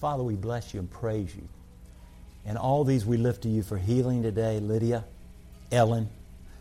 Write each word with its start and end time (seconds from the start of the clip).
Father, 0.00 0.22
we 0.22 0.34
bless 0.34 0.74
you 0.74 0.80
and 0.80 0.90
praise 0.90 1.34
you. 1.34 1.48
And 2.46 2.58
all 2.58 2.84
these 2.84 3.06
we 3.06 3.16
lift 3.16 3.42
to 3.42 3.48
you 3.48 3.62
for 3.62 3.78
healing 3.78 4.22
today. 4.22 4.60
Lydia, 4.60 5.04
Ellen, 5.72 6.08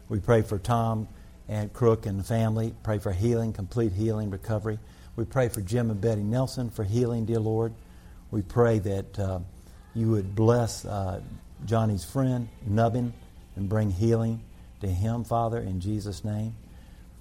we 0.10 0.20
pray 0.20 0.42
for 0.42 0.58
Tom 0.58 1.08
and 1.50 1.72
Crook 1.74 2.06
and 2.06 2.20
the 2.20 2.24
family. 2.24 2.74
Pray 2.84 3.00
for 3.00 3.12
healing, 3.12 3.52
complete 3.54 3.92
healing, 3.92 4.30
recovery. 4.30 4.80
We 5.16 5.26
pray 5.26 5.50
for 5.50 5.62
Jim 5.62 5.92
and 5.92 6.00
Betty 6.00 6.24
Nelson 6.24 6.70
for 6.70 6.84
healing, 6.84 7.26
dear 7.26 7.40
Lord. 7.40 7.74
We 8.31 8.42
pray 8.42 8.79
that 8.79 9.19
uh, 9.19 9.40
you 9.94 10.10
would 10.12 10.36
bless 10.36 10.86
uh, 10.86 11.22
Johnny's 11.65 12.04
friend, 12.04 12.47
Nubbin, 12.65 13.13
and 13.56 13.70
bring 13.70 13.92
healing 13.92 14.42
to 14.81 14.88
him, 14.88 15.24
Father, 15.24 15.60
in 15.60 15.79
Jesus' 15.79 16.23
name. 16.23 16.55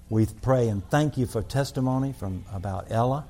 We 0.09 0.25
pray 0.41 0.69
and 0.69 0.87
thank 0.89 1.17
you 1.17 1.25
for 1.25 1.41
testimony 1.41 2.13
from 2.13 2.45
about 2.53 2.87
Ella. 2.89 3.25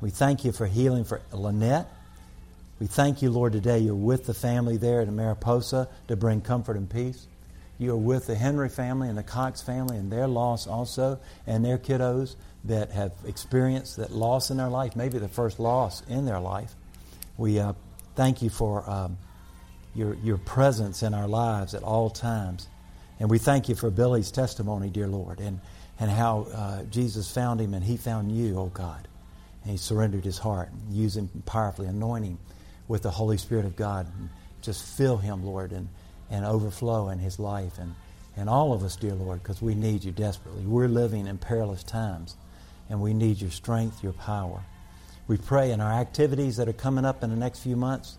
We 0.00 0.10
thank 0.10 0.44
you 0.44 0.52
for 0.52 0.66
healing 0.66 1.04
for 1.04 1.20
Lynette. 1.32 1.88
We 2.78 2.86
thank 2.86 3.22
you, 3.22 3.30
Lord, 3.30 3.54
today 3.54 3.78
you're 3.78 3.94
with 3.94 4.26
the 4.26 4.34
family 4.34 4.76
there 4.76 5.00
at 5.00 5.08
Mariposa 5.08 5.88
to 6.08 6.16
bring 6.16 6.42
comfort 6.42 6.76
and 6.76 6.90
peace. 6.90 7.26
You 7.78 7.92
are 7.92 7.96
with 7.96 8.26
the 8.26 8.34
Henry 8.34 8.68
family 8.68 9.08
and 9.08 9.16
the 9.16 9.22
Cox 9.22 9.62
family 9.62 9.96
and 9.96 10.12
their 10.12 10.26
loss 10.26 10.66
also, 10.66 11.18
and 11.46 11.64
their 11.64 11.78
kiddos 11.78 12.36
that 12.64 12.90
have 12.90 13.12
experienced 13.26 13.96
that 13.96 14.12
loss 14.12 14.50
in 14.50 14.58
their 14.58 14.68
life, 14.68 14.94
maybe 14.94 15.18
the 15.18 15.28
first 15.28 15.58
loss 15.58 16.02
in 16.06 16.26
their 16.26 16.38
life. 16.38 16.74
We 17.38 17.58
uh, 17.58 17.72
thank 18.14 18.42
you 18.42 18.50
for 18.50 18.88
um, 18.88 19.16
your, 19.94 20.14
your 20.16 20.36
presence 20.36 21.02
in 21.02 21.14
our 21.14 21.28
lives 21.28 21.72
at 21.74 21.82
all 21.82 22.10
times. 22.10 22.68
And 23.18 23.30
we 23.30 23.38
thank 23.38 23.70
you 23.70 23.74
for 23.74 23.90
Billy's 23.90 24.30
testimony, 24.30 24.90
dear 24.90 25.06
Lord, 25.06 25.40
and, 25.40 25.60
and 25.98 26.10
how 26.10 26.46
uh, 26.52 26.82
Jesus 26.84 27.32
found 27.32 27.58
him 27.58 27.72
and 27.72 27.82
he 27.82 27.96
found 27.96 28.32
you, 28.32 28.58
oh 28.58 28.66
God. 28.66 29.08
And 29.62 29.70
he 29.70 29.78
surrendered 29.78 30.26
his 30.26 30.36
heart, 30.36 30.68
him 30.92 31.30
powerfully, 31.46 31.88
anoint 31.88 32.26
him 32.26 32.38
with 32.88 33.02
the 33.02 33.10
Holy 33.10 33.36
Spirit 33.36 33.64
of 33.64 33.76
God. 33.76 34.06
And 34.18 34.28
just 34.62 34.84
fill 34.84 35.18
him, 35.18 35.44
Lord, 35.44 35.72
and, 35.72 35.88
and 36.30 36.44
overflow 36.44 37.08
in 37.08 37.18
his 37.18 37.38
life. 37.38 37.78
And, 37.78 37.94
and 38.36 38.48
all 38.48 38.72
of 38.72 38.82
us, 38.82 38.96
dear 38.96 39.14
Lord, 39.14 39.42
because 39.42 39.62
we 39.62 39.74
need 39.74 40.04
you 40.04 40.12
desperately. 40.12 40.64
We're 40.64 40.88
living 40.88 41.26
in 41.26 41.38
perilous 41.38 41.82
times, 41.82 42.36
and 42.90 43.00
we 43.00 43.14
need 43.14 43.40
your 43.40 43.50
strength, 43.50 44.02
your 44.02 44.12
power. 44.12 44.62
We 45.28 45.36
pray 45.36 45.72
in 45.72 45.80
our 45.80 45.92
activities 45.92 46.56
that 46.56 46.68
are 46.68 46.72
coming 46.72 47.04
up 47.04 47.22
in 47.22 47.30
the 47.30 47.36
next 47.36 47.60
few 47.60 47.76
months, 47.76 48.18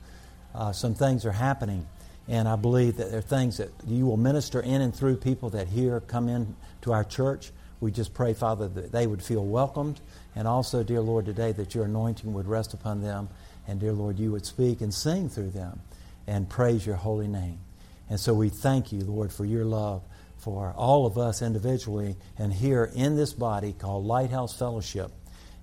uh, 0.53 0.71
some 0.71 0.95
things 0.95 1.25
are 1.25 1.31
happening. 1.31 1.87
And 2.27 2.47
I 2.47 2.55
believe 2.57 2.97
that 2.97 3.11
there 3.11 3.19
are 3.19 3.21
things 3.21 3.57
that 3.57 3.69
you 3.85 4.05
will 4.05 4.17
minister 4.17 4.59
in 4.59 4.81
and 4.81 4.93
through 4.93 5.17
people 5.17 5.49
that 5.51 5.67
here 5.67 6.01
come 6.01 6.27
in 6.27 6.55
to 6.81 6.91
our 6.91 7.03
church. 7.03 7.51
We 7.79 7.91
just 7.91 8.13
pray, 8.13 8.33
Father, 8.33 8.67
that 8.67 8.91
they 8.91 9.07
would 9.07 9.21
feel 9.21 9.45
welcomed. 9.45 10.01
And 10.35 10.47
also, 10.47 10.83
dear 10.83 10.99
Lord, 10.99 11.25
today 11.25 11.53
that 11.53 11.73
your 11.73 11.85
anointing 11.85 12.33
would 12.33 12.47
rest 12.47 12.73
upon 12.73 13.01
them. 13.01 13.29
And, 13.67 13.79
dear 13.79 13.93
Lord, 13.93 14.17
you 14.17 14.31
would 14.31 14.45
speak 14.45 14.81
and 14.81 14.93
sing 14.93 15.29
through 15.29 15.51
them 15.51 15.81
and 16.25 16.49
praise 16.49 16.85
your 16.85 16.95
holy 16.95 17.27
name. 17.27 17.59
And 18.09 18.19
so 18.19 18.33
we 18.33 18.49
thank 18.49 18.91
you, 18.91 19.01
Lord, 19.01 19.31
for 19.31 19.45
your 19.45 19.65
love 19.65 20.01
for 20.37 20.73
all 20.77 21.05
of 21.05 21.17
us 21.17 21.41
individually 21.41 22.15
and 22.37 22.53
here 22.53 22.89
in 22.95 23.15
this 23.15 23.33
body 23.33 23.73
called 23.73 24.05
Lighthouse 24.05 24.57
Fellowship. 24.57 25.11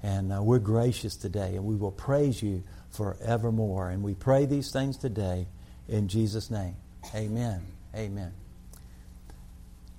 And 0.03 0.33
uh, 0.33 0.43
we're 0.43 0.59
gracious 0.59 1.17
today, 1.17 1.57
and 1.57 1.65
we 1.65 1.77
will 1.77 1.93
praise 1.93 2.43
you 2.43 2.63
forevermore. 2.91 3.89
And 3.89 4.03
we 4.03 4.15
pray 4.15 4.45
these 4.45 4.71
things 4.71 4.99
today 4.99 5.47
in 5.89 6.09
Jesus' 6.09 6.51
name. 6.51 6.77
Amen. 7.15 7.63
Amen. 7.95 8.33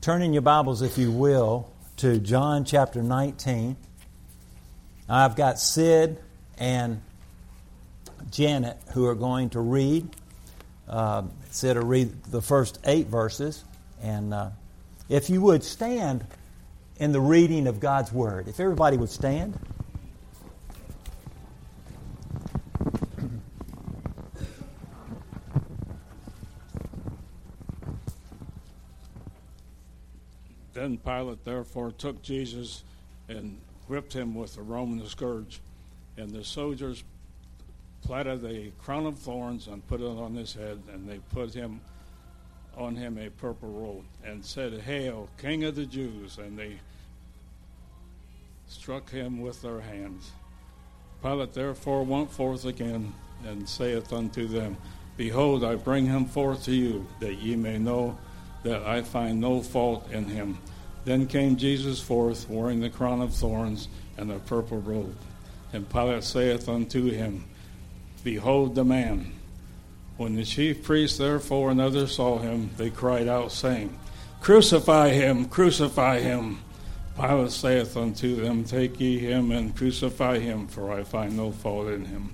Turn 0.01 0.21
in 0.21 0.33
your 0.33 0.43
Bibles, 0.43 0.83
if 0.83 0.99
you 0.99 1.11
will, 1.11 1.71
to 1.97 2.19
John 2.19 2.65
chapter 2.65 3.01
19. 3.01 3.75
I've 5.09 5.35
got 5.35 5.59
Sid 5.59 6.19
and 6.59 7.01
Janet 8.31 8.77
who 8.93 9.05
are 9.05 9.15
going 9.15 9.49
to 9.51 9.59
read. 9.59 10.07
Uh, 10.87 11.23
read 11.63 12.23
the 12.25 12.41
first 12.41 12.79
eight 12.85 13.07
verses. 13.07 13.63
And 14.01 14.33
uh, 14.33 14.49
if 15.09 15.29
you 15.29 15.41
would 15.41 15.63
stand 15.63 16.25
in 16.97 17.11
the 17.11 17.21
reading 17.21 17.67
of 17.67 17.79
God's 17.79 18.11
Word, 18.11 18.47
if 18.47 18.59
everybody 18.59 18.97
would 18.97 19.09
stand. 19.09 19.57
Then 30.73 30.97
Pilate 30.97 31.43
therefore 31.45 31.91
took 31.91 32.21
Jesus 32.21 32.83
and 33.29 33.59
whipped 33.87 34.13
him 34.13 34.35
with 34.35 34.57
a 34.57 34.61
Roman 34.61 35.05
scourge. 35.07 35.61
And 36.17 36.29
the 36.29 36.43
soldiers 36.43 37.03
platted 38.01 38.45
a 38.45 38.71
crown 38.81 39.05
of 39.05 39.17
thorns 39.17 39.67
and 39.67 39.85
put 39.87 40.01
it 40.01 40.05
on 40.05 40.35
his 40.35 40.53
head, 40.53 40.81
and 40.91 41.09
they 41.09 41.19
put 41.33 41.53
him 41.53 41.81
on 42.77 42.95
him 42.95 43.17
a 43.17 43.29
purple 43.29 43.69
robe, 43.69 44.05
and 44.23 44.43
said, 44.43 44.73
Hail, 44.81 45.29
King 45.37 45.63
of 45.63 45.75
the 45.75 45.85
Jews! 45.85 46.37
And 46.37 46.57
they 46.57 46.79
struck 48.67 49.09
him 49.09 49.41
with 49.41 49.61
their 49.61 49.81
hands. 49.81 50.31
Pilate 51.21 51.53
therefore 51.53 52.03
went 52.03 52.31
forth 52.31 52.65
again, 52.65 53.13
and 53.45 53.67
saith 53.67 54.11
unto 54.11 54.47
them, 54.47 54.77
Behold, 55.17 55.63
I 55.63 55.75
bring 55.75 56.05
him 56.05 56.25
forth 56.25 56.65
to 56.65 56.73
you, 56.73 57.07
that 57.19 57.35
ye 57.35 57.55
may 57.55 57.77
know 57.77 58.17
that 58.63 58.83
I 58.83 59.01
find 59.01 59.39
no 59.39 59.61
fault 59.61 60.11
in 60.11 60.25
him. 60.25 60.57
Then 61.05 61.27
came 61.27 61.55
Jesus 61.55 62.01
forth, 62.01 62.49
wearing 62.49 62.81
the 62.81 62.89
crown 62.89 63.21
of 63.21 63.33
thorns 63.33 63.87
and 64.17 64.29
the 64.29 64.39
purple 64.39 64.79
robe. 64.79 65.15
And 65.71 65.89
Pilate 65.89 66.23
saith 66.23 66.67
unto 66.67 67.09
him, 67.09 67.45
Behold 68.25 68.73
the 68.73 68.83
man. 68.83 69.31
When 70.17 70.35
the 70.35 70.43
chief 70.43 70.83
priests 70.83 71.19
therefore 71.19 71.69
and 71.69 71.79
others 71.79 72.15
saw 72.15 72.39
him, 72.39 72.71
they 72.75 72.89
cried 72.89 73.27
out, 73.27 73.51
saying, 73.51 73.95
Crucify 74.41 75.09
him, 75.09 75.45
crucify 75.45 76.21
him. 76.21 76.57
Pilate 77.15 77.51
saith 77.51 77.95
unto 77.95 78.35
them, 78.35 78.63
Take 78.63 78.99
ye 78.99 79.19
him 79.19 79.51
and 79.51 79.75
crucify 79.75 80.39
him, 80.39 80.65
for 80.67 80.91
I 80.91 81.03
find 81.03 81.37
no 81.37 81.51
fault 81.51 81.89
in 81.89 82.05
him. 82.05 82.33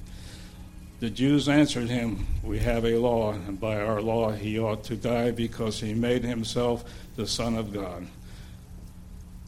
The 1.02 1.10
Jews 1.10 1.50
answered 1.50 1.90
him, 1.90 2.26
We 2.42 2.60
have 2.60 2.86
a 2.86 2.96
law, 2.96 3.34
and 3.34 3.60
by 3.60 3.76
our 3.76 4.02
law 4.02 4.32
he 4.32 4.58
ought 4.58 4.86
to 4.86 4.96
die 4.96 5.32
because 5.32 5.82
he 5.82 5.94
made 5.94 6.24
himself 6.24 6.86
the 7.18 7.28
Son 7.28 7.56
of 7.56 7.74
God. 7.74 8.08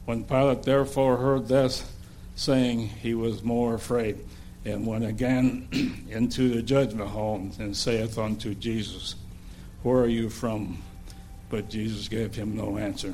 When 0.04 0.26
Pilate 0.26 0.64
therefore 0.64 1.16
heard 1.16 1.48
this 1.48 1.90
saying, 2.36 2.90
he 2.90 3.14
was 3.14 3.44
more 3.44 3.76
afraid, 3.76 4.20
and 4.66 4.86
went 4.86 5.06
again 5.06 5.68
into 6.10 6.54
the 6.54 6.62
judgment 6.62 7.10
hall, 7.10 7.36
and 7.60 7.76
saith 7.76 8.18
unto 8.18 8.54
Jesus, 8.56 9.16
Where 9.84 10.00
are 10.00 10.08
you 10.08 10.30
from? 10.30 10.82
But 11.50 11.70
Jesus 11.70 12.08
gave 12.08 12.34
him 12.34 12.56
no 12.56 12.78
answer. 12.78 13.14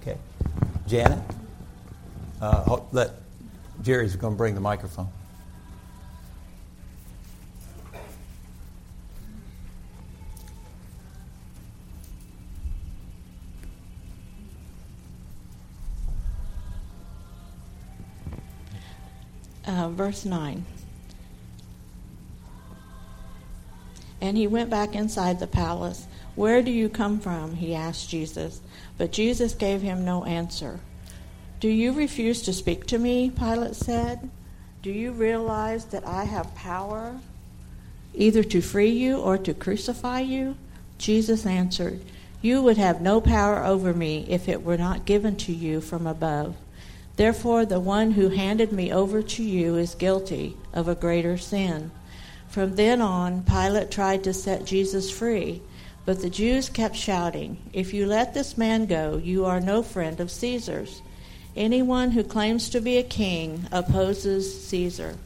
Okay. 0.00 0.18
Janet, 0.86 1.22
uh, 2.40 2.80
let 2.92 3.12
Jerry's 3.82 4.16
going 4.16 4.34
to 4.34 4.36
bring 4.36 4.54
the 4.54 4.60
microphone. 4.60 5.08
Uh, 19.66 19.88
verse 19.88 20.24
9. 20.24 20.64
And 24.20 24.36
he 24.36 24.46
went 24.46 24.70
back 24.70 24.94
inside 24.94 25.38
the 25.38 25.46
palace. 25.46 26.06
Where 26.34 26.62
do 26.62 26.70
you 26.70 26.88
come 26.88 27.20
from? 27.20 27.56
he 27.56 27.74
asked 27.74 28.08
Jesus. 28.08 28.60
But 28.98 29.12
Jesus 29.12 29.54
gave 29.54 29.82
him 29.82 30.04
no 30.04 30.24
answer. 30.24 30.80
Do 31.60 31.68
you 31.68 31.92
refuse 31.92 32.42
to 32.42 32.52
speak 32.52 32.86
to 32.86 32.98
me? 32.98 33.30
Pilate 33.30 33.76
said. 33.76 34.30
Do 34.82 34.90
you 34.90 35.12
realize 35.12 35.86
that 35.86 36.06
I 36.06 36.24
have 36.24 36.54
power 36.54 37.18
either 38.14 38.44
to 38.44 38.60
free 38.60 38.90
you 38.90 39.18
or 39.18 39.36
to 39.38 39.54
crucify 39.54 40.20
you? 40.20 40.56
Jesus 40.98 41.44
answered, 41.44 42.00
You 42.40 42.62
would 42.62 42.76
have 42.76 43.00
no 43.00 43.20
power 43.20 43.64
over 43.64 43.92
me 43.92 44.26
if 44.28 44.48
it 44.48 44.62
were 44.62 44.76
not 44.76 45.04
given 45.04 45.36
to 45.36 45.52
you 45.52 45.80
from 45.80 46.06
above. 46.06 46.56
Therefore, 47.16 47.64
the 47.64 47.80
one 47.80 48.12
who 48.12 48.28
handed 48.28 48.72
me 48.72 48.92
over 48.92 49.22
to 49.22 49.42
you 49.42 49.76
is 49.76 49.94
guilty 49.94 50.56
of 50.72 50.86
a 50.86 50.94
greater 50.94 51.38
sin. 51.38 51.90
From 52.48 52.76
then 52.76 53.00
on, 53.00 53.42
Pilate 53.42 53.90
tried 53.90 54.24
to 54.24 54.34
set 54.34 54.66
Jesus 54.66 55.10
free, 55.10 55.62
but 56.04 56.20
the 56.20 56.30
Jews 56.30 56.68
kept 56.68 56.94
shouting, 56.94 57.58
If 57.72 57.92
you 57.92 58.06
let 58.06 58.34
this 58.34 58.56
man 58.56 58.86
go, 58.86 59.16
you 59.16 59.44
are 59.46 59.60
no 59.60 59.82
friend 59.82 60.20
of 60.20 60.30
Caesar's. 60.30 61.00
Anyone 61.56 62.10
who 62.10 62.22
claims 62.22 62.68
to 62.70 62.80
be 62.80 62.98
a 62.98 63.02
king 63.02 63.66
opposes 63.72 64.66
Caesar. 64.66 65.16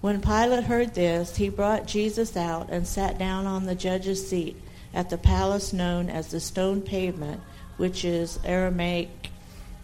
When 0.00 0.20
Pilate 0.20 0.64
heard 0.64 0.94
this, 0.94 1.36
he 1.36 1.48
brought 1.48 1.86
Jesus 1.86 2.36
out 2.36 2.70
and 2.70 2.86
sat 2.86 3.18
down 3.18 3.46
on 3.46 3.64
the 3.64 3.74
judge's 3.74 4.28
seat 4.28 4.56
at 4.92 5.10
the 5.10 5.16
palace 5.16 5.72
known 5.72 6.10
as 6.10 6.28
the 6.28 6.40
stone 6.40 6.82
pavement, 6.82 7.40
which 7.76 8.04
is 8.04 8.38
Aramaic 8.44 9.30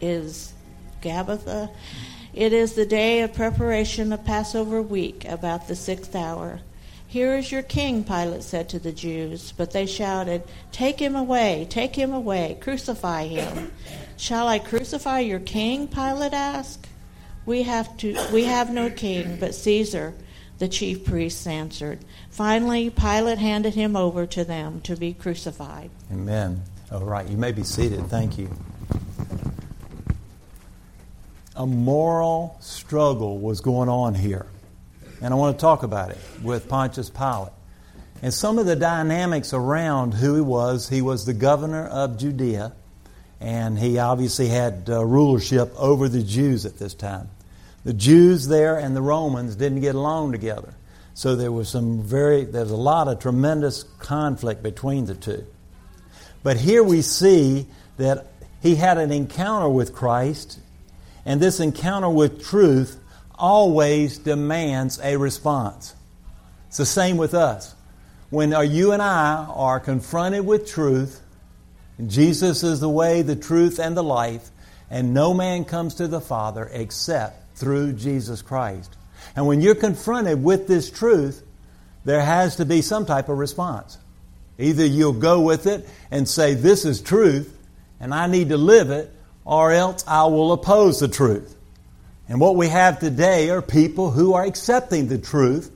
is 0.00 0.52
Gabbatha. 1.00 1.70
It 2.32 2.52
is 2.52 2.74
the 2.74 2.86
day 2.86 3.22
of 3.22 3.34
preparation 3.34 4.12
of 4.12 4.24
Passover 4.24 4.80
week, 4.80 5.24
about 5.24 5.66
the 5.66 5.76
sixth 5.76 6.14
hour. 6.14 6.60
Here 7.10 7.36
is 7.36 7.50
your 7.50 7.62
king, 7.62 8.04
Pilate 8.04 8.44
said 8.44 8.68
to 8.68 8.78
the 8.78 8.92
Jews. 8.92 9.52
But 9.56 9.72
they 9.72 9.86
shouted, 9.86 10.44
Take 10.70 11.00
him 11.00 11.16
away, 11.16 11.66
take 11.68 11.96
him 11.96 12.12
away, 12.12 12.56
crucify 12.60 13.26
him. 13.26 13.72
Shall 14.16 14.46
I 14.46 14.60
crucify 14.60 15.18
your 15.18 15.40
king? 15.40 15.88
Pilate 15.88 16.32
asked. 16.32 16.86
We 17.46 17.62
have, 17.64 17.96
to, 17.96 18.16
we 18.32 18.44
have 18.44 18.70
no 18.70 18.90
king 18.90 19.38
but 19.40 19.56
Caesar, 19.56 20.14
the 20.58 20.68
chief 20.68 21.04
priests 21.04 21.48
answered. 21.48 21.98
Finally, 22.30 22.90
Pilate 22.90 23.38
handed 23.38 23.74
him 23.74 23.96
over 23.96 24.24
to 24.26 24.44
them 24.44 24.80
to 24.82 24.94
be 24.94 25.12
crucified. 25.12 25.90
Amen. 26.12 26.62
All 26.92 27.04
right, 27.04 27.26
you 27.26 27.36
may 27.36 27.50
be 27.50 27.64
seated. 27.64 28.06
Thank 28.06 28.38
you. 28.38 28.50
A 31.60 31.66
moral 31.66 32.56
struggle 32.60 33.38
was 33.38 33.60
going 33.60 33.90
on 33.90 34.14
here. 34.14 34.46
And 35.20 35.34
I 35.34 35.36
want 35.36 35.58
to 35.58 35.60
talk 35.60 35.82
about 35.82 36.08
it 36.08 36.16
with 36.42 36.70
Pontius 36.70 37.10
Pilate. 37.10 37.52
And 38.22 38.32
some 38.32 38.58
of 38.58 38.64
the 38.64 38.76
dynamics 38.76 39.52
around 39.52 40.14
who 40.14 40.36
he 40.36 40.40
was. 40.40 40.88
He 40.88 41.02
was 41.02 41.26
the 41.26 41.34
governor 41.34 41.86
of 41.86 42.16
Judea, 42.16 42.72
and 43.40 43.78
he 43.78 43.98
obviously 43.98 44.48
had 44.48 44.88
uh, 44.88 45.04
rulership 45.04 45.70
over 45.76 46.08
the 46.08 46.22
Jews 46.22 46.64
at 46.64 46.78
this 46.78 46.94
time. 46.94 47.28
The 47.84 47.92
Jews 47.92 48.48
there 48.48 48.78
and 48.78 48.96
the 48.96 49.02
Romans 49.02 49.54
didn't 49.54 49.82
get 49.82 49.94
along 49.94 50.32
together. 50.32 50.72
So 51.12 51.36
there 51.36 51.52
was 51.52 51.68
some 51.68 52.02
very 52.02 52.46
there's 52.46 52.70
a 52.70 52.76
lot 52.76 53.06
of 53.06 53.18
tremendous 53.18 53.82
conflict 53.98 54.62
between 54.62 55.04
the 55.04 55.14
two. 55.14 55.44
But 56.42 56.56
here 56.56 56.82
we 56.82 57.02
see 57.02 57.66
that 57.98 58.28
he 58.62 58.76
had 58.76 58.96
an 58.96 59.12
encounter 59.12 59.68
with 59.68 59.92
Christ, 59.92 60.58
and 61.24 61.40
this 61.40 61.60
encounter 61.60 62.08
with 62.08 62.44
truth 62.44 62.98
always 63.34 64.18
demands 64.18 65.00
a 65.02 65.16
response. 65.16 65.94
It's 66.68 66.76
the 66.76 66.86
same 66.86 67.16
with 67.16 67.34
us. 67.34 67.74
When 68.30 68.52
you 68.70 68.92
and 68.92 69.02
I 69.02 69.46
are 69.52 69.80
confronted 69.80 70.46
with 70.46 70.68
truth, 70.68 71.20
Jesus 72.06 72.62
is 72.62 72.80
the 72.80 72.88
way, 72.88 73.22
the 73.22 73.36
truth, 73.36 73.78
and 73.78 73.96
the 73.96 74.04
life, 74.04 74.50
and 74.88 75.12
no 75.12 75.34
man 75.34 75.64
comes 75.64 75.96
to 75.96 76.08
the 76.08 76.20
Father 76.20 76.68
except 76.72 77.56
through 77.56 77.94
Jesus 77.94 78.40
Christ. 78.40 78.96
And 79.36 79.46
when 79.46 79.60
you're 79.60 79.74
confronted 79.74 80.42
with 80.42 80.66
this 80.66 80.90
truth, 80.90 81.44
there 82.04 82.22
has 82.22 82.56
to 82.56 82.64
be 82.64 82.82
some 82.82 83.04
type 83.04 83.28
of 83.28 83.38
response. 83.38 83.98
Either 84.58 84.84
you'll 84.84 85.12
go 85.12 85.40
with 85.40 85.66
it 85.66 85.88
and 86.10 86.28
say, 86.28 86.54
This 86.54 86.84
is 86.84 87.00
truth, 87.00 87.56
and 87.98 88.14
I 88.14 88.26
need 88.26 88.50
to 88.50 88.56
live 88.56 88.90
it, 88.90 89.12
or 89.44 89.72
else 89.72 90.04
I 90.06 90.24
will 90.24 90.52
oppose 90.52 91.00
the 91.00 91.08
truth. 91.08 91.56
And 92.28 92.40
what 92.40 92.56
we 92.56 92.68
have 92.68 93.00
today 93.00 93.50
are 93.50 93.60
people 93.60 94.10
who 94.10 94.34
are 94.34 94.44
accepting 94.44 95.08
the 95.08 95.18
truth, 95.18 95.70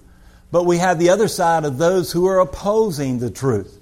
but 0.52 0.64
we 0.64 0.78
have 0.78 0.98
the 0.98 1.10
other 1.10 1.26
side 1.26 1.64
of 1.64 1.78
those 1.78 2.12
who 2.12 2.26
are 2.26 2.38
opposing 2.38 3.18
the 3.18 3.30
truth. 3.30 3.80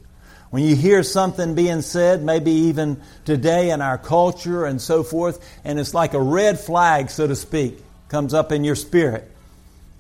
When 0.51 0.65
you 0.65 0.77
hear 0.77 1.03
something 1.03 1.55
being 1.55 1.83
said, 1.83 2.23
maybe 2.23 2.51
even 2.51 3.01
today 3.25 3.71
in 3.71 3.81
our 3.81 3.99
culture 3.99 4.65
and 4.65 4.81
so 4.81 5.03
forth, 5.03 5.39
and 5.65 5.79
it's 5.79 5.95
like 5.95 6.15
a 6.15 6.21
red 6.21 6.59
flag, 6.59 7.11
so 7.11 7.27
to 7.27 7.37
speak, 7.37 7.79
comes 8.09 8.35
up 8.35 8.53
in 8.53 8.65
your 8.65 8.75
spirit, 8.75 9.31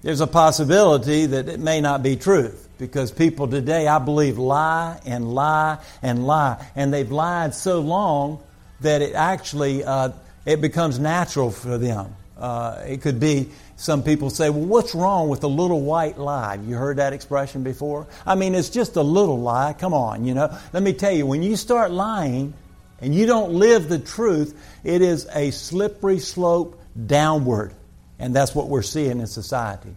there's 0.02 0.20
a 0.20 0.26
possibility 0.26 1.26
that 1.26 1.49
it 1.49 1.61
may 1.61 1.81
not 1.81 2.02
be 2.02 2.17
truth. 2.17 2.69
Because 2.79 3.12
people 3.12 3.49
today, 3.49 3.87
I 3.87 3.99
believe, 3.99 4.38
lie 4.38 5.00
and 5.06 5.32
lie 5.32 5.79
and 6.02 6.26
lie. 6.26 6.67
And 6.75 6.93
they've 6.93 7.11
lied 7.11 7.55
so 7.55 7.81
long 7.81 8.43
that 8.82 9.02
it 9.02 9.14
actually 9.14 9.84
uh, 9.84 10.11
it 10.44 10.61
becomes 10.61 10.99
natural 10.99 11.50
for 11.50 11.79
them. 11.79 12.14
Uh, 12.37 12.82
it 12.87 13.02
could 13.02 13.20
be 13.20 13.50
some 13.76 14.02
people 14.02 14.31
say, 14.31 14.49
well, 14.50 14.64
what's 14.67 14.94
wrong 14.94 15.29
with 15.29 15.43
a 15.44 15.49
little 15.49 15.81
white 15.81 16.19
lie? 16.19 16.55
You 16.55 16.76
heard 16.76 16.99
that 16.99 17.12
expression 17.12 17.62
before? 17.62 18.06
I 18.25 18.34
mean, 18.34 18.55
it's 18.55 18.70
just 18.70 18.96
a 18.96 19.02
little 19.02 19.40
lie. 19.40 19.73
Come 19.73 19.94
on, 19.94 20.25
you 20.25 20.34
know. 20.34 20.56
Let 20.73 20.82
me 20.82 20.93
tell 20.93 21.12
you, 21.12 21.26
when 21.26 21.43
you 21.43 21.56
start 21.56 21.90
lying 21.90 22.55
and 23.00 23.14
you 23.14 23.26
don't 23.26 23.55
live 23.55 23.88
the 23.88 23.99
truth, 23.99 24.56
it 24.84 25.02
is 25.02 25.26
a 25.34 25.50
slippery 25.50 26.20
slope 26.20 26.81
downward. 27.06 27.75
And 28.19 28.34
that's 28.34 28.55
what 28.55 28.69
we're 28.69 28.82
seeing 28.82 29.19
in 29.19 29.26
society. 29.26 29.96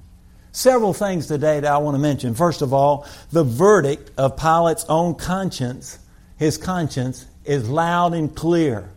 Several 0.52 0.94
things 0.94 1.28
today 1.28 1.60
that 1.60 1.72
I 1.72 1.78
want 1.78 1.96
to 1.96 2.00
mention. 2.00 2.34
First 2.34 2.62
of 2.62 2.74
all, 2.74 3.08
the 3.32 3.44
verdict 3.44 4.12
of 4.18 4.38
Pilate's 4.38 4.86
own 4.90 5.16
conscience, 5.16 6.00
his 6.38 6.58
conscience, 6.58 7.26
is 7.46 7.70
loud 7.70 8.14
and 8.14 8.36
clear. 8.36 8.90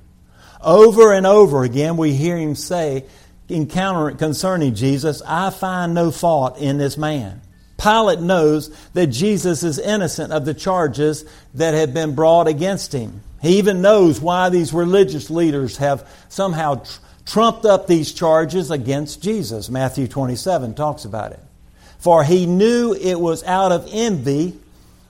Over 0.63 1.13
and 1.13 1.27
over 1.27 1.63
again, 1.63 1.97
we 1.97 2.15
hear 2.15 2.37
him 2.37 2.55
say, 2.55 3.05
encounter 3.49 4.17
concerning 4.17 4.75
Jesus, 4.75 5.23
I 5.27 5.51
find 5.51 5.95
no 5.95 6.11
fault 6.11 6.59
in 6.59 6.79
this 6.79 6.97
man. 6.97 7.41
Pilate 7.81 8.21
knows 8.21 8.69
that 8.93 9.07
Jesus 9.07 9.63
is 9.63 9.79
innocent 9.79 10.33
of 10.33 10.45
the 10.45 10.55
charges 10.55 11.25
that 11.55 11.75
have 11.75 11.95
been 11.95 12.15
brought 12.15 12.49
against 12.49 12.93
him. 12.93 13.23
He 13.41 13.59
even 13.59 13.83
knows 13.83 14.21
why 14.21 14.49
these 14.49 14.73
religious 14.73 15.31
leaders 15.31 15.77
have 15.77 16.09
somehow 16.29 16.77
tr- 16.77 17.01
trumped 17.25 17.65
up 17.65 17.87
these 17.87 18.13
charges 18.13 18.73
against 18.73 19.23
Jesus. 19.23 19.71
Matthew 19.71 20.09
27 20.09 20.75
talks 20.75 21.05
about 21.05 21.33
it. 21.33 21.41
For 21.99 22.25
he 22.25 22.47
knew 22.47 22.95
it 22.95 23.19
was 23.21 23.45
out 23.45 23.71
of 23.71 23.89
envy 23.93 24.59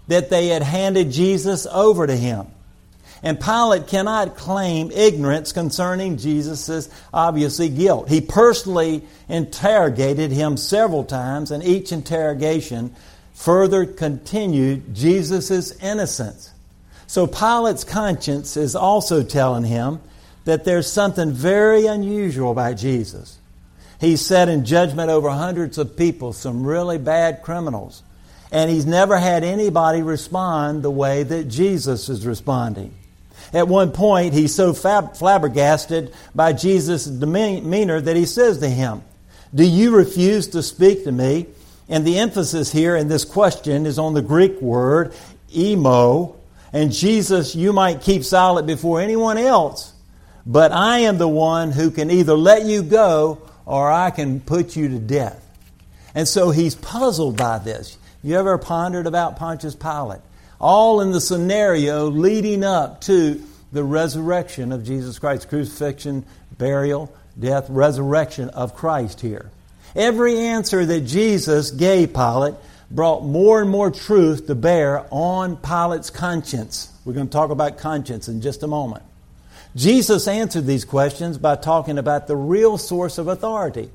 that 0.08 0.28
they 0.28 0.48
had 0.48 0.62
handed 0.62 1.10
Jesus 1.10 1.66
over 1.70 2.06
to 2.06 2.16
him. 2.16 2.46
And 3.22 3.40
Pilate 3.40 3.88
cannot 3.88 4.36
claim 4.36 4.90
ignorance 4.92 5.52
concerning 5.52 6.18
Jesus' 6.18 6.88
obviously 7.12 7.68
guilt. 7.68 8.08
He 8.08 8.20
personally 8.20 9.04
interrogated 9.28 10.30
him 10.30 10.56
several 10.56 11.04
times, 11.04 11.50
and 11.50 11.64
each 11.64 11.90
interrogation 11.90 12.94
further 13.34 13.86
continued 13.86 14.94
Jesus' 14.94 15.72
innocence. 15.82 16.52
So 17.06 17.26
Pilate's 17.26 17.84
conscience 17.84 18.56
is 18.56 18.76
also 18.76 19.22
telling 19.22 19.64
him 19.64 20.00
that 20.44 20.64
there's 20.64 20.90
something 20.90 21.32
very 21.32 21.86
unusual 21.86 22.52
about 22.52 22.76
Jesus. 22.76 23.38
He's 24.00 24.24
set 24.24 24.48
in 24.48 24.64
judgment 24.64 25.10
over 25.10 25.30
hundreds 25.30 25.78
of 25.78 25.96
people, 25.96 26.32
some 26.32 26.64
really 26.64 26.98
bad 26.98 27.42
criminals. 27.42 28.02
And 28.52 28.70
he's 28.70 28.86
never 28.86 29.18
had 29.18 29.44
anybody 29.44 30.02
respond 30.02 30.82
the 30.82 30.90
way 30.90 31.22
that 31.22 31.48
Jesus 31.48 32.08
is 32.08 32.24
responding. 32.24 32.94
At 33.52 33.68
one 33.68 33.92
point, 33.92 34.34
he's 34.34 34.54
so 34.54 34.74
fab- 34.74 35.16
flabbergasted 35.16 36.12
by 36.34 36.52
Jesus' 36.52 37.06
demeanor 37.06 38.00
that 38.00 38.16
he 38.16 38.26
says 38.26 38.58
to 38.58 38.68
him, 38.68 39.02
Do 39.54 39.64
you 39.64 39.96
refuse 39.96 40.48
to 40.48 40.62
speak 40.62 41.04
to 41.04 41.12
me? 41.12 41.46
And 41.88 42.06
the 42.06 42.18
emphasis 42.18 42.70
here 42.70 42.96
in 42.96 43.08
this 43.08 43.24
question 43.24 43.86
is 43.86 43.98
on 43.98 44.14
the 44.14 44.22
Greek 44.22 44.60
word 44.60 45.14
emo. 45.54 46.36
And 46.72 46.92
Jesus, 46.92 47.54
you 47.54 47.72
might 47.72 48.02
keep 48.02 48.24
silent 48.24 48.66
before 48.66 49.00
anyone 49.00 49.38
else, 49.38 49.94
but 50.44 50.70
I 50.70 50.98
am 51.00 51.16
the 51.16 51.28
one 51.28 51.72
who 51.72 51.90
can 51.90 52.10
either 52.10 52.34
let 52.34 52.66
you 52.66 52.82
go 52.82 53.40
or 53.64 53.90
I 53.90 54.10
can 54.10 54.40
put 54.40 54.76
you 54.76 54.88
to 54.88 54.98
death. 54.98 55.44
And 56.14 56.28
so 56.28 56.50
he's 56.50 56.74
puzzled 56.74 57.36
by 57.36 57.58
this. 57.58 57.96
You 58.22 58.36
ever 58.36 58.58
pondered 58.58 59.06
about 59.06 59.36
Pontius 59.36 59.74
Pilate? 59.74 60.20
All 60.60 61.00
in 61.00 61.10
the 61.12 61.20
scenario 61.20 62.08
leading 62.08 62.64
up 62.64 63.00
to 63.02 63.42
the 63.72 63.84
resurrection 63.84 64.72
of 64.72 64.84
Jesus 64.84 65.18
Christ, 65.18 65.48
crucifixion, 65.48 66.24
burial, 66.56 67.12
death, 67.38 67.68
resurrection 67.68 68.48
of 68.50 68.74
Christ 68.74 69.20
here. 69.20 69.50
Every 69.94 70.38
answer 70.38 70.84
that 70.84 71.02
Jesus 71.02 71.70
gave 71.70 72.12
Pilate 72.12 72.54
brought 72.90 73.24
more 73.24 73.60
and 73.60 73.70
more 73.70 73.90
truth 73.90 74.46
to 74.46 74.54
bear 74.54 75.06
on 75.10 75.56
Pilate's 75.56 76.10
conscience. 76.10 76.92
We're 77.04 77.12
going 77.12 77.28
to 77.28 77.32
talk 77.32 77.50
about 77.50 77.78
conscience 77.78 78.28
in 78.28 78.40
just 78.40 78.62
a 78.62 78.66
moment. 78.66 79.02
Jesus 79.76 80.26
answered 80.26 80.66
these 80.66 80.84
questions 80.84 81.38
by 81.38 81.56
talking 81.56 81.98
about 81.98 82.26
the 82.26 82.36
real 82.36 82.78
source 82.78 83.18
of 83.18 83.28
authority, 83.28 83.90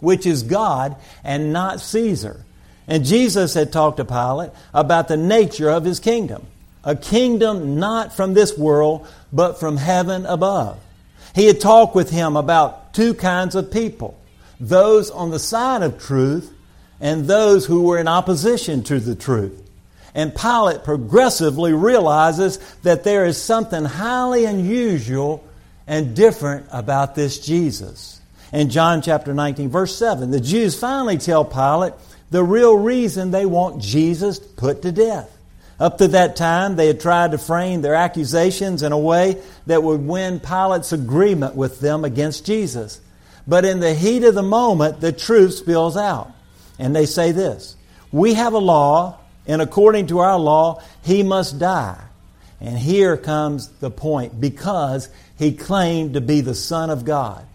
which 0.00 0.26
is 0.26 0.42
God 0.42 0.96
and 1.22 1.52
not 1.52 1.80
Caesar. 1.80 2.44
And 2.88 3.04
Jesus 3.04 3.54
had 3.54 3.70
talked 3.70 3.98
to 3.98 4.04
Pilate 4.04 4.50
about 4.74 5.08
the 5.08 5.16
nature 5.16 5.70
of 5.70 5.84
his 5.84 6.00
kingdom 6.00 6.46
a 6.84 6.96
kingdom 6.96 7.78
not 7.78 8.16
from 8.16 8.32
this 8.32 8.56
world, 8.56 9.06
but 9.32 9.60
from 9.60 9.76
heaven 9.76 10.24
above. 10.24 10.78
He 11.34 11.46
had 11.46 11.60
talked 11.60 11.94
with 11.94 12.08
him 12.08 12.34
about 12.36 12.94
two 12.94 13.14
kinds 13.14 13.54
of 13.54 13.70
people 13.70 14.18
those 14.60 15.10
on 15.10 15.30
the 15.30 15.38
side 15.38 15.82
of 15.82 16.02
truth 16.02 16.52
and 17.00 17.26
those 17.26 17.66
who 17.66 17.82
were 17.82 17.98
in 17.98 18.08
opposition 18.08 18.82
to 18.84 18.98
the 18.98 19.14
truth. 19.14 19.68
And 20.14 20.34
Pilate 20.34 20.82
progressively 20.82 21.72
realizes 21.72 22.58
that 22.82 23.04
there 23.04 23.24
is 23.26 23.40
something 23.40 23.84
highly 23.84 24.46
unusual 24.46 25.44
and 25.86 26.16
different 26.16 26.66
about 26.72 27.14
this 27.14 27.38
Jesus. 27.38 28.20
In 28.52 28.70
John 28.70 29.02
chapter 29.02 29.32
19, 29.34 29.68
verse 29.68 29.94
7, 29.94 30.30
the 30.30 30.40
Jews 30.40 30.78
finally 30.78 31.18
tell 31.18 31.44
Pilate 31.44 31.92
the 32.30 32.44
real 32.44 32.76
reason 32.76 33.30
they 33.30 33.46
want 33.46 33.82
Jesus 33.82 34.38
put 34.38 34.82
to 34.82 34.92
death. 34.92 35.34
Up 35.80 35.98
to 35.98 36.08
that 36.08 36.36
time, 36.36 36.76
they 36.76 36.88
had 36.88 37.00
tried 37.00 37.30
to 37.30 37.38
frame 37.38 37.82
their 37.82 37.94
accusations 37.94 38.82
in 38.82 38.90
a 38.90 38.98
way 38.98 39.40
that 39.66 39.82
would 39.82 40.04
win 40.04 40.40
Pilate's 40.40 40.92
agreement 40.92 41.54
with 41.54 41.80
them 41.80 42.04
against 42.04 42.44
Jesus. 42.44 43.00
But 43.46 43.64
in 43.64 43.80
the 43.80 43.94
heat 43.94 44.24
of 44.24 44.34
the 44.34 44.42
moment, 44.42 45.00
the 45.00 45.12
truth 45.12 45.54
spills 45.54 45.96
out. 45.96 46.32
And 46.78 46.94
they 46.94 47.06
say 47.06 47.32
this 47.32 47.76
We 48.10 48.34
have 48.34 48.54
a 48.54 48.58
law, 48.58 49.18
and 49.46 49.62
according 49.62 50.08
to 50.08 50.18
our 50.18 50.38
law, 50.38 50.82
he 51.02 51.22
must 51.22 51.58
die. 51.58 52.02
And 52.60 52.76
here 52.76 53.16
comes 53.16 53.68
the 53.68 53.90
point 53.90 54.40
because 54.40 55.08
he 55.38 55.52
claimed 55.52 56.14
to 56.14 56.20
be 56.20 56.40
the 56.40 56.56
Son 56.56 56.90
of 56.90 57.04
God. 57.04 57.46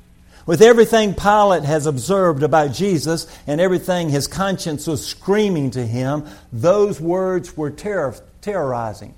With 0.46 0.62
everything 0.62 1.14
Pilate 1.14 1.64
has 1.64 1.86
observed 1.86 2.44
about 2.44 2.74
Jesus 2.74 3.28
and 3.48 3.62
everything 3.62 4.10
his 4.10 4.28
conscience 4.28 4.88
was 4.88 5.06
screaming 5.06 5.72
to 5.72 5.86
him, 5.86 6.26
those 6.52 7.00
words 7.00 7.56
were 7.56 7.72
terror, 7.72 8.16
terrorizing. 8.42 9.14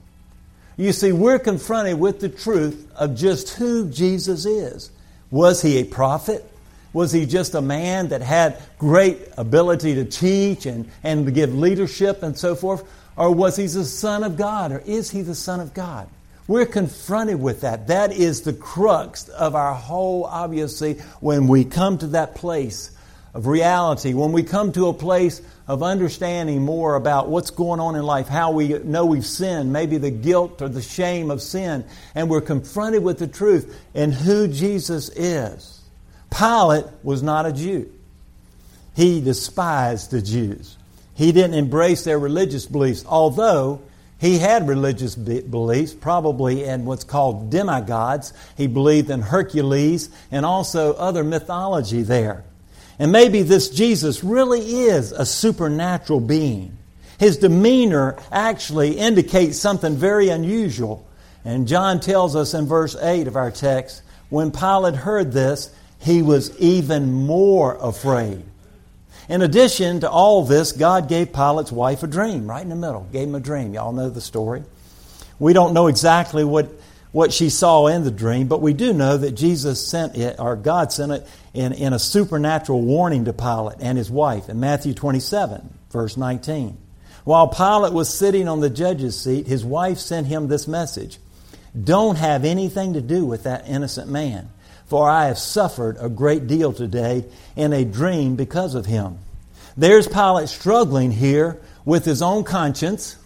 You 0.78 0.92
see, 0.92 1.12
we're 1.12 1.40
confronted 1.40 2.00
with 2.00 2.20
the 2.20 2.30
truth 2.30 2.92
of 2.96 3.16
just 3.16 3.50
who 3.56 3.90
Jesus 3.90 4.46
is. 4.46 4.92
Was 5.32 5.62
he 5.62 5.78
a 5.78 5.86
prophet? 5.86 6.46
Was 6.94 7.12
he 7.12 7.26
just 7.26 7.56
a 7.56 7.62
man 7.62 8.10
that 8.10 8.22
had 8.22 8.62
great 8.78 9.18
ability 9.38 9.96
to 9.96 10.06
teach 10.06 10.66
and, 10.66 10.90
and 11.04 11.26
to 11.26 11.32
give 11.32 11.54
leadership 11.54 12.24
and 12.24 12.38
so 12.38 12.56
forth? 12.56 12.84
Or 13.18 13.34
was 13.34 13.56
he 13.56 13.68
the 13.68 13.84
Son 13.84 14.24
of 14.24 14.38
God? 14.38 14.72
Or 14.72 14.80
is 14.80 15.12
he 15.12 15.22
the 15.22 15.36
Son 15.36 15.60
of 15.60 15.74
God? 15.74 16.08
We're 16.48 16.68
confronted 16.68 17.42
with 17.42 17.62
that. 17.62 17.88
That 17.88 18.12
is 18.12 18.42
the 18.42 18.54
crux 18.54 19.30
of 19.30 19.56
our 19.56 19.74
whole, 19.74 20.26
obviously, 20.26 20.96
when 21.20 21.48
we 21.48 21.66
come 21.66 21.98
to 21.98 22.08
that 22.08 22.36
place 22.36 22.92
of 23.34 23.48
reality, 23.48 24.14
when 24.14 24.32
we 24.32 24.44
come 24.44 24.72
to 24.74 24.88
a 24.88 24.94
place 24.94 25.42
of 25.68 25.82
understanding 25.82 26.62
more 26.62 26.96
about 26.96 27.28
what's 27.30 27.50
going 27.50 27.80
on 27.80 27.96
in 27.96 28.04
life, 28.04 28.28
how 28.28 28.52
we 28.52 28.78
know 28.80 29.06
we've 29.06 29.26
sinned, 29.26 29.74
maybe 29.74 29.98
the 29.98 30.12
guilt 30.12 30.62
or 30.62 30.70
the 30.70 30.82
shame 30.82 31.32
of 31.32 31.42
sin, 31.42 31.84
and 32.14 32.30
we're 32.30 32.42
confronted 32.42 33.04
with 33.04 33.18
the 33.18 33.28
truth 33.28 33.76
and 33.96 34.14
who 34.14 34.48
Jesus 34.48 35.10
is. 35.10 35.82
Pilate 36.30 36.86
was 37.04 37.24
not 37.24 37.46
a 37.46 37.52
Jew. 37.52 37.92
He 38.96 39.20
despised 39.20 40.12
the 40.12 40.22
Jews. 40.22 40.78
He 41.16 41.32
didn't 41.32 41.56
embrace 41.56 42.04
their 42.04 42.20
religious 42.20 42.66
beliefs, 42.66 43.04
although 43.08 43.82
he 44.26 44.40
had 44.40 44.68
religious 44.68 45.16
beliefs, 45.16 45.94
probably 45.94 46.64
in 46.64 46.86
what's 46.86 47.04
called 47.04 47.52
demigods. 47.52 48.34
He 48.58 48.66
believed 48.66 49.12
in 49.12 49.22
Hercules 49.22 50.10
and 50.32 50.46
also 50.46 50.94
other 50.96 51.24
mythology 51.24 52.02
there. 52.02 52.44
And 52.98 53.12
maybe 53.12 53.44
this 53.44 53.70
Jesus 53.70 54.24
really 54.24 54.62
is 54.86 55.12
a 55.12 55.28
supernatural 55.28 56.22
being. 56.22 56.76
His 57.20 57.38
demeanor 57.38 58.18
actually 58.32 58.98
indicates 58.98 59.60
something 59.60 59.96
very 59.96 60.30
unusual. 60.30 61.08
And 61.44 61.68
John 61.68 62.00
tells 62.00 62.36
us 62.36 62.56
in 62.56 62.66
verse 62.66 62.96
8 62.96 63.28
of 63.28 63.36
our 63.36 63.52
text 63.52 64.02
when 64.30 64.52
Pilate 64.52 64.96
heard 64.96 65.34
this, 65.34 65.74
he 66.00 66.24
was 66.24 66.58
even 66.60 67.14
more 67.14 67.78
afraid. 67.80 68.44
In 69.28 69.42
addition 69.42 70.02
to 70.02 70.10
all 70.10 70.46
this, 70.46 70.72
God 70.72 71.10
gave 71.10 71.34
Pilate's 71.34 71.72
wife 71.72 72.04
a 72.04 72.08
dream 72.08 72.48
right 72.48 72.62
in 72.62 72.70
the 72.70 72.76
middle. 72.76 73.08
Gave 73.12 73.28
him 73.28 73.36
a 73.36 73.40
dream. 73.40 73.74
Y'all 73.74 73.92
know 73.92 74.10
the 74.10 74.22
story. 74.22 74.64
We 75.40 75.54
don't 75.54 75.74
know 75.74 75.88
exactly 75.88 76.44
what, 76.44 76.70
what 77.12 77.34
she 77.34 77.50
saw 77.50 77.88
in 77.88 78.04
the 78.04 78.12
dream, 78.12 78.48
but 78.48 78.62
we 78.62 78.74
do 78.74 78.94
know 78.94 79.18
that 79.18 79.32
Jesus 79.32 79.86
sent 79.86 80.16
it, 80.16 80.40
or 80.40 80.56
God 80.56 80.92
sent 80.92 81.12
it 81.12 81.28
in, 81.54 81.74
in 81.74 81.94
a 81.94 82.00
supernatural 82.00 82.82
warning 82.82 83.26
to 83.26 83.34
Pilate 83.34 83.78
and 83.80 83.98
his 83.98 84.12
wife 84.12 84.48
in 84.48 84.60
Matthew 84.60 84.94
27, 84.94 85.74
verse 85.90 86.18
19. 86.18 86.78
While 87.24 87.48
Pilate 87.48 87.94
was 87.94 88.14
sitting 88.14 88.48
on 88.48 88.60
the 88.60 88.70
judge's 88.70 89.20
seat, 89.20 89.48
his 89.48 89.66
wife 89.66 89.98
sent 89.98 90.28
him 90.28 90.48
this 90.48 90.68
message 90.68 91.18
Don't 91.84 92.18
have 92.18 92.46
anything 92.46 92.94
to 92.94 93.02
do 93.02 93.26
with 93.26 93.44
that 93.44 93.68
innocent 93.68 94.08
man 94.08 94.50
for 94.88 95.10
I 95.10 95.28
have 95.28 95.40
suffered 95.40 95.98
a 96.00 96.10
great 96.10 96.48
deal 96.48 96.74
today 96.74 97.26
in 97.56 97.74
a 97.74 97.86
dream 97.86 98.36
because 98.36 98.76
of 98.76 98.86
him. 98.86 99.18
There's 99.78 100.08
Pilate 100.08 100.50
struggling 100.50 101.12
here 101.12 101.60
with 101.84 102.06
his 102.06 102.22
own 102.22 102.44
conscience. 102.44 103.18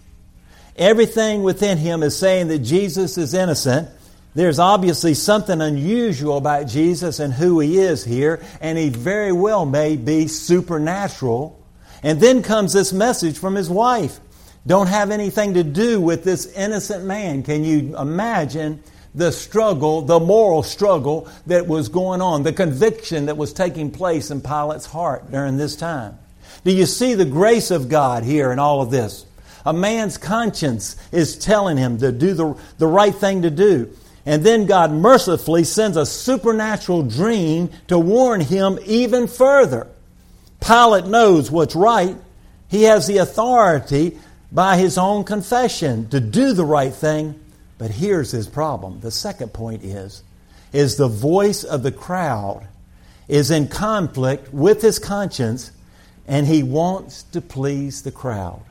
Everything 0.76 1.44
within 1.44 1.78
him 1.78 2.02
is 2.04 2.18
saying 2.18 2.48
that 2.48 2.60
Jesus 2.60 3.18
is 3.18 3.34
innocent. 3.34 3.90
There's 4.36 4.60
obviously 4.60 5.14
something 5.16 5.60
unusual 5.60 6.38
about 6.38 6.68
Jesus 6.68 7.20
and 7.20 7.34
who 7.34 7.60
he 7.60 7.78
is 7.78 8.04
here, 8.04 8.42
and 8.62 8.78
he 8.78 8.90
very 8.90 9.32
well 9.32 9.66
may 9.66 9.98
be 9.98 10.28
supernatural. 10.28 11.56
And 12.02 12.22
then 12.22 12.42
comes 12.42 12.72
this 12.72 12.94
message 12.94 13.38
from 13.38 13.56
his 13.56 13.70
wife. 13.70 14.20
Don't 14.66 14.88
have 14.88 15.12
anything 15.12 15.56
to 15.56 15.64
do 15.64 16.00
with 16.00 16.24
this 16.24 16.46
innocent 16.54 17.04
man. 17.04 17.44
Can 17.44 17.64
you 17.64 17.98
imagine 17.98 18.82
the 19.16 19.32
struggle, 19.32 20.02
the 20.02 20.20
moral 20.20 20.64
struggle 20.64 21.28
that 21.48 21.68
was 21.68 21.90
going 21.90 22.22
on, 22.22 22.44
the 22.44 22.54
conviction 22.54 23.26
that 23.26 23.38
was 23.38 23.54
taking 23.54 23.92
place 23.92 24.32
in 24.32 24.42
Pilate's 24.42 24.86
heart 24.86 25.32
during 25.32 25.58
this 25.58 25.76
time. 25.76 26.18
Do 26.64 26.72
you 26.72 26.86
see 26.86 27.14
the 27.14 27.26
grace 27.26 27.72
of 27.72 27.90
God 27.90 28.24
here 28.24 28.52
in 28.52 28.60
all 28.60 28.82
of 28.82 28.92
this? 28.92 29.26
A 29.66 29.74
man's 29.74 30.18
conscience 30.18 30.96
is 31.12 31.38
telling 31.38 31.78
him 31.78 31.98
to 32.00 32.12
do 32.12 32.34
the, 32.34 32.58
the 32.78 32.88
right 32.88 33.14
thing 33.14 33.42
to 33.42 33.50
do. 33.50 33.92
And 34.26 34.44
then 34.44 34.66
God 34.66 34.92
mercifully 34.92 35.64
sends 35.64 35.98
a 35.98 36.06
supernatural 36.06 37.04
dream 37.04 37.70
to 37.88 37.98
warn 37.98 38.42
him 38.42 38.80
even 38.86 39.28
further. 39.28 39.88
Pilate 40.60 41.06
knows 41.06 41.50
what's 41.50 41.76
right. 41.76 42.16
He 42.68 42.84
has 42.84 43.08
the 43.08 43.18
authority 43.18 44.18
by 44.52 44.78
his 44.78 44.98
own 44.98 45.24
confession 45.24 46.10
to 46.10 46.20
do 46.20 46.54
the 46.54 46.66
right 46.66 46.94
thing 46.94 47.40
but 47.80 47.90
here's 47.90 48.30
his 48.30 48.48
problem. 48.48 49.00
The 49.00 49.10
second 49.10 49.54
point 49.54 49.84
is 49.84 50.22
is 50.72 50.98
the 50.98 51.08
voice 51.08 51.64
of 51.64 51.82
the 51.82 51.92
crowd 51.92 52.68
is 53.28 53.50
in 53.50 53.68
conflict 53.68 54.54
with 54.54 54.84
his 54.84 55.00
conscience 55.00 55.72
and 56.28 56.46
he 56.46 56.62
wants 56.62 57.24
to 57.24 57.42
please 57.42 58.04
the 58.04 58.12
crowd. 58.12 58.62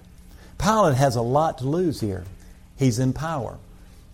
Pilate 0.59 0.95
has 0.95 1.17
a 1.17 1.23
lot 1.23 1.59
to 1.59 1.65
lose 1.65 2.01
here. 2.01 2.25
He's 2.77 3.01
in 3.01 3.13
power. 3.13 3.59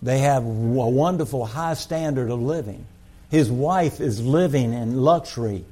They 0.01 0.19
have 0.19 0.43
a 0.43 0.47
wonderful 0.47 1.45
high 1.45 1.75
standard 1.75 2.31
of 2.31 2.41
living. 2.41 2.87
His 3.29 3.51
wife 3.51 3.99
is 3.99 4.25
living 4.25 4.73
in 4.73 5.01
luxury. 5.01 5.65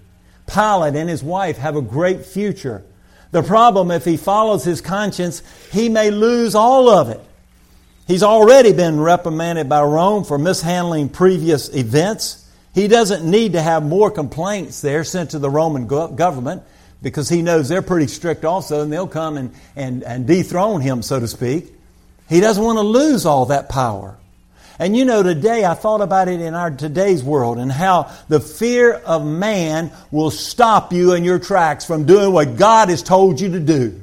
Pilate 0.45 0.95
and 0.95 1.09
his 1.09 1.23
wife 1.23 1.57
have 1.57 1.75
a 1.75 1.81
great 1.81 2.25
future. 2.25 2.83
The 3.31 3.41
problem, 3.41 3.89
if 3.89 4.05
he 4.05 4.17
follows 4.17 4.63
his 4.63 4.81
conscience, 4.81 5.41
he 5.71 5.89
may 5.89 6.11
lose 6.11 6.53
all 6.53 6.89
of 6.89 7.09
it. 7.09 7.21
He's 8.05 8.24
already 8.24 8.74
been 8.74 9.00
reprimanded 9.00 9.69
by 9.69 9.81
Rome 9.81 10.25
for 10.25 10.38
mishandling 10.38 11.10
previous 11.10 11.74
events. 11.74 12.50
He 12.74 12.88
doesn't 12.88 13.29
need 13.29 13.53
to 13.53 13.62
have 13.62 13.83
more 13.83 14.12
complaints 14.12 14.81
there 14.81 15.03
sent 15.05 15.31
to 15.31 15.39
the 15.39 15.50
Roman 15.50 15.88
government 15.88 16.63
because 17.01 17.29
he 17.29 17.41
knows 17.41 17.69
they're 17.69 17.81
pretty 17.81 18.07
strict 18.07 18.43
also 18.43 18.81
and 18.81 18.91
they'll 18.91 19.07
come 19.07 19.38
and, 19.38 19.53
and, 19.75 20.03
and 20.03 20.27
dethrone 20.27 20.81
him, 20.81 21.01
so 21.01 21.19
to 21.19 21.27
speak. 21.27 21.74
He 22.27 22.41
doesn't 22.41 22.63
want 22.63 22.77
to 22.77 22.83
lose 22.83 23.25
all 23.25 23.45
that 23.48 23.69
power. 23.69 24.17
And 24.79 24.98
you 24.98 25.05
know, 25.05 25.24
today 25.24 25.63
I 25.63 25.75
thought 25.75 26.01
about 26.01 26.27
it 26.27 26.41
in 26.41 26.55
our 26.55 26.72
today's 26.72 27.24
world 27.24 27.57
and 27.57 27.72
how 27.72 28.12
the 28.27 28.39
fear 28.39 28.93
of 28.93 29.25
man 29.25 29.91
will 30.12 30.31
stop 30.31 30.91
you 30.91 31.13
in 31.13 31.24
your 31.24 31.39
tracks 31.39 31.86
from 31.86 32.05
doing 32.05 32.33
what 32.33 32.57
God 32.57 32.89
has 32.89 33.03
told 33.03 33.39
you 33.39 33.51
to 33.51 33.60
do. 33.60 34.02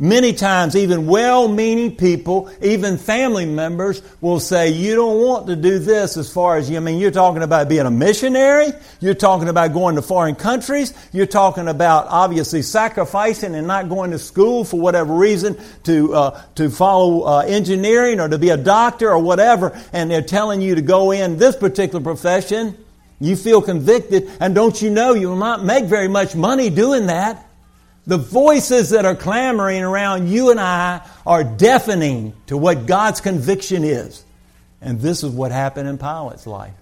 Many 0.00 0.32
times, 0.32 0.74
even 0.74 1.06
well 1.06 1.46
meaning 1.46 1.94
people, 1.94 2.50
even 2.60 2.98
family 2.98 3.46
members, 3.46 4.02
will 4.20 4.40
say, 4.40 4.70
You 4.70 4.96
don't 4.96 5.20
want 5.20 5.46
to 5.46 5.54
do 5.54 5.78
this 5.78 6.16
as 6.16 6.32
far 6.32 6.56
as 6.56 6.68
you 6.68 6.78
I 6.78 6.80
mean, 6.80 6.98
you're 6.98 7.12
talking 7.12 7.44
about 7.44 7.68
being 7.68 7.86
a 7.86 7.92
missionary, 7.92 8.72
you're 8.98 9.14
talking 9.14 9.48
about 9.48 9.72
going 9.72 9.94
to 9.94 10.02
foreign 10.02 10.34
countries, 10.34 10.92
you're 11.12 11.26
talking 11.26 11.68
about 11.68 12.08
obviously 12.08 12.60
sacrificing 12.60 13.54
and 13.54 13.68
not 13.68 13.88
going 13.88 14.10
to 14.10 14.18
school 14.18 14.64
for 14.64 14.80
whatever 14.80 15.14
reason 15.14 15.56
to, 15.84 16.12
uh, 16.12 16.42
to 16.56 16.70
follow 16.70 17.22
uh, 17.22 17.44
engineering 17.46 18.18
or 18.18 18.26
to 18.28 18.36
be 18.36 18.48
a 18.48 18.56
doctor 18.56 19.12
or 19.12 19.20
whatever, 19.20 19.80
and 19.92 20.10
they're 20.10 20.22
telling 20.22 20.60
you 20.60 20.74
to 20.74 20.82
go 20.82 21.12
in 21.12 21.38
this 21.38 21.54
particular 21.54 22.02
profession. 22.02 22.76
You 23.20 23.36
feel 23.36 23.62
convicted, 23.62 24.28
and 24.40 24.56
don't 24.56 24.82
you 24.82 24.90
know 24.90 25.14
you 25.14 25.28
will 25.28 25.36
not 25.36 25.64
make 25.64 25.84
very 25.84 26.08
much 26.08 26.34
money 26.34 26.68
doing 26.68 27.06
that? 27.06 27.46
The 28.06 28.18
voices 28.18 28.90
that 28.90 29.04
are 29.04 29.14
clamoring 29.14 29.82
around 29.82 30.28
you 30.28 30.50
and 30.50 30.60
I 30.60 31.00
are 31.26 31.42
deafening 31.42 32.34
to 32.48 32.56
what 32.56 32.86
God's 32.86 33.20
conviction 33.20 33.82
is. 33.82 34.24
And 34.82 35.00
this 35.00 35.24
is 35.24 35.30
what 35.30 35.52
happened 35.52 35.88
in 35.88 35.96
Pilate's 35.96 36.46
life. 36.46 36.74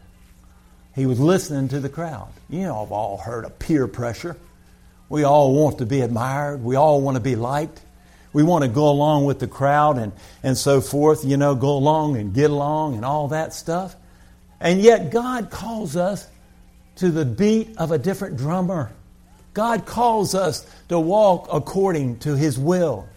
He 0.94 1.06
was 1.06 1.20
listening 1.20 1.68
to 1.68 1.80
the 1.80 1.88
crowd. 1.88 2.28
You 2.50 2.62
know, 2.62 2.82
I've 2.82 2.92
all 2.92 3.16
heard 3.16 3.44
of 3.44 3.58
peer 3.58 3.86
pressure. 3.86 4.36
We 5.08 5.22
all 5.22 5.54
want 5.54 5.78
to 5.78 5.86
be 5.86 6.00
admired. 6.00 6.62
We 6.64 6.74
all 6.74 7.00
want 7.00 7.16
to 7.16 7.20
be 7.20 7.36
liked. 7.36 7.80
We 8.32 8.42
want 8.42 8.64
to 8.64 8.68
go 8.68 8.88
along 8.88 9.26
with 9.26 9.38
the 9.38 9.46
crowd 9.46 9.98
and, 9.98 10.12
and 10.42 10.56
so 10.56 10.80
forth, 10.80 11.24
you 11.24 11.36
know, 11.36 11.54
go 11.54 11.76
along 11.76 12.16
and 12.16 12.34
get 12.34 12.50
along 12.50 12.96
and 12.96 13.04
all 13.04 13.28
that 13.28 13.52
stuff. 13.52 13.94
And 14.58 14.80
yet 14.80 15.10
God 15.10 15.50
calls 15.50 15.96
us 15.96 16.26
to 16.96 17.10
the 17.10 17.24
beat 17.24 17.76
of 17.76 17.92
a 17.92 17.98
different 17.98 18.38
drummer. 18.38 18.90
God 19.54 19.86
calls 19.86 20.34
us 20.34 20.66
to 20.88 20.98
walk 20.98 21.48
according 21.52 22.18
to 22.20 22.36
His 22.36 22.58
will. 22.58 23.08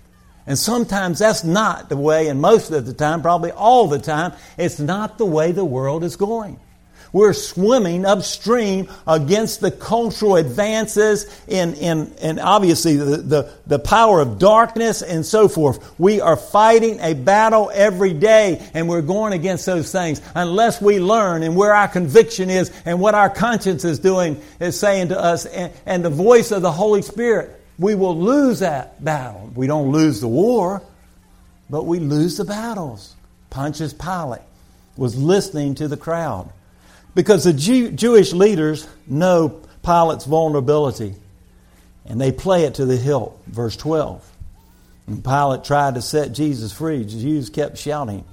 And 0.48 0.58
sometimes 0.58 1.20
that's 1.20 1.44
not 1.44 1.90
the 1.90 1.98
way, 1.98 2.28
and 2.28 2.40
most 2.40 2.70
of 2.72 2.86
the 2.86 2.94
time, 2.94 3.22
probably 3.22 3.52
all 3.52 3.88
the 3.88 4.00
time, 4.00 4.34
it's 4.58 4.80
not 4.80 5.18
the 5.18 5.26
way 5.26 5.52
the 5.52 5.66
world 5.66 6.04
is 6.04 6.16
going. 6.16 6.60
We're 7.12 7.34
swimming 7.34 8.06
upstream 8.06 8.90
against 9.08 9.62
the 9.62 9.72
cultural 9.72 10.36
advances 10.36 11.26
in, 11.48 11.76
in, 11.76 12.14
in 12.22 12.40
obviously 12.40 12.98
the, 12.98 13.18
the, 13.18 13.54
the 13.68 13.80
power 13.80 14.20
of 14.20 14.40
darkness 14.40 15.02
and 15.02 15.26
so 15.26 15.48
forth. 15.48 16.00
We 16.00 16.22
are 16.22 16.36
fighting 16.36 17.00
a 17.00 17.14
battle 17.14 17.72
every 17.74 18.14
day 18.14 18.68
and 18.74 18.90
we're 18.90 19.02
going 19.02 19.34
against 19.34 19.66
those 19.66 19.92
things 19.92 20.22
unless 20.36 20.82
we 20.82 21.00
learn 21.00 21.44
and 21.44 21.56
where 21.56 21.74
our 21.74 21.88
conviction 21.88 22.50
is 22.50 22.72
and 22.86 23.00
what 23.00 23.16
our 23.16 23.30
conscience 23.30 23.86
is 23.86 24.00
doing 24.00 24.42
is 24.60 24.80
saying 24.80 25.10
to 25.10 25.20
us 25.20 25.46
and, 25.46 25.72
and 25.86 26.04
the 26.04 26.10
voice 26.10 26.52
of 26.52 26.62
the 26.62 26.72
Holy 26.72 27.02
Spirit. 27.02 27.62
We 27.78 27.96
will 27.96 28.18
lose 28.18 28.60
that 28.60 29.04
battle. 29.04 29.52
We 29.56 29.68
don't 29.68 29.92
lose 29.92 30.22
the 30.22 30.28
war, 30.28 30.82
but 31.70 31.86
we 31.86 32.00
lose 32.00 32.38
the 32.38 32.46
battles. 32.46 33.16
Pontius 33.50 33.94
Pilate 33.94 34.42
was 34.98 35.16
listening 35.16 35.76
to 35.76 35.88
the 35.88 35.98
crowd. 35.98 36.52
Because 37.16 37.46
the 37.46 37.54
Jew, 37.54 37.92
Jewish 37.92 38.34
leaders 38.34 38.88
know 39.08 39.62
Pilate's 39.82 40.26
vulnerability 40.26 41.16
and 42.06 42.22
they 42.22 42.32
play 42.32 42.66
it 42.66 42.76
to 42.76 42.86
the 42.86 42.98
hilt. 42.98 43.42
Verse 43.48 43.76
12. 43.78 44.32
And 45.08 45.24
Pilate 45.24 45.64
tried 45.64 45.96
to 45.96 46.02
set 46.02 46.34
Jesus 46.34 46.72
free. 46.72 47.06
Jews 47.06 47.50
kept 47.50 47.78
shouting, 47.78 48.24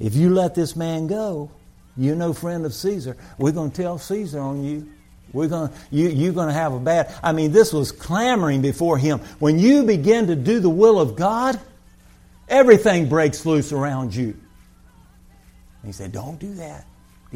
If 0.00 0.14
you 0.14 0.30
let 0.30 0.54
this 0.54 0.76
man 0.76 1.06
go, 1.06 1.50
you're 1.96 2.16
no 2.16 2.32
friend 2.32 2.66
of 2.66 2.74
Caesar. 2.74 3.16
We're 3.38 3.52
going 3.52 3.70
to 3.70 3.82
tell 3.82 3.98
Caesar 3.98 4.40
on 4.40 4.64
you. 4.64 4.90
We're 5.32 5.48
going 5.48 5.70
you, 5.90 6.08
you're 6.08 6.32
going 6.32 6.48
to 6.48 6.54
have 6.54 6.72
a 6.72 6.78
bad. 6.78 7.14
I 7.22 7.32
mean, 7.32 7.52
this 7.52 7.72
was 7.72 7.92
clamoring 7.92 8.62
before 8.62 8.96
him. 8.96 9.18
When 9.38 9.58
you 9.58 9.84
begin 9.84 10.28
to 10.28 10.36
do 10.36 10.60
the 10.60 10.70
will 10.70 11.00
of 11.00 11.16
God, 11.16 11.60
everything 12.48 13.08
breaks 13.08 13.44
loose 13.44 13.72
around 13.72 14.14
you. 14.14 14.36
he 15.84 15.92
said, 15.92 16.12
Don't 16.12 16.38
do 16.38 16.54
that. 16.54 16.86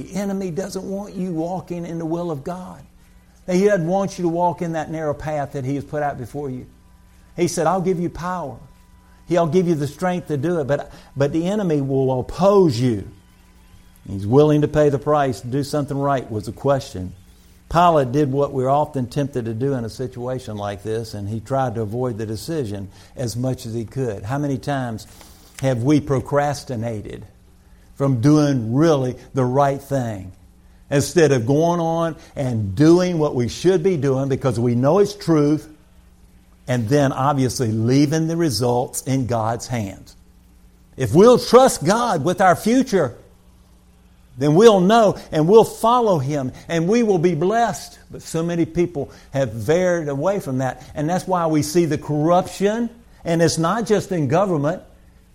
The 0.01 0.15
enemy 0.15 0.51
doesn't 0.51 0.83
want 0.83 1.15
you 1.15 1.31
walking 1.33 1.85
in 1.85 1.99
the 1.99 2.07
will 2.07 2.31
of 2.31 2.43
God. 2.43 2.83
He 3.47 3.67
doesn't 3.67 3.87
want 3.87 4.19
you 4.19 4.23
to 4.23 4.29
walk 4.31 4.63
in 4.63 4.73
that 4.73 4.91
narrow 4.91 5.13
path 5.13 5.53
that 5.53 5.65
He 5.65 5.75
has 5.75 5.85
put 5.85 6.03
out 6.03 6.17
before 6.17 6.49
you. 6.49 6.67
He 7.37 7.49
said, 7.49 7.67
I'll 7.67 7.83
give 7.83 8.01
you 8.01 8.09
power. 8.09 8.59
He'll 9.29 9.47
give 9.47 9.69
you 9.69 9.75
the 9.75 9.87
strength 9.87 10.29
to 10.29 10.39
do 10.39 10.61
it, 10.61 10.67
but, 10.67 10.91
but 11.15 11.33
the 11.33 11.47
enemy 11.47 11.83
will 11.83 12.19
oppose 12.19 12.81
you. 12.81 13.11
He's 14.09 14.27
willing 14.27 14.63
to 14.63 14.69
pay 14.69 14.89
the 14.89 14.99
price 14.99 15.43
to 15.43 15.47
do 15.47 15.63
something 15.63 15.99
right, 15.99 16.29
was 16.31 16.47
the 16.47 16.53
question. 16.53 17.13
Pilate 17.69 18.11
did 18.11 18.33
what 18.33 18.55
we're 18.55 18.71
often 18.71 19.07
tempted 19.07 19.45
to 19.45 19.55
do 19.55 19.75
in 19.75 19.85
a 19.85 19.91
situation 19.91 20.57
like 20.57 20.83
this, 20.83 21.13
and 21.13 21.29
he 21.29 21.41
tried 21.41 21.75
to 21.75 21.83
avoid 21.83 22.17
the 22.17 22.25
decision 22.25 22.89
as 23.17 23.37
much 23.37 23.67
as 23.67 23.75
he 23.75 23.85
could. 23.85 24.23
How 24.23 24.39
many 24.39 24.57
times 24.57 25.07
have 25.61 25.83
we 25.83 26.01
procrastinated? 26.01 27.27
From 28.01 28.23
doing 28.23 28.73
really 28.73 29.15
the 29.35 29.45
right 29.45 29.83
thing. 29.83 30.33
Instead 30.91 31.33
of 31.33 31.45
going 31.45 31.81
on 31.81 32.17
and 32.35 32.75
doing 32.75 33.19
what 33.19 33.35
we 33.35 33.47
should 33.47 33.83
be 33.83 33.99
doing 33.99 34.31
because 34.31 34.59
we 34.59 34.75
know 34.75 35.01
it's 35.01 35.15
truth, 35.15 35.69
and 36.67 36.89
then 36.89 37.13
obviously 37.13 37.71
leaving 37.71 38.27
the 38.27 38.39
results 38.39 39.03
in 39.03 39.27
God's 39.27 39.67
hands. 39.67 40.17
If 40.97 41.15
we'll 41.15 41.39
trust 41.39 41.85
God 41.85 42.25
with 42.25 42.41
our 42.41 42.57
future, 42.57 43.19
then 44.39 44.55
we'll 44.55 44.81
know 44.81 45.19
and 45.31 45.47
we'll 45.47 45.65
follow 45.65 46.19
Him 46.19 46.53
and 46.69 46.89
we 46.89 47.03
will 47.03 47.19
be 47.19 47.35
blessed. 47.35 47.99
But 48.11 48.23
so 48.23 48.43
many 48.43 48.65
people 48.65 49.13
have 49.35 49.53
veered 49.53 50.09
away 50.09 50.41
from 50.41 50.57
that. 50.59 50.91
And 50.95 51.07
that's 51.07 51.27
why 51.27 51.49
we 51.49 51.61
see 51.61 51.85
the 51.85 51.99
corruption, 51.99 52.89
and 53.27 53.43
it's 53.43 53.59
not 53.59 53.85
just 53.85 54.11
in 54.11 54.29
government, 54.29 54.85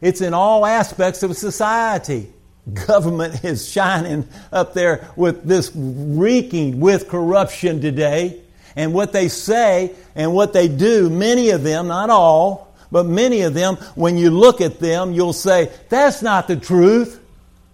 it's 0.01 0.21
in 0.21 0.33
all 0.33 0.65
aspects 0.65 1.21
of 1.21 1.37
society 1.37 2.31
government 2.73 3.43
is 3.43 3.69
shining 3.69 4.27
up 4.51 4.73
there 4.73 5.09
with 5.15 5.43
this 5.43 5.71
reeking 5.75 6.79
with 6.79 7.07
corruption 7.07 7.81
today. 7.81 8.41
And 8.75 8.93
what 8.93 9.13
they 9.13 9.29
say 9.29 9.91
and 10.15 10.33
what 10.33 10.53
they 10.53 10.67
do, 10.67 11.09
many 11.09 11.51
of 11.51 11.63
them, 11.63 11.87
not 11.87 12.09
all, 12.09 12.73
but 12.91 13.05
many 13.05 13.41
of 13.41 13.53
them, 13.53 13.75
when 13.95 14.17
you 14.17 14.29
look 14.29 14.61
at 14.61 14.79
them, 14.79 15.13
you'll 15.13 15.33
say, 15.33 15.71
that's 15.89 16.21
not 16.21 16.47
the 16.47 16.55
truth. 16.55 17.21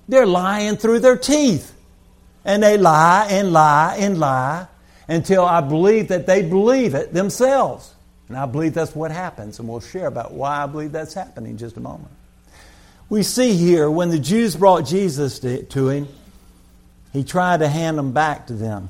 They're 0.07 0.25
lying 0.25 0.77
through 0.77 0.99
their 0.99 1.17
teeth. 1.17 1.73
And 2.43 2.61
they 2.61 2.77
lie 2.77 3.27
and 3.29 3.53
lie 3.53 3.97
and 3.99 4.19
lie 4.19 4.67
until 5.07 5.45
I 5.45 5.61
believe 5.61 6.09
that 6.09 6.25
they 6.25 6.41
believe 6.41 6.95
it 6.95 7.13
themselves. 7.13 7.93
And 8.27 8.37
I 8.37 8.45
believe 8.45 8.73
that's 8.73 8.95
what 8.95 9.11
happens. 9.11 9.59
And 9.59 9.67
we'll 9.67 9.79
share 9.79 10.07
about 10.07 10.33
why 10.33 10.63
I 10.63 10.65
believe 10.65 10.91
that's 10.91 11.13
happening 11.13 11.51
in 11.51 11.57
just 11.57 11.77
a 11.77 11.81
moment 11.81 12.11
we 13.11 13.23
see 13.23 13.57
here 13.57 13.91
when 13.91 14.09
the 14.09 14.17
Jews 14.17 14.55
brought 14.55 14.85
Jesus 14.85 15.39
to, 15.39 15.89
him, 15.89 16.07
he 17.11 17.25
tried 17.25 17.59
to 17.59 17.67
hand 17.67 17.97
them 17.97 18.13
back 18.13 18.47
to 18.47 18.53
them. 18.53 18.89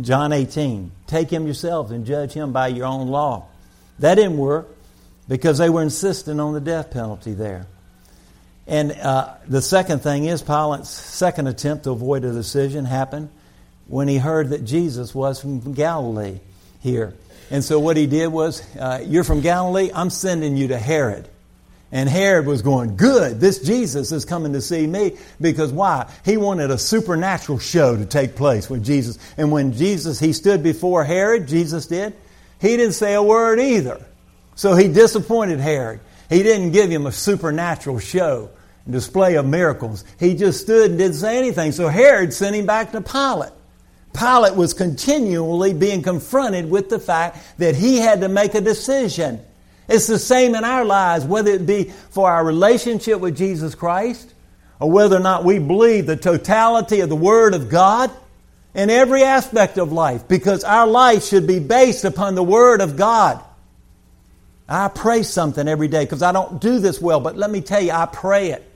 John 0.00 0.32
18, 0.32 0.90
take 1.06 1.30
him 1.30 1.44
yourselves 1.44 1.92
and 1.92 2.04
judge 2.04 2.32
him 2.32 2.52
by 2.52 2.66
your 2.66 2.86
own 2.86 3.06
law. 3.06 3.46
That 4.00 4.16
didn't 4.16 4.36
work 4.36 4.66
because 5.28 5.58
they 5.58 5.70
were 5.70 5.82
insisting 5.82 6.40
on 6.40 6.52
the 6.52 6.60
death 6.60 6.90
penalty 6.90 7.32
there. 7.32 7.68
And 8.66 8.90
uh, 8.90 9.34
the 9.46 9.62
second 9.62 10.00
thing 10.00 10.24
is 10.24 10.42
Pilate's 10.42 10.90
second 10.90 11.46
attempt 11.46 11.84
to 11.84 11.92
avoid 11.92 12.24
a 12.24 12.32
decision 12.32 12.84
happened 12.84 13.30
when 13.86 14.08
he 14.08 14.18
heard 14.18 14.48
that 14.48 14.64
Jesus 14.64 15.14
was 15.14 15.40
from 15.40 15.74
Galilee 15.74 16.40
here. 16.80 17.14
And 17.52 17.62
so 17.62 17.78
what 17.78 17.96
he 17.96 18.08
did 18.08 18.26
was, 18.32 18.64
uh, 18.76 18.98
You're 19.06 19.22
from 19.22 19.42
Galilee, 19.42 19.92
I'm 19.94 20.10
sending 20.10 20.56
you 20.56 20.66
to 20.68 20.78
Herod. 20.78 21.28
And 21.96 22.10
Herod 22.10 22.44
was 22.44 22.60
going, 22.60 22.98
Good, 22.98 23.40
this 23.40 23.60
Jesus 23.60 24.12
is 24.12 24.26
coming 24.26 24.52
to 24.52 24.60
see 24.60 24.86
me. 24.86 25.16
Because 25.40 25.72
why? 25.72 26.12
He 26.26 26.36
wanted 26.36 26.70
a 26.70 26.76
supernatural 26.76 27.58
show 27.58 27.96
to 27.96 28.04
take 28.04 28.36
place 28.36 28.68
with 28.68 28.84
Jesus. 28.84 29.18
And 29.38 29.50
when 29.50 29.72
Jesus, 29.72 30.20
he 30.20 30.34
stood 30.34 30.62
before 30.62 31.04
Herod, 31.04 31.48
Jesus 31.48 31.86
did, 31.86 32.12
he 32.60 32.76
didn't 32.76 32.92
say 32.92 33.14
a 33.14 33.22
word 33.22 33.58
either. 33.58 34.04
So 34.56 34.74
he 34.74 34.88
disappointed 34.88 35.58
Herod. 35.58 36.00
He 36.28 36.42
didn't 36.42 36.72
give 36.72 36.90
him 36.90 37.06
a 37.06 37.12
supernatural 37.12 37.98
show, 37.98 38.50
display 38.86 39.36
of 39.36 39.46
miracles. 39.46 40.04
He 40.20 40.34
just 40.34 40.60
stood 40.60 40.90
and 40.90 40.98
didn't 40.98 41.16
say 41.16 41.38
anything. 41.38 41.72
So 41.72 41.88
Herod 41.88 42.34
sent 42.34 42.56
him 42.56 42.66
back 42.66 42.92
to 42.92 43.00
Pilate. 43.00 43.52
Pilate 44.12 44.54
was 44.54 44.74
continually 44.74 45.72
being 45.72 46.02
confronted 46.02 46.68
with 46.70 46.90
the 46.90 46.98
fact 46.98 47.38
that 47.56 47.74
he 47.74 47.96
had 47.96 48.20
to 48.20 48.28
make 48.28 48.54
a 48.54 48.60
decision. 48.60 49.40
It's 49.88 50.06
the 50.06 50.18
same 50.18 50.54
in 50.54 50.64
our 50.64 50.84
lives, 50.84 51.24
whether 51.24 51.50
it 51.50 51.66
be 51.66 51.84
for 52.10 52.30
our 52.30 52.44
relationship 52.44 53.20
with 53.20 53.36
Jesus 53.36 53.74
Christ 53.74 54.32
or 54.80 54.90
whether 54.90 55.16
or 55.16 55.20
not 55.20 55.44
we 55.44 55.58
believe 55.58 56.06
the 56.06 56.16
totality 56.16 57.00
of 57.00 57.08
the 57.08 57.16
Word 57.16 57.54
of 57.54 57.68
God 57.68 58.10
in 58.74 58.90
every 58.90 59.22
aspect 59.22 59.78
of 59.78 59.90
life, 59.90 60.28
because 60.28 60.62
our 60.62 60.86
life 60.86 61.24
should 61.24 61.46
be 61.46 61.60
based 61.60 62.04
upon 62.04 62.34
the 62.34 62.42
Word 62.42 62.80
of 62.80 62.96
God. 62.96 63.42
I 64.68 64.88
pray 64.88 65.22
something 65.22 65.66
every 65.66 65.88
day 65.88 66.04
because 66.04 66.22
I 66.22 66.32
don't 66.32 66.60
do 66.60 66.78
this 66.78 67.00
well, 67.00 67.20
but 67.20 67.36
let 67.36 67.50
me 67.50 67.60
tell 67.60 67.80
you, 67.80 67.92
I 67.92 68.06
pray 68.06 68.50
it. 68.50 68.68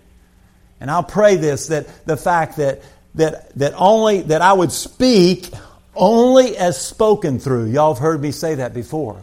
And 0.79 0.91
I'll 0.91 1.03
pray 1.03 1.37
this 1.37 1.67
that 1.67 2.07
the 2.07 2.17
fact 2.17 2.57
that, 2.57 2.83
that, 3.17 3.55
that 3.59 3.75
only, 3.77 4.23
that 4.23 4.41
I 4.41 4.53
would 4.53 4.73
speak 4.73 5.51
only 5.95 6.57
as 6.57 6.81
spoken 6.81 7.39
through. 7.39 7.67
Y'all 7.67 7.93
have 7.93 8.01
heard 8.01 8.23
me 8.23 8.31
say 8.31 8.55
that 8.55 8.73
before 8.73 9.23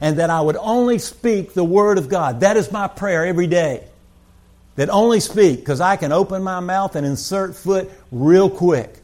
and 0.00 0.18
that 0.18 0.30
I 0.30 0.40
would 0.40 0.56
only 0.56 0.98
speak 0.98 1.54
the 1.54 1.64
Word 1.64 1.98
of 1.98 2.08
God. 2.08 2.40
That 2.40 2.56
is 2.56 2.70
my 2.70 2.88
prayer 2.88 3.24
every 3.24 3.46
day. 3.46 3.84
That 4.76 4.90
only 4.90 5.20
speak, 5.20 5.60
because 5.60 5.80
I 5.80 5.96
can 5.96 6.12
open 6.12 6.42
my 6.42 6.60
mouth 6.60 6.96
and 6.96 7.06
insert 7.06 7.56
foot 7.56 7.90
real 8.12 8.50
quick. 8.50 9.00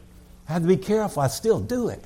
I 0.47 0.53
have 0.53 0.61
to 0.61 0.67
be 0.67 0.77
careful, 0.77 1.23
I 1.23 1.27
still 1.27 1.59
do 1.59 1.87
it. 1.87 2.03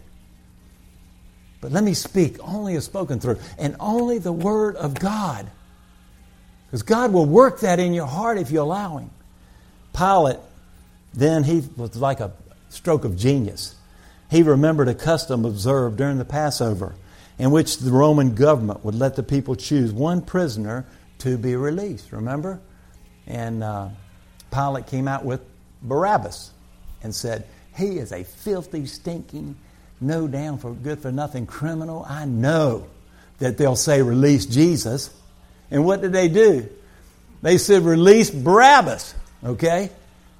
But 1.59 1.71
let 1.71 1.83
me 1.83 1.93
speak 1.93 2.37
only 2.39 2.75
as 2.75 2.85
spoken 2.85 3.19
through, 3.19 3.39
and 3.57 3.75
only 3.79 4.19
the 4.19 4.31
Word 4.31 4.75
of 4.75 4.93
God. 4.93 5.47
Because 6.67 6.83
God 6.83 7.11
will 7.11 7.25
work 7.25 7.61
that 7.61 7.79
in 7.79 7.93
your 7.93 8.05
heart 8.05 8.37
if 8.37 8.51
you 8.51 8.61
allow 8.61 8.97
Him. 8.97 9.09
Pilate, 9.93 10.37
then 11.13 11.43
he 11.43 11.63
was 11.75 11.95
like 11.95 12.19
a 12.19 12.31
stroke 12.69 13.03
of 13.03 13.17
genius. 13.17 13.75
He 14.29 14.43
remembered 14.43 14.87
a 14.87 14.93
custom 14.93 15.45
observed 15.45 15.97
during 15.97 16.19
the 16.19 16.25
Passover 16.25 16.93
in 17.39 17.51
which 17.51 17.77
the 17.77 17.91
Roman 17.91 18.35
government 18.35 18.83
would 18.83 18.95
let 18.95 19.15
the 19.15 19.23
people 19.23 19.55
choose 19.55 19.91
one 19.91 20.21
prisoner 20.21 20.85
to 21.19 21.37
be 21.37 21.55
released. 21.55 22.11
Remember? 22.11 22.59
And 23.25 23.63
uh, 23.63 23.89
Pilate 24.51 24.87
came 24.87 25.07
out 25.07 25.25
with 25.25 25.41
Barabbas 25.81 26.51
and 27.03 27.13
said, 27.13 27.47
He 27.75 27.97
is 27.99 28.11
a 28.11 28.23
filthy, 28.23 28.85
stinking, 28.85 29.55
no 29.99 30.27
down 30.27 30.57
for 30.57 30.73
good 30.73 30.99
for 30.99 31.11
nothing 31.11 31.45
criminal. 31.45 32.05
I 32.07 32.25
know 32.25 32.87
that 33.39 33.57
they'll 33.57 33.75
say, 33.75 34.01
Release 34.01 34.45
Jesus. 34.45 35.13
And 35.69 35.85
what 35.85 36.01
did 36.01 36.13
they 36.13 36.27
do? 36.27 36.69
They 37.41 37.57
said, 37.57 37.83
Release 37.83 38.29
Barabbas. 38.29 39.13
Okay? 39.43 39.91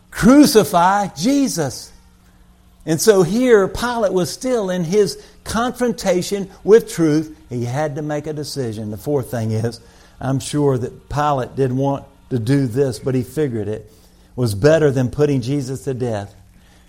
Crucify 0.10 1.08
Jesus. 1.16 1.92
And 2.88 3.00
so 3.00 3.22
here, 3.22 3.68
Pilate 3.68 4.14
was 4.14 4.32
still 4.32 4.72
in 4.72 4.84
his 4.84 5.24
confrontation 5.44 6.50
with 6.64 6.92
truth. 6.92 7.38
He 7.50 7.66
had 7.66 7.96
to 7.98 8.02
make 8.02 8.26
a 8.26 8.34
decision. 8.34 8.90
The 8.90 8.98
fourth 8.98 9.30
thing 9.30 9.52
is, 9.52 9.80
I'm 10.20 10.40
sure 10.40 10.76
that 10.76 11.08
Pilate 11.10 11.56
didn't 11.56 11.78
want 11.78 12.06
to 12.32 12.40
do 12.40 12.66
this, 12.66 12.98
but 12.98 13.14
he 13.14 13.22
figured 13.22 13.68
it 13.68 13.92
was 14.36 14.56
better 14.56 14.90
than 14.90 15.12
putting 15.12 15.42
Jesus 15.42 15.84
to 15.84 15.94
death 15.94 16.34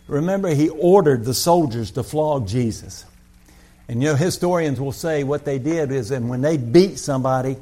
remember, 0.09 0.49
he 0.49 0.69
ordered 0.71 1.25
the 1.25 1.35
soldiers 1.35 1.93
to 1.93 2.03
flog 2.03 2.49
Jesus. 2.49 3.05
And 3.89 4.03
you 4.03 4.09
know, 4.09 4.17
historians 4.17 4.81
will 4.81 4.93
say 4.93 5.23
what 5.23 5.45
they 5.45 5.59
did 5.59 5.93
is, 5.93 6.11
and 6.11 6.29
when 6.29 6.41
they 6.41 6.57
beat 6.57 6.99
somebody 6.99 7.57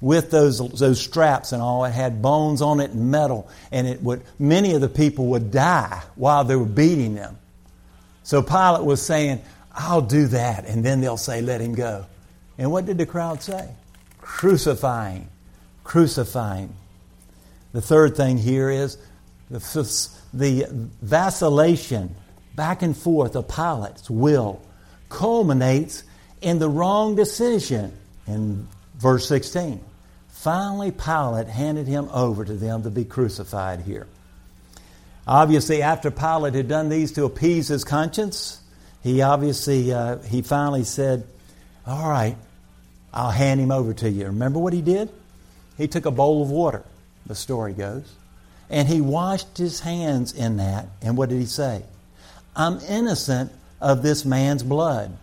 with 0.00 0.30
those, 0.30 0.58
those 0.58 1.00
straps 1.00 1.52
and 1.52 1.62
all, 1.62 1.84
it 1.84 1.92
had 1.92 2.20
bones 2.20 2.60
on 2.60 2.80
it 2.80 2.90
and 2.90 3.10
metal, 3.10 3.48
and 3.72 3.86
it 3.86 4.02
would, 4.02 4.22
many 4.38 4.74
of 4.74 4.80
the 4.80 4.88
people 4.88 5.26
would 5.28 5.50
die 5.50 6.02
while 6.16 6.44
they 6.44 6.56
were 6.56 6.66
beating 6.66 7.14
them. 7.14 7.38
So 8.24 8.42
Pilate 8.42 8.84
was 8.84 9.00
saying, 9.00 9.42
I'll 9.72 10.02
do 10.02 10.26
that, 10.28 10.64
and 10.66 10.84
then 10.84 11.00
they'll 11.00 11.16
say, 11.16 11.42
let 11.42 11.60
him 11.60 11.74
go. 11.74 12.06
And 12.58 12.72
what 12.72 12.86
did 12.86 12.98
the 12.98 13.06
crowd 13.06 13.42
say? 13.42 13.68
Crucifying, 14.20 15.28
crucifying. 15.84 16.74
The 17.72 17.82
third 17.82 18.16
thing 18.16 18.38
here 18.38 18.70
is 18.70 18.96
the, 19.50 19.60
the 20.32 20.66
vacillation 21.02 22.14
back 22.54 22.82
and 22.82 22.96
forth 22.96 23.36
of 23.36 23.48
Pilate's 23.48 24.08
will 24.08 24.62
culminates 25.08 26.04
in 26.40 26.58
the 26.58 26.68
wrong 26.68 27.16
decision 27.16 27.92
in 28.26 28.66
verse 28.96 29.28
16. 29.28 29.80
Finally, 30.28 30.92
Pilate 30.92 31.48
handed 31.48 31.86
him 31.86 32.08
over 32.12 32.44
to 32.44 32.54
them 32.54 32.84
to 32.84 32.90
be 32.90 33.04
crucified 33.04 33.80
here. 33.80 34.06
Obviously, 35.26 35.82
after 35.82 36.10
Pilate 36.10 36.54
had 36.54 36.68
done 36.68 36.88
these 36.88 37.12
to 37.12 37.24
appease 37.24 37.68
his 37.68 37.84
conscience, 37.84 38.60
he 39.02 39.22
obviously, 39.22 39.92
uh, 39.92 40.18
he 40.18 40.42
finally 40.42 40.84
said, 40.84 41.26
All 41.86 42.08
right, 42.08 42.36
I'll 43.12 43.30
hand 43.30 43.60
him 43.60 43.70
over 43.70 43.94
to 43.94 44.10
you. 44.10 44.26
Remember 44.26 44.58
what 44.58 44.72
he 44.72 44.82
did? 44.82 45.10
He 45.78 45.88
took 45.88 46.06
a 46.06 46.10
bowl 46.10 46.42
of 46.42 46.50
water, 46.50 46.84
the 47.26 47.34
story 47.34 47.72
goes, 47.72 48.12
and 48.68 48.86
he 48.86 49.00
washed 49.00 49.56
his 49.56 49.80
hands 49.80 50.32
in 50.32 50.58
that. 50.58 50.88
And 51.00 51.16
what 51.16 51.30
did 51.30 51.38
he 51.38 51.46
say? 51.46 51.82
I'm 52.54 52.78
innocent 52.80 53.50
of 53.80 54.02
this 54.02 54.24
man's 54.24 54.62
blood. 54.62 55.16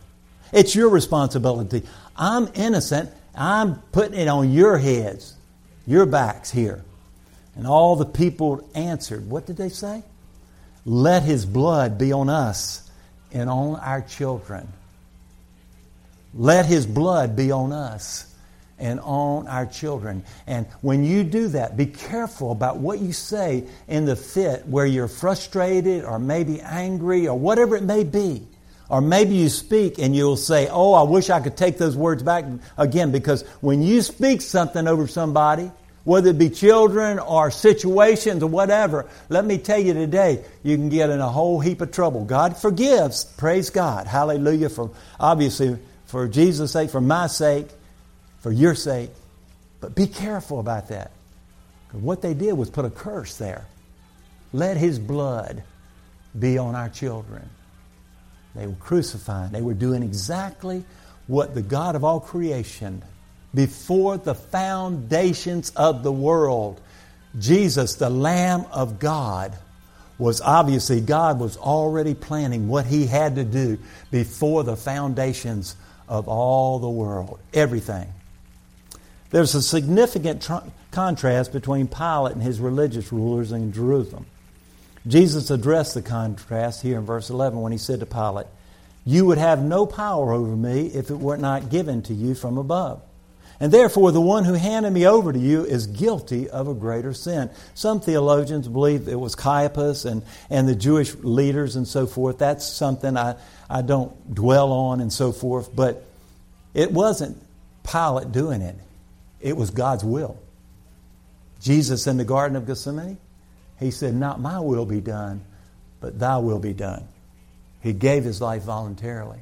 It's 0.52 0.76
your 0.76 0.90
responsibility. 0.90 1.84
I'm 2.16 2.50
innocent. 2.56 3.10
I'm 3.34 3.76
putting 3.92 4.20
it 4.20 4.28
on 4.28 4.52
your 4.52 4.78
heads, 4.78 5.36
your 5.88 6.06
backs 6.06 6.52
here. 6.52 6.84
And 7.56 7.68
all 7.68 7.96
the 7.96 8.06
people 8.06 8.68
answered. 8.74 9.30
What 9.30 9.46
did 9.46 9.58
they 9.58 9.70
say? 9.70 10.04
Let 10.86 11.24
his 11.24 11.46
blood 11.46 11.98
be 11.98 12.12
on 12.12 12.30
us 12.30 12.90
and 13.32 13.50
on 13.50 13.80
our 13.80 14.02
children. 14.02 14.68
Let 16.34 16.66
his 16.66 16.86
blood 16.86 17.36
be 17.36 17.52
on 17.52 17.72
us 17.74 18.34
and 18.80 19.00
on 19.02 19.48
our 19.48 19.66
children. 19.66 20.24
And 20.48 20.66
when 20.82 21.04
you 21.04 21.24
do 21.24 21.50
that, 21.50 21.78
be 21.78 21.86
careful 21.86 22.52
about 22.52 22.78
what 22.78 23.00
you 23.00 23.14
say 23.14 23.66
in 23.88 24.06
the 24.06 24.16
fit 24.16 24.66
where 24.66 24.86
you're 24.86 25.08
frustrated 25.08 26.04
or 26.04 26.20
maybe 26.20 26.62
angry 26.62 27.28
or 27.28 27.38
whatever 27.38 27.76
it 27.76 27.84
may 27.84 28.04
be. 28.04 28.48
Or 28.90 29.00
maybe 29.00 29.36
you 29.36 29.48
speak 29.48 30.00
and 30.00 30.14
you'll 30.14 30.36
say, 30.36 30.68
Oh, 30.70 30.94
I 30.94 31.04
wish 31.04 31.30
I 31.30 31.40
could 31.40 31.56
take 31.56 31.78
those 31.78 31.96
words 31.96 32.24
back 32.24 32.44
again. 32.78 33.12
Because 33.12 33.44
when 33.62 33.82
you 33.82 34.02
speak 34.02 34.42
something 34.42 34.86
over 34.86 35.08
somebody, 35.08 35.72
whether 36.04 36.32
it 36.32 36.38
be 36.38 36.50
children 36.50 37.20
or 37.20 37.52
situations 37.52 38.42
or 38.44 38.48
whatever, 38.48 39.08
let 39.30 39.46
me 39.46 39.58
tell 39.58 39.80
you 39.80 39.94
today, 39.94 40.44
you 40.64 40.76
can 40.76 40.90
get 40.90 41.10
in 41.10 41.20
a 41.20 41.30
whole 41.30 41.60
heap 41.60 41.82
of 41.82 41.92
trouble. 41.92 42.26
God 42.26 42.58
forgives. 42.58 43.24
Praise 43.24 43.70
God. 43.70 44.08
Hallelujah. 44.08 44.70
For 44.70 44.92
obviously, 45.20 45.78
for 46.06 46.28
Jesus' 46.28 46.72
sake, 46.72 46.90
for 46.90 47.02
my 47.02 47.28
sake, 47.28 47.68
for 48.40 48.52
your 48.52 48.76
sake. 48.76 49.12
But 49.80 49.96
be 49.96 50.08
careful 50.08 50.60
about 50.60 50.90
that. 50.90 51.12
What 51.92 52.22
they 52.22 52.34
did 52.34 52.54
was 52.54 52.70
put 52.70 52.86
a 52.86 52.90
curse 52.90 53.38
there. 53.38 53.66
Let 54.54 54.78
his 54.78 55.00
blood 55.00 55.64
be 56.38 56.58
on 56.58 56.76
our 56.76 56.90
children. 56.90 57.50
They 58.56 58.68
were 58.68 58.76
crucifying. 58.76 59.52
They 59.52 59.62
were 59.62 59.74
doing 59.74 60.04
exactly 60.04 60.84
what 61.28 61.54
the 61.54 61.62
God 61.62 61.96
of 61.96 62.04
all 62.04 62.20
creation, 62.20 63.04
before 63.54 64.18
the 64.18 64.36
foundations 64.36 65.72
of 65.76 66.04
the 66.04 66.12
world, 66.12 66.82
Jesus, 67.38 67.96
the 67.96 68.10
Lamb 68.10 68.66
of 68.72 69.00
God, 69.00 69.58
was 70.18 70.40
obviously, 70.40 71.02
God 71.02 71.40
was 71.40 71.58
already 71.58 72.14
planning 72.14 72.68
what 72.68 72.86
he 72.86 73.08
had 73.08 73.36
to 73.36 73.44
do 73.44 73.80
before 74.12 74.64
the 74.64 74.76
foundations 74.76 75.76
of 76.08 76.28
all 76.28 76.80
the 76.80 76.90
world. 76.90 77.40
Everything. 77.54 78.08
There's 79.32 79.56
a 79.56 79.62
significant 79.62 80.44
tr- 80.44 80.68
contrast 80.92 81.52
between 81.52 81.88
Pilate 81.88 82.34
and 82.34 82.44
his 82.44 82.60
religious 82.60 83.12
rulers 83.12 83.52
in 83.52 83.72
Jerusalem. 83.72 84.26
Jesus 85.08 85.50
addressed 85.50 85.96
the 85.96 86.02
contrast 86.02 86.84
here 86.84 87.00
in 87.00 87.06
verse 87.06 87.30
11 87.30 87.60
when 87.60 87.72
he 87.72 87.78
said 87.78 88.02
to 88.02 88.06
Pilate, 88.06 88.46
You 89.06 89.26
would 89.26 89.40
have 89.40 89.64
no 89.64 89.86
power 89.86 90.34
over 90.34 90.56
me 90.56 90.88
if 90.88 91.10
it 91.10 91.18
were 91.18 91.38
not 91.38 91.70
given 91.70 92.04
to 92.04 92.14
you 92.14 92.36
from 92.36 92.58
above. 92.58 93.02
And 93.62 93.72
therefore, 93.72 94.12
the 94.12 94.20
one 94.20 94.44
who 94.44 94.56
handed 94.56 94.90
me 94.90 95.06
over 95.06 95.32
to 95.32 95.38
you 95.38 95.64
is 95.64 95.86
guilty 95.86 96.50
of 96.50 96.68
a 96.68 96.74
greater 96.74 97.14
sin. 97.14 97.52
Some 97.76 98.02
theologians 98.02 98.68
believe 98.68 99.08
it 99.08 99.20
was 99.20 99.36
Caiaphas 99.36 100.04
and, 100.04 100.24
and 100.50 100.68
the 100.68 100.74
Jewish 100.74 101.14
leaders 101.18 101.76
and 101.76 101.88
so 101.88 102.08
forth. 102.08 102.40
That's 102.40 102.66
something 102.66 103.16
I, 103.16 103.36
I 103.70 103.84
don't 103.84 104.34
dwell 104.34 104.72
on 104.72 105.00
and 105.00 105.14
so 105.14 105.32
forth. 105.32 105.76
But 105.76 106.04
it 106.74 106.92
wasn't 106.92 107.38
Pilate 107.84 108.32
doing 108.32 108.64
it, 108.64 108.76
it 109.40 109.56
was 109.56 109.70
God's 109.70 110.04
will. 110.04 110.40
Jesus 111.60 112.08
in 112.08 112.18
the 112.18 112.26
Garden 112.26 112.58
of 112.58 112.66
Gethsemane, 112.66 113.20
he 113.80 113.92
said, 113.92 114.16
Not 114.16 114.40
my 114.40 114.60
will 114.60 114.88
be 114.88 115.02
done, 115.02 115.46
but 116.00 116.18
thy 116.18 116.38
will 116.38 116.58
be 116.58 116.74
done. 116.74 117.08
He 117.82 117.94
gave 117.94 118.24
his 118.24 118.42
life 118.42 118.64
voluntarily, 118.64 119.42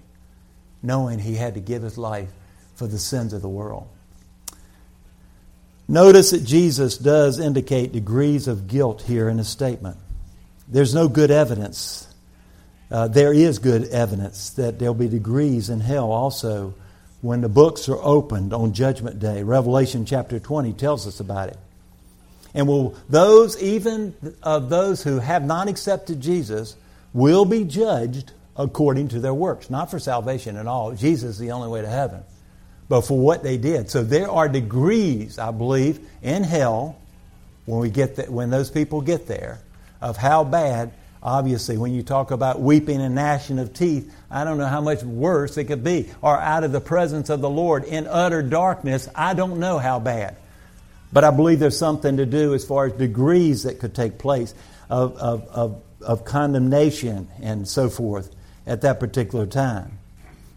knowing 0.84 1.20
he 1.20 1.36
had 1.36 1.54
to 1.54 1.62
give 1.62 1.84
his 1.84 1.98
life 1.98 2.30
for 2.76 2.86
the 2.86 3.00
sins 3.00 3.32
of 3.32 3.42
the 3.42 3.48
world. 3.48 3.88
Notice 5.89 6.30
that 6.30 6.45
Jesus 6.45 6.99
does 6.99 7.39
indicate 7.39 7.91
degrees 7.91 8.47
of 8.47 8.67
guilt 8.67 9.02
here 9.02 9.28
in 9.28 9.39
his 9.39 9.47
statement. 9.47 9.97
There's 10.67 10.93
no 10.93 11.08
good 11.08 11.32
evidence. 11.32 12.08
Uh, 12.91 13.08
there 13.08 13.34
is 13.34 13.58
good 13.58 13.86
evidence 13.86 14.52
that 14.52 14.78
there'll 14.78 14.93
be 14.93 15.08
degrees 15.08 15.67
in 15.67 15.80
hell 15.80 16.12
also 16.12 16.75
when 17.21 17.41
the 17.41 17.49
books 17.49 17.89
are 17.89 17.97
opened 18.04 18.54
on 18.54 18.73
Judgment 18.73 19.19
Day. 19.19 19.41
Revelation 19.41 20.06
chapter 20.06 20.39
20 20.39 20.73
tells 20.73 21.08
us 21.08 21.19
about 21.19 21.49
it. 21.49 21.58
And 22.54 22.67
will 22.67 22.95
those, 23.10 23.60
even 23.60 24.13
of 24.43 24.69
those 24.69 25.02
who 25.02 25.17
have 25.17 25.43
not 25.43 25.67
accepted 25.67 26.21
Jesus, 26.21 26.75
will 27.13 27.45
be 27.45 27.63
judged 27.63 28.32
according 28.56 29.08
to 29.08 29.19
their 29.19 29.34
works, 29.34 29.71
not 29.71 29.89
for 29.89 29.97
salvation 29.97 30.56
at 30.56 30.67
all. 30.67 30.93
Jesus 30.93 31.32
is 31.32 31.39
the 31.39 31.49
only 31.49 31.67
way 31.67 31.82
to 31.82 31.89
heaven, 31.89 32.21
but 32.89 33.02
for 33.02 33.17
what 33.17 33.43
they 33.43 33.58
did. 33.58 33.89
So 33.89 34.04
there 34.04 34.30
are 34.30 34.49
degrees, 34.49 35.39
I 35.39 35.52
believe, 35.52 36.06
in 36.21 36.43
hell 36.43 36.99
when 37.65 37.80
we 37.80 37.89
get 37.89 38.17
that, 38.17 38.30
when 38.30 38.49
those 38.49 38.69
people 38.69 39.02
get 39.02 39.28
there, 39.28 39.60
of 40.02 40.17
how 40.17 40.43
bad 40.43 40.91
Obviously, 41.21 41.78
when 41.78 41.93
you 41.93 42.02
talk 42.02 42.32
about 42.32 42.62
weeping 42.62 43.02
and 43.02 43.13
gnashing 43.13 43.60
of 43.60 43.73
teeth, 43.73 44.13
I 44.32 44.45
don't 44.45 44.58
know 44.58 44.67
how 44.67 44.80
much 44.80 45.04
worse 45.04 45.58
it 45.58 45.65
could 45.65 45.84
be. 45.84 46.10
Or 46.21 46.39
out 46.39 46.63
of 46.63 46.71
the 46.71 46.80
presence 46.80 47.30
of 47.30 47.41
the 47.41 47.49
Lord 47.49 47.84
in 47.84 48.08
utter 48.08 48.41
darkness, 48.41 49.10
I 49.13 49.34
don't 49.34 49.60
know 49.60 49.80
how 49.80 49.99
bad. 49.99 50.38
But 51.12 51.25
I 51.25 51.32
believe 51.32 51.60
there's 51.60 51.78
something 51.78 52.17
to 52.17 52.25
do 52.25 52.54
as 52.54 52.63
far 52.63 52.86
as 52.86 52.93
degrees 52.93 53.63
that 53.63 53.80
could 53.80 53.93
take 53.93 54.17
place 54.17 54.54
of, 54.89 55.17
of, 55.17 55.47
of, 55.49 55.84
of 56.02 56.23
condemnation 56.23 57.28
and 57.41 57.67
so 57.67 57.89
forth 57.89 58.34
at 58.65 58.82
that 58.82 59.02
particular 59.02 59.45
time. 59.45 59.99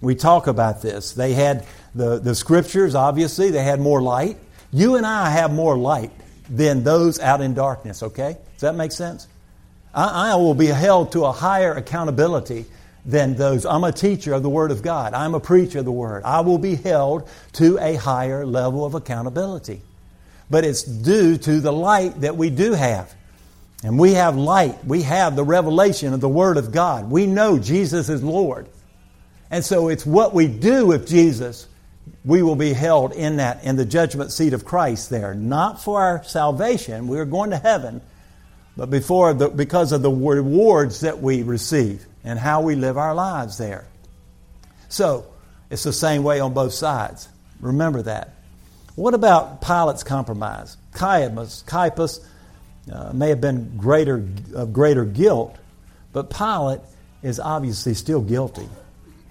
We 0.02 0.14
talk 0.16 0.48
about 0.48 0.82
this. 0.82 1.12
They 1.12 1.32
had 1.32 1.64
the, 1.94 2.18
the 2.18 2.34
scriptures, 2.34 2.94
obviously, 2.94 3.50
they 3.50 3.62
had 3.62 3.80
more 3.80 4.02
light. 4.02 4.36
You 4.72 4.96
and 4.96 5.06
I 5.06 5.30
have 5.30 5.52
more 5.52 5.76
light 5.78 6.10
than 6.50 6.82
those 6.82 7.20
out 7.20 7.40
in 7.40 7.54
darkness, 7.54 8.02
okay? 8.02 8.36
Does 8.54 8.60
that 8.60 8.74
make 8.74 8.92
sense? 8.92 9.28
I, 9.94 10.32
I 10.32 10.34
will 10.34 10.54
be 10.54 10.66
held 10.66 11.12
to 11.12 11.24
a 11.24 11.32
higher 11.32 11.72
accountability 11.72 12.66
than 13.04 13.36
those. 13.36 13.64
I'm 13.64 13.84
a 13.84 13.92
teacher 13.92 14.32
of 14.34 14.42
the 14.42 14.50
Word 14.50 14.70
of 14.70 14.82
God. 14.82 15.14
I'm 15.14 15.34
a 15.34 15.40
preacher 15.40 15.80
of 15.80 15.84
the 15.84 15.92
Word. 15.92 16.24
I 16.24 16.40
will 16.40 16.58
be 16.58 16.74
held 16.74 17.28
to 17.54 17.78
a 17.78 17.94
higher 17.94 18.44
level 18.44 18.84
of 18.84 18.94
accountability. 18.94 19.82
But 20.50 20.64
it's 20.64 20.82
due 20.82 21.36
to 21.38 21.60
the 21.60 21.72
light 21.72 22.20
that 22.22 22.36
we 22.36 22.50
do 22.50 22.72
have. 22.72 23.14
And 23.84 23.98
we 23.98 24.12
have 24.14 24.36
light. 24.36 24.84
We 24.84 25.02
have 25.02 25.34
the 25.36 25.44
revelation 25.44 26.12
of 26.12 26.20
the 26.20 26.28
Word 26.28 26.56
of 26.56 26.72
God. 26.72 27.10
We 27.10 27.26
know 27.26 27.58
Jesus 27.58 28.08
is 28.08 28.22
Lord. 28.22 28.68
And 29.52 29.64
so 29.64 29.88
it's 29.88 30.04
what 30.04 30.34
we 30.34 30.48
do 30.48 30.86
with 30.86 31.06
Jesus. 31.06 31.68
We 32.24 32.42
will 32.42 32.56
be 32.56 32.72
held 32.72 33.12
in 33.12 33.36
that, 33.36 33.62
in 33.62 33.76
the 33.76 33.84
judgment 33.84 34.32
seat 34.32 34.54
of 34.54 34.64
Christ 34.64 35.10
there. 35.10 35.34
Not 35.34 35.80
for 35.80 36.00
our 36.00 36.24
salvation. 36.24 37.06
We 37.06 37.20
are 37.20 37.24
going 37.24 37.50
to 37.50 37.58
heaven 37.58 38.00
but 38.76 38.90
before 38.90 39.34
the, 39.34 39.48
because 39.48 39.92
of 39.92 40.02
the 40.02 40.10
rewards 40.10 41.00
that 41.00 41.20
we 41.20 41.42
receive 41.42 42.04
and 42.24 42.38
how 42.38 42.62
we 42.62 42.74
live 42.74 42.96
our 42.96 43.14
lives 43.14 43.58
there. 43.58 43.86
So, 44.88 45.26
it's 45.70 45.82
the 45.82 45.92
same 45.92 46.22
way 46.22 46.40
on 46.40 46.52
both 46.52 46.72
sides. 46.72 47.28
Remember 47.60 48.02
that. 48.02 48.34
What 48.94 49.14
about 49.14 49.62
Pilate's 49.62 50.02
compromise? 50.02 50.76
Caiaphas, 50.92 51.64
Caiaphas 51.66 52.26
uh, 52.90 53.12
may 53.12 53.30
have 53.30 53.40
been 53.40 53.76
greater, 53.76 54.26
of 54.54 54.72
greater 54.72 55.04
guilt, 55.04 55.56
But 56.12 56.30
Pilate 56.30 56.80
is 57.22 57.40
obviously 57.40 57.94
still 57.94 58.20
guilty. 58.20 58.68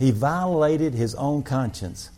He 0.01 0.09
violated 0.09 0.95
his 0.95 1.13
own 1.13 1.43
conscience. 1.43 2.09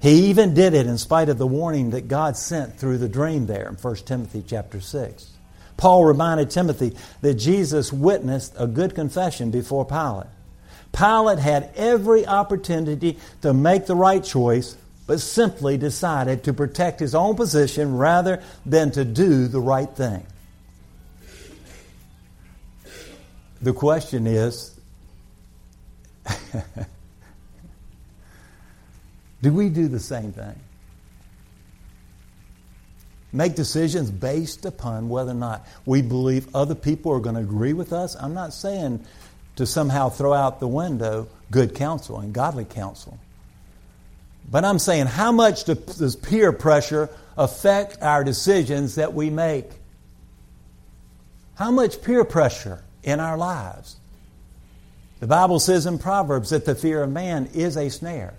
He 0.00 0.30
even 0.30 0.54
did 0.54 0.72
it 0.72 0.86
in 0.86 0.96
spite 0.96 1.28
of 1.28 1.36
the 1.36 1.46
warning 1.46 1.90
that 1.90 2.08
God 2.08 2.38
sent 2.38 2.78
through 2.78 2.96
the 2.96 3.08
dream 3.08 3.44
there 3.44 3.68
in 3.68 3.74
1 3.74 3.96
Timothy 3.96 4.42
chapter 4.46 4.80
6. 4.80 5.28
Paul 5.76 6.06
reminded 6.06 6.48
Timothy 6.48 6.96
that 7.20 7.34
Jesus 7.34 7.92
witnessed 7.92 8.54
a 8.56 8.66
good 8.66 8.94
confession 8.94 9.50
before 9.50 9.84
Pilate. 9.84 10.28
Pilate 10.92 11.38
had 11.38 11.70
every 11.76 12.26
opportunity 12.26 13.18
to 13.42 13.52
make 13.52 13.84
the 13.84 13.94
right 13.94 14.24
choice, 14.24 14.74
but 15.06 15.20
simply 15.20 15.76
decided 15.76 16.44
to 16.44 16.54
protect 16.54 16.98
his 16.98 17.14
own 17.14 17.36
position 17.36 17.98
rather 17.98 18.42
than 18.64 18.90
to 18.92 19.04
do 19.04 19.48
the 19.48 19.60
right 19.60 19.90
thing. 19.90 20.24
The 23.60 23.74
question 23.74 24.26
is 24.26 24.74
do 29.42 29.52
we 29.52 29.68
do 29.68 29.88
the 29.88 30.00
same 30.00 30.32
thing? 30.32 30.58
Make 33.32 33.54
decisions 33.54 34.10
based 34.10 34.64
upon 34.64 35.08
whether 35.08 35.32
or 35.32 35.34
not 35.34 35.66
we 35.84 36.00
believe 36.02 36.54
other 36.54 36.74
people 36.74 37.12
are 37.12 37.20
going 37.20 37.34
to 37.34 37.42
agree 37.42 37.74
with 37.74 37.92
us. 37.92 38.16
I'm 38.16 38.34
not 38.34 38.54
saying 38.54 39.04
to 39.56 39.66
somehow 39.66 40.08
throw 40.08 40.32
out 40.32 40.60
the 40.60 40.68
window 40.68 41.28
good 41.50 41.74
counsel 41.74 42.20
and 42.20 42.32
godly 42.32 42.64
counsel. 42.64 43.18
But 44.50 44.64
I'm 44.64 44.78
saying, 44.78 45.06
how 45.06 45.30
much 45.30 45.64
does 45.64 46.16
peer 46.16 46.52
pressure 46.52 47.10
affect 47.36 48.02
our 48.02 48.24
decisions 48.24 48.94
that 48.94 49.12
we 49.12 49.28
make? 49.28 49.66
How 51.56 51.70
much 51.70 52.02
peer 52.02 52.24
pressure 52.24 52.82
in 53.02 53.20
our 53.20 53.36
lives? 53.36 53.96
The 55.20 55.26
Bible 55.26 55.58
says 55.58 55.84
in 55.84 55.98
Proverbs 55.98 56.50
that 56.50 56.64
the 56.64 56.74
fear 56.74 57.02
of 57.02 57.10
man 57.10 57.50
is 57.52 57.76
a 57.76 57.90
snare. 57.90 58.34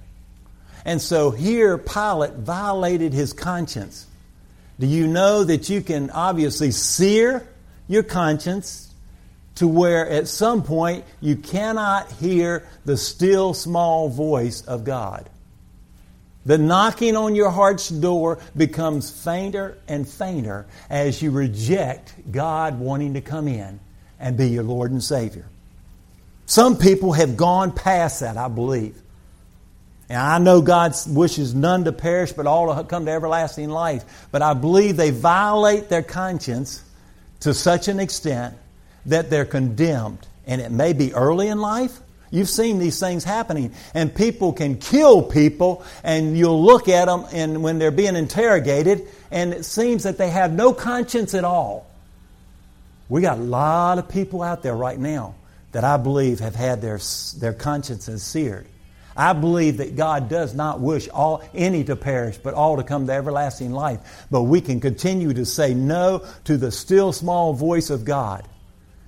And 0.90 1.00
so 1.00 1.30
here, 1.30 1.78
Pilate 1.78 2.34
violated 2.34 3.14
his 3.14 3.32
conscience. 3.32 4.08
Do 4.80 4.88
you 4.88 5.06
know 5.06 5.44
that 5.44 5.70
you 5.70 5.82
can 5.82 6.10
obviously 6.10 6.72
sear 6.72 7.48
your 7.88 8.02
conscience 8.02 8.92
to 9.58 9.68
where 9.68 10.10
at 10.10 10.28
some 10.28 10.64
point 10.64 11.06
you 11.22 11.36
cannot 11.36 12.12
hear 12.14 12.68
the 12.86 12.98
still 12.98 13.54
small 13.54 14.10
voice 14.10 14.64
of 14.64 14.84
God? 14.84 15.30
The 16.48 16.58
knocking 16.58 17.16
on 17.16 17.36
your 17.36 17.52
heart's 17.52 17.90
door 17.90 18.40
becomes 18.58 19.12
fainter 19.12 19.78
and 19.88 20.10
fainter 20.10 20.66
as 20.90 21.22
you 21.22 21.30
reject 21.30 22.16
God 22.32 22.80
wanting 22.80 23.14
to 23.14 23.22
come 23.22 23.48
in 23.48 23.80
and 24.20 24.36
be 24.36 24.48
your 24.48 24.64
Lord 24.64 24.90
and 24.90 25.04
Savior. 25.04 25.46
Some 26.48 26.78
people 26.78 27.14
have 27.14 27.38
gone 27.38 27.74
past 27.74 28.22
that, 28.22 28.38
I 28.38 28.48
believe. 28.48 29.00
And 30.10 30.18
I 30.18 30.40
know 30.40 30.62
God 30.62 30.96
wishes 31.08 31.54
none 31.54 31.84
to 31.84 31.92
perish, 31.92 32.34
but 32.34 32.48
all 32.48 32.76
to 32.76 32.84
come 32.84 33.06
to 33.06 33.12
everlasting 33.12 33.70
life. 33.70 34.28
But 34.32 34.42
I 34.42 34.56
believe 34.56 34.98
they 34.98 35.12
violate 35.12 35.88
their 35.88 36.02
conscience 36.02 36.84
to 37.42 37.54
such 37.54 37.88
an 37.88 38.00
extent 38.00 38.56
that 39.06 39.30
they're 39.30 39.46
condemned. 39.46 40.28
And 40.48 40.62
it 40.62 40.72
may 40.72 40.94
be 40.94 41.14
early 41.14 41.48
in 41.48 41.60
life. 41.60 42.00
You've 42.32 42.50
seen 42.50 42.80
these 42.80 43.00
things 43.00 43.24
happening. 43.24 43.72
And 43.94 44.14
people 44.14 44.52
can 44.52 44.78
kill 44.78 45.22
people, 45.22 45.84
and 46.04 46.36
you'll 46.36 46.64
look 46.64 46.90
at 46.90 47.06
them 47.06 47.26
and 47.32 47.62
when 47.62 47.78
they're 47.78 47.92
being 47.92 48.16
interrogated, 48.16 49.08
and 49.30 49.54
it 49.54 49.64
seems 49.64 50.04
that 50.04 50.18
they 50.18 50.30
have 50.30 50.52
no 50.52 50.74
conscience 50.74 51.36
at 51.36 51.44
all. 51.44 51.86
We 53.10 53.22
got 53.22 53.38
a 53.38 53.42
lot 53.42 54.00
of 54.00 54.10
people 54.10 54.42
out 54.42 54.64
there 54.64 54.76
right 54.76 54.98
now 54.98 55.36
that 55.72 55.84
I 55.84 55.98
believe 55.98 56.40
have 56.40 56.56
had 56.56 56.82
their, 56.82 57.00
their 57.38 57.54
consciences 57.54 58.24
seared. 58.24 58.66
I 59.20 59.34
believe 59.34 59.78
that 59.78 59.98
God 59.98 60.30
does 60.30 60.56
not 60.56 60.80
wish 60.80 61.10
all 61.10 61.44
any 61.54 61.84
to 61.84 61.98
perish, 61.98 62.38
but 62.38 62.54
all 62.54 62.78
to 62.78 62.84
come 62.84 63.06
to 63.08 63.12
everlasting 63.12 63.74
life. 63.74 64.26
But 64.32 64.44
we 64.44 64.62
can 64.62 64.80
continue 64.80 65.34
to 65.34 65.46
say 65.46 65.74
no 65.74 66.26
to 66.46 66.56
the 66.56 66.72
still 66.72 67.12
small 67.12 67.52
voice 67.52 67.90
of 67.90 68.06
God 68.06 68.48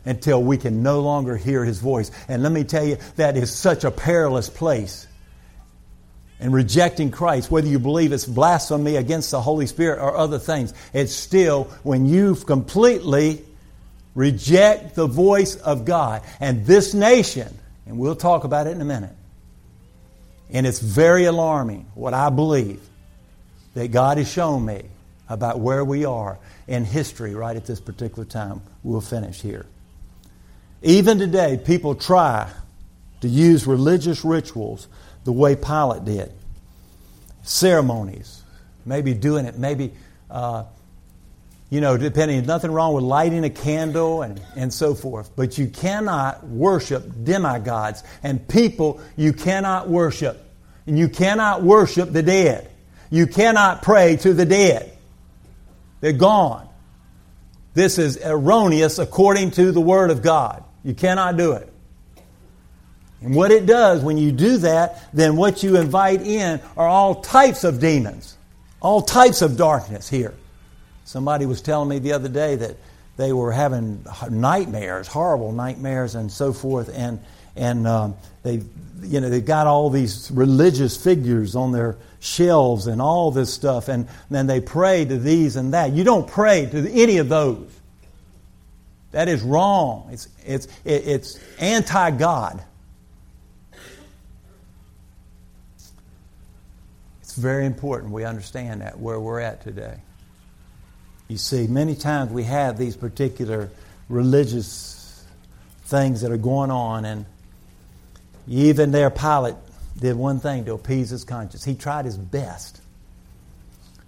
until 0.03 0.43
we 0.43 0.57
can 0.57 0.83
no 0.83 0.99
longer 0.99 1.37
hear 1.37 1.63
his 1.63 1.79
voice. 1.79 2.11
And 2.27 2.43
let 2.43 2.51
me 2.51 2.65
tell 2.65 2.83
you, 2.83 2.97
that 3.15 3.37
is 3.37 3.53
such 3.53 3.85
a 3.85 3.89
perilous 3.89 4.49
place. 4.49 5.07
And 6.41 6.53
rejecting 6.53 7.09
Christ, 7.09 7.49
whether 7.49 7.69
you 7.69 7.79
believe 7.79 8.11
it's 8.11 8.25
blasphemy 8.25 8.97
against 8.97 9.31
the 9.31 9.39
Holy 9.39 9.65
Spirit 9.65 9.99
or 9.99 10.17
other 10.17 10.39
things, 10.39 10.73
it's 10.91 11.13
still 11.13 11.69
when 11.83 12.05
you've 12.05 12.45
completely 12.45 13.45
reject 14.13 14.95
the 14.95 15.07
voice 15.07 15.55
of 15.55 15.85
God. 15.85 16.21
And 16.41 16.65
this 16.65 16.93
nation, 16.93 17.57
and 17.85 17.97
we'll 17.97 18.17
talk 18.17 18.43
about 18.43 18.67
it 18.67 18.71
in 18.71 18.81
a 18.81 18.85
minute, 18.85 19.15
and 20.51 20.67
it's 20.67 20.79
very 20.79 21.25
alarming 21.25 21.85
what 21.95 22.13
I 22.13 22.29
believe 22.29 22.81
that 23.73 23.91
God 23.91 24.17
has 24.17 24.31
shown 24.31 24.65
me 24.65 24.83
about 25.29 25.59
where 25.59 25.85
we 25.85 26.03
are 26.03 26.37
in 26.67 26.83
history 26.83 27.33
right 27.33 27.55
at 27.55 27.65
this 27.65 27.79
particular 27.79 28.25
time. 28.25 28.61
We'll 28.83 29.01
finish 29.01 29.41
here. 29.41 29.65
Even 30.81 31.19
today, 31.19 31.59
people 31.63 31.95
try 31.95 32.49
to 33.21 33.27
use 33.27 33.65
religious 33.65 34.25
rituals 34.25 34.87
the 35.23 35.31
way 35.31 35.55
Pilate 35.55 36.03
did. 36.03 36.33
Ceremonies, 37.43 38.43
maybe 38.85 39.13
doing 39.13 39.45
it, 39.45 39.57
maybe, 39.57 39.93
uh, 40.29 40.65
you 41.71 41.79
know, 41.79 41.95
depending, 41.95 42.45
nothing 42.45 42.69
wrong 42.69 42.93
with 42.93 43.05
lighting 43.05 43.45
a 43.45 43.49
candle 43.49 44.23
and, 44.23 44.41
and 44.57 44.73
so 44.73 44.93
forth. 44.93 45.31
But 45.37 45.57
you 45.57 45.67
cannot 45.67 46.45
worship 46.45 47.23
demigods 47.23 48.03
and 48.21 48.45
people 48.45 48.99
you 49.15 49.31
cannot 49.31 49.87
worship. 49.87 50.45
And 50.85 50.99
you 50.99 51.07
cannot 51.07 51.63
worship 51.63 52.11
the 52.11 52.23
dead. 52.23 52.69
You 53.09 53.25
cannot 53.25 53.83
pray 53.83 54.17
to 54.17 54.33
the 54.33 54.45
dead. 54.45 54.97
They're 56.01 56.11
gone. 56.11 56.67
This 57.73 57.97
is 57.97 58.17
erroneous 58.21 58.99
according 58.99 59.51
to 59.51 59.71
the 59.71 59.79
Word 59.79 60.09
of 60.09 60.21
God. 60.21 60.65
You 60.83 60.93
cannot 60.93 61.37
do 61.37 61.53
it. 61.53 61.71
And 63.21 63.33
what 63.33 63.51
it 63.51 63.65
does, 63.65 64.03
when 64.03 64.17
you 64.17 64.33
do 64.33 64.57
that, 64.57 65.09
then 65.13 65.37
what 65.37 65.63
you 65.63 65.77
invite 65.77 66.21
in 66.21 66.59
are 66.75 66.87
all 66.87 67.21
types 67.21 67.63
of 67.63 67.79
demons, 67.79 68.35
all 68.81 69.01
types 69.01 69.41
of 69.41 69.55
darkness 69.55 70.09
here. 70.09 70.33
Somebody 71.11 71.45
was 71.45 71.59
telling 71.59 71.89
me 71.89 71.99
the 71.99 72.13
other 72.13 72.29
day 72.29 72.55
that 72.55 72.77
they 73.17 73.33
were 73.33 73.51
having 73.51 74.05
nightmares, 74.29 75.09
horrible 75.09 75.51
nightmares, 75.51 76.15
and 76.15 76.31
so 76.31 76.53
forth, 76.53 76.89
and 76.95 77.19
and 77.57 77.85
um, 77.85 78.15
they, 78.43 78.61
you 79.01 79.19
know, 79.19 79.29
they've 79.29 79.43
got 79.43 79.67
all 79.67 79.89
these 79.89 80.31
religious 80.33 80.95
figures 80.95 81.53
on 81.53 81.73
their 81.73 81.97
shelves 82.21 82.87
and 82.87 83.01
all 83.01 83.29
this 83.29 83.53
stuff, 83.53 83.89
and 83.89 84.07
then 84.29 84.47
they 84.47 84.61
pray 84.61 85.03
to 85.03 85.17
these 85.17 85.57
and 85.57 85.73
that. 85.73 85.91
You 85.91 86.05
don't 86.05 86.29
pray 86.29 86.65
to 86.67 86.89
any 86.89 87.17
of 87.17 87.27
those. 87.27 87.69
That 89.11 89.27
is 89.27 89.41
wrong. 89.41 90.07
It's, 90.13 90.29
it's, 90.45 90.69
it's 90.85 91.37
anti 91.59 92.11
God. 92.11 92.63
It's 97.21 97.35
very 97.35 97.65
important 97.65 98.13
we 98.13 98.23
understand 98.23 98.79
that 98.79 98.97
where 98.97 99.19
we're 99.19 99.41
at 99.41 99.61
today. 99.61 99.97
You 101.31 101.37
see, 101.37 101.65
many 101.65 101.95
times 101.95 102.29
we 102.29 102.43
have 102.43 102.77
these 102.77 102.97
particular 102.97 103.69
religious 104.09 105.25
things 105.85 106.19
that 106.21 106.31
are 106.31 106.35
going 106.35 106.71
on, 106.71 107.05
and 107.05 107.25
even 108.49 108.91
their 108.91 109.09
Pilate 109.09 109.55
did 109.97 110.17
one 110.17 110.41
thing 110.41 110.65
to 110.65 110.73
appease 110.73 111.09
his 111.09 111.23
conscience. 111.23 111.63
He 111.63 111.73
tried 111.73 112.03
his 112.03 112.17
best 112.17 112.81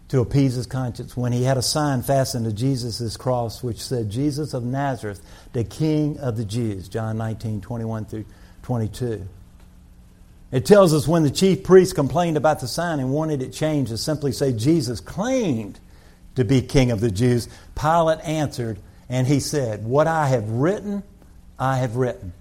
to 0.10 0.20
appease 0.20 0.56
his 0.56 0.66
conscience 0.66 1.16
when 1.16 1.32
he 1.32 1.44
had 1.44 1.56
a 1.56 1.62
sign 1.62 2.02
fastened 2.02 2.44
to 2.44 2.52
Jesus' 2.52 3.16
cross 3.16 3.64
which 3.64 3.82
said, 3.82 4.10
Jesus 4.10 4.54
of 4.54 4.66
Nazareth, 4.66 5.22
the 5.54 5.64
King 5.64 6.20
of 6.20 6.36
the 6.36 6.44
Jews. 6.44 6.90
John 6.90 7.18
19, 7.20 7.62
21 7.62 8.04
through 8.04 8.26
22. 8.64 9.26
It 10.52 10.66
tells 10.66 10.94
us 10.94 11.08
when 11.08 11.24
the 11.24 11.32
chief 11.32 11.64
priests 11.64 11.94
complained 11.94 12.36
about 12.36 12.60
the 12.60 12.68
sign 12.68 13.00
and 13.00 13.14
wanted 13.14 13.42
it 13.42 13.54
changed 13.54 13.92
to 13.92 13.98
simply 13.98 14.34
say 14.34 14.52
Jesus 14.52 15.00
claimed 15.00 15.80
to 16.36 16.44
be 16.44 16.62
King 16.62 16.92
of 16.92 17.00
the 17.00 17.12
Jews, 17.12 17.48
Pilate 17.76 18.20
answered 18.22 18.80
and 19.10 19.28
he 19.28 19.40
said, 19.40 19.86
What 19.86 20.08
I 20.08 20.28
have 20.28 20.50
written, 20.50 21.04
I 21.60 21.78
have 21.78 21.96
written. 21.96 22.34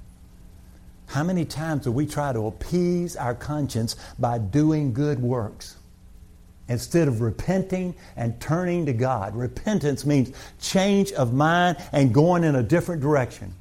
How 1.06 1.22
many 1.22 1.44
times 1.44 1.84
do 1.84 1.92
we 1.92 2.06
try 2.06 2.32
to 2.32 2.46
appease 2.46 3.16
our 3.16 3.34
conscience 3.34 3.96
by 4.18 4.38
doing 4.38 4.92
good 4.92 5.18
works? 5.18 5.76
instead 6.68 7.06
of 7.06 7.20
repenting 7.20 7.94
and 8.16 8.40
turning 8.40 8.86
to 8.86 8.92
God. 8.92 9.36
Repentance 9.36 10.06
means 10.06 10.34
change 10.60 11.12
of 11.12 11.34
mind 11.34 11.76
and 11.92 12.14
going 12.14 12.44
in 12.44 12.54
a 12.54 12.62
different 12.62 13.02
direction. 13.02 13.52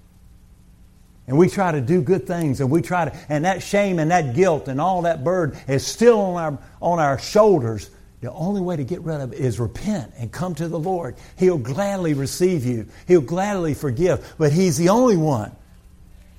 And 1.28 1.38
we 1.38 1.50
try 1.50 1.72
to 1.72 1.82
do 1.82 2.02
good 2.02 2.26
things 2.26 2.62
and 2.62 2.72
we 2.72 2.82
try 2.82 3.06
to, 3.06 3.16
and 3.30 3.46
that 3.46 3.64
shame 3.64 4.00
and 4.00 4.12
that 4.12 4.34
guilt 4.34 4.68
and 4.68 4.80
all 4.82 5.04
that 5.04 5.24
burden 5.24 5.60
is 5.68 5.86
still 5.86 6.20
on 6.20 6.42
our, 6.42 6.60
on 6.82 7.00
our 7.00 7.20
shoulders. 7.20 7.90
The 8.22 8.32
only 8.32 8.62
way 8.62 8.76
to 8.76 8.84
get 8.84 9.02
rid 9.02 9.20
of 9.20 9.34
it 9.34 9.40
is 9.40 9.60
repent 9.60 10.14
and 10.18 10.32
come 10.32 10.56
to 10.56 10.68
the 10.68 10.80
Lord. 10.80 11.16
He'll 11.38 11.58
gladly 11.58 12.14
receive 12.14 12.66
you. 12.66 12.88
He'll 13.08 13.22
gladly 13.22 13.74
forgive, 13.74 14.36
but 14.38 14.52
He's 14.52 14.78
the 14.78 14.90
only 14.90 15.18
one 15.18 15.52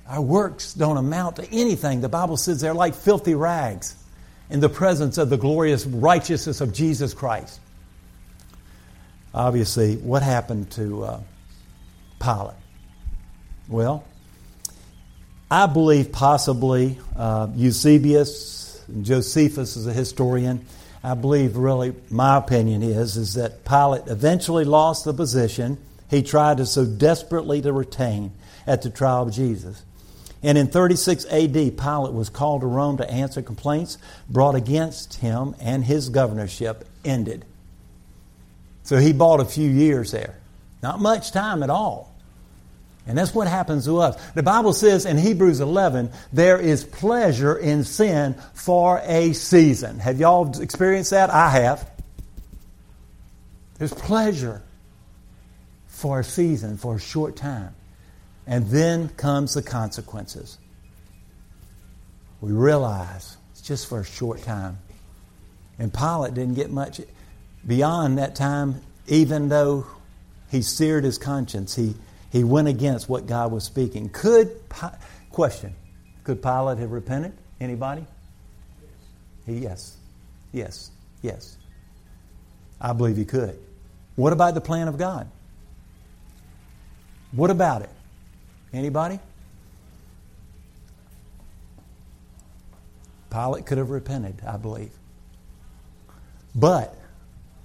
Our 0.07 0.21
works 0.21 0.73
don't 0.73 0.97
amount 0.97 1.37
to 1.37 1.49
anything. 1.51 2.01
The 2.01 2.09
Bible 2.09 2.37
says 2.37 2.61
they're 2.61 2.73
like 2.73 2.95
filthy 2.95 3.35
rags 3.35 3.95
in 4.49 4.59
the 4.59 4.69
presence 4.69 5.17
of 5.17 5.29
the 5.29 5.37
glorious 5.37 5.85
righteousness 5.85 6.61
of 6.61 6.73
Jesus 6.73 7.13
Christ. 7.13 7.59
Obviously, 9.33 9.95
what 9.97 10.21
happened 10.23 10.71
to 10.71 11.03
uh, 11.03 11.19
Pilate? 12.21 12.55
Well, 13.67 14.05
I 15.49 15.65
believe 15.65 16.11
possibly 16.11 16.99
uh, 17.15 17.47
Eusebius, 17.55 18.83
Josephus 19.01 19.75
is 19.75 19.87
a 19.87 19.93
historian. 19.93 20.65
I 21.03 21.15
believe, 21.15 21.57
really, 21.57 21.93
my 22.09 22.37
opinion 22.37 22.81
is, 22.81 23.17
is 23.17 23.33
that 23.33 23.65
Pilate 23.65 24.07
eventually 24.07 24.63
lost 24.63 25.03
the 25.03 25.13
position 25.13 25.77
he 26.09 26.23
tried 26.23 26.57
to 26.57 26.65
so 26.65 26.85
desperately 26.85 27.61
to 27.61 27.73
retain 27.73 28.31
at 28.65 28.83
the 28.83 28.89
trial 28.89 29.23
of 29.23 29.33
Jesus. 29.33 29.83
And 30.41 30.57
in 30.57 30.67
36 30.67 31.25
AD, 31.25 31.53
Pilate 31.53 32.13
was 32.13 32.29
called 32.29 32.61
to 32.61 32.67
Rome 32.67 32.97
to 32.97 33.09
answer 33.09 33.41
complaints 33.41 33.97
brought 34.29 34.55
against 34.55 35.15
him, 35.15 35.55
and 35.59 35.83
his 35.83 36.09
governorship 36.09 36.85
ended. 37.03 37.45
So 38.83 38.97
he 38.97 39.13
bought 39.13 39.39
a 39.39 39.45
few 39.45 39.69
years 39.69 40.11
there. 40.11 40.35
Not 40.81 40.99
much 40.99 41.31
time 41.31 41.63
at 41.63 41.69
all. 41.69 42.12
And 43.05 43.17
that's 43.17 43.33
what 43.33 43.47
happens 43.47 43.85
to 43.85 43.99
us. 43.99 44.21
The 44.33 44.43
Bible 44.43 44.71
says 44.71 45.05
in 45.05 45.17
Hebrews 45.17 45.59
11, 45.59 46.11
there 46.31 46.57
is 46.57 46.85
pleasure 46.85 47.55
in 47.55 47.83
sin 47.83 48.35
for 48.53 49.01
a 49.03 49.33
season. 49.33 49.99
Have 49.99 50.19
y'all 50.19 50.59
experienced 50.61 51.11
that? 51.11 51.29
I 51.29 51.49
have. 51.49 51.89
There's 53.77 53.93
pleasure 53.93 54.61
for 55.87 56.21
a 56.21 56.23
season, 56.23 56.77
for 56.77 56.95
a 56.95 56.99
short 56.99 57.35
time. 57.35 57.75
And 58.47 58.67
then 58.67 59.09
comes 59.09 59.53
the 59.53 59.61
consequences. 59.61 60.57
We 62.39 62.51
realize 62.51 63.37
it's 63.51 63.61
just 63.61 63.87
for 63.87 63.99
a 63.99 64.05
short 64.05 64.43
time. 64.43 64.79
And 65.79 65.93
Pilate 65.93 66.33
didn't 66.33 66.55
get 66.55 66.71
much 66.71 67.01
beyond 67.65 68.17
that 68.17 68.35
time, 68.35 68.81
even 69.07 69.49
though 69.49 69.87
he 70.51 70.61
seared 70.61 71.03
his 71.03 71.17
conscience. 71.17 71.75
He, 71.75 71.95
he 72.33 72.43
went 72.43 72.67
against 72.67 73.07
what 73.07 73.27
God 73.27 73.51
was 73.51 73.63
speaking. 73.63 74.09
Could, 74.09 74.59
question, 75.29 75.75
could 76.23 76.41
Pilate 76.41 76.79
have 76.79 76.91
repented? 76.91 77.33
Anybody? 77.61 78.07
Yes. 79.45 79.95
Yes. 80.51 80.89
Yes. 81.21 81.55
I 82.81 82.93
believe 82.93 83.17
he 83.17 83.25
could. 83.25 83.59
What 84.15 84.33
about 84.33 84.55
the 84.55 84.61
plan 84.61 84.87
of 84.87 84.97
God? 84.97 85.29
What 87.33 87.51
about 87.51 87.83
it? 87.83 87.89
Anybody? 88.73 89.19
Pilate 93.29 93.67
could 93.67 93.77
have 93.77 93.91
repented, 93.91 94.41
I 94.45 94.57
believe. 94.57 94.91
But 96.55 96.97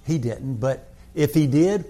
he 0.05 0.19
didn't. 0.19 0.57
But 0.57 0.93
if 1.15 1.33
he 1.33 1.47
did, 1.47 1.85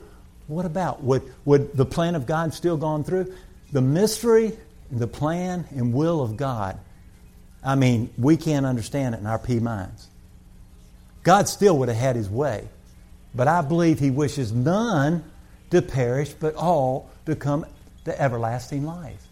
what 0.49 0.65
about? 0.65 1.03
Would, 1.03 1.31
would 1.45 1.77
the 1.77 1.85
plan 1.85 2.15
of 2.15 2.25
God 2.25 2.55
still 2.55 2.75
gone 2.75 3.03
through? 3.03 3.31
The 3.71 3.81
mystery, 3.81 4.57
the 4.91 5.07
plan, 5.07 5.65
and 5.69 5.93
will 5.93 6.21
of 6.21 6.37
God, 6.37 6.79
I 7.63 7.75
mean, 7.75 8.09
we 8.17 8.35
can't 8.35 8.65
understand 8.65 9.13
it 9.13 9.19
in 9.19 9.27
our 9.27 9.37
pea 9.37 9.59
minds. 9.59 10.07
God 11.21 11.47
still 11.47 11.77
would 11.77 11.89
have 11.89 11.97
had 11.97 12.15
his 12.15 12.29
way. 12.29 12.67
But 13.35 13.47
I 13.47 13.61
believe 13.61 13.99
he 13.99 14.09
wishes 14.09 14.51
none 14.51 15.23
to 15.69 15.83
perish, 15.83 16.33
but 16.33 16.55
all 16.55 17.11
to 17.27 17.35
come 17.35 17.67
to 18.05 18.19
everlasting 18.19 18.85
life. 18.85 19.23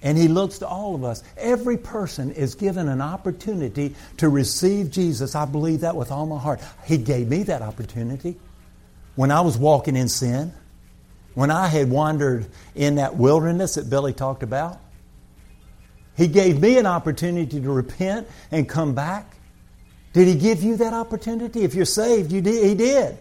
And 0.00 0.16
he 0.16 0.28
looks 0.28 0.60
to 0.60 0.66
all 0.66 0.94
of 0.94 1.04
us. 1.04 1.22
Every 1.36 1.76
person 1.76 2.30
is 2.30 2.54
given 2.54 2.88
an 2.88 3.02
opportunity 3.02 3.94
to 4.16 4.30
receive 4.30 4.90
Jesus. 4.90 5.34
I 5.34 5.44
believe 5.44 5.80
that 5.80 5.94
with 5.94 6.10
all 6.10 6.24
my 6.24 6.38
heart. 6.38 6.62
He 6.86 6.96
gave 6.96 7.28
me 7.28 7.42
that 7.42 7.60
opportunity 7.60 8.38
when 9.20 9.30
I 9.30 9.42
was 9.42 9.58
walking 9.58 9.96
in 9.96 10.08
sin, 10.08 10.50
when 11.34 11.50
I 11.50 11.66
had 11.66 11.90
wandered 11.90 12.46
in 12.74 12.94
that 12.94 13.16
wilderness 13.16 13.74
that 13.74 13.90
Billy 13.90 14.14
talked 14.14 14.42
about. 14.42 14.80
He 16.16 16.26
gave 16.26 16.58
me 16.58 16.78
an 16.78 16.86
opportunity 16.86 17.60
to 17.60 17.70
repent 17.70 18.28
and 18.50 18.66
come 18.66 18.94
back. 18.94 19.36
Did 20.14 20.26
he 20.26 20.36
give 20.36 20.62
you 20.62 20.78
that 20.78 20.94
opportunity? 20.94 21.64
If 21.64 21.74
you're 21.74 21.84
saved, 21.84 22.32
you 22.32 22.40
did, 22.40 22.64
he 22.64 22.74
did. 22.74 23.18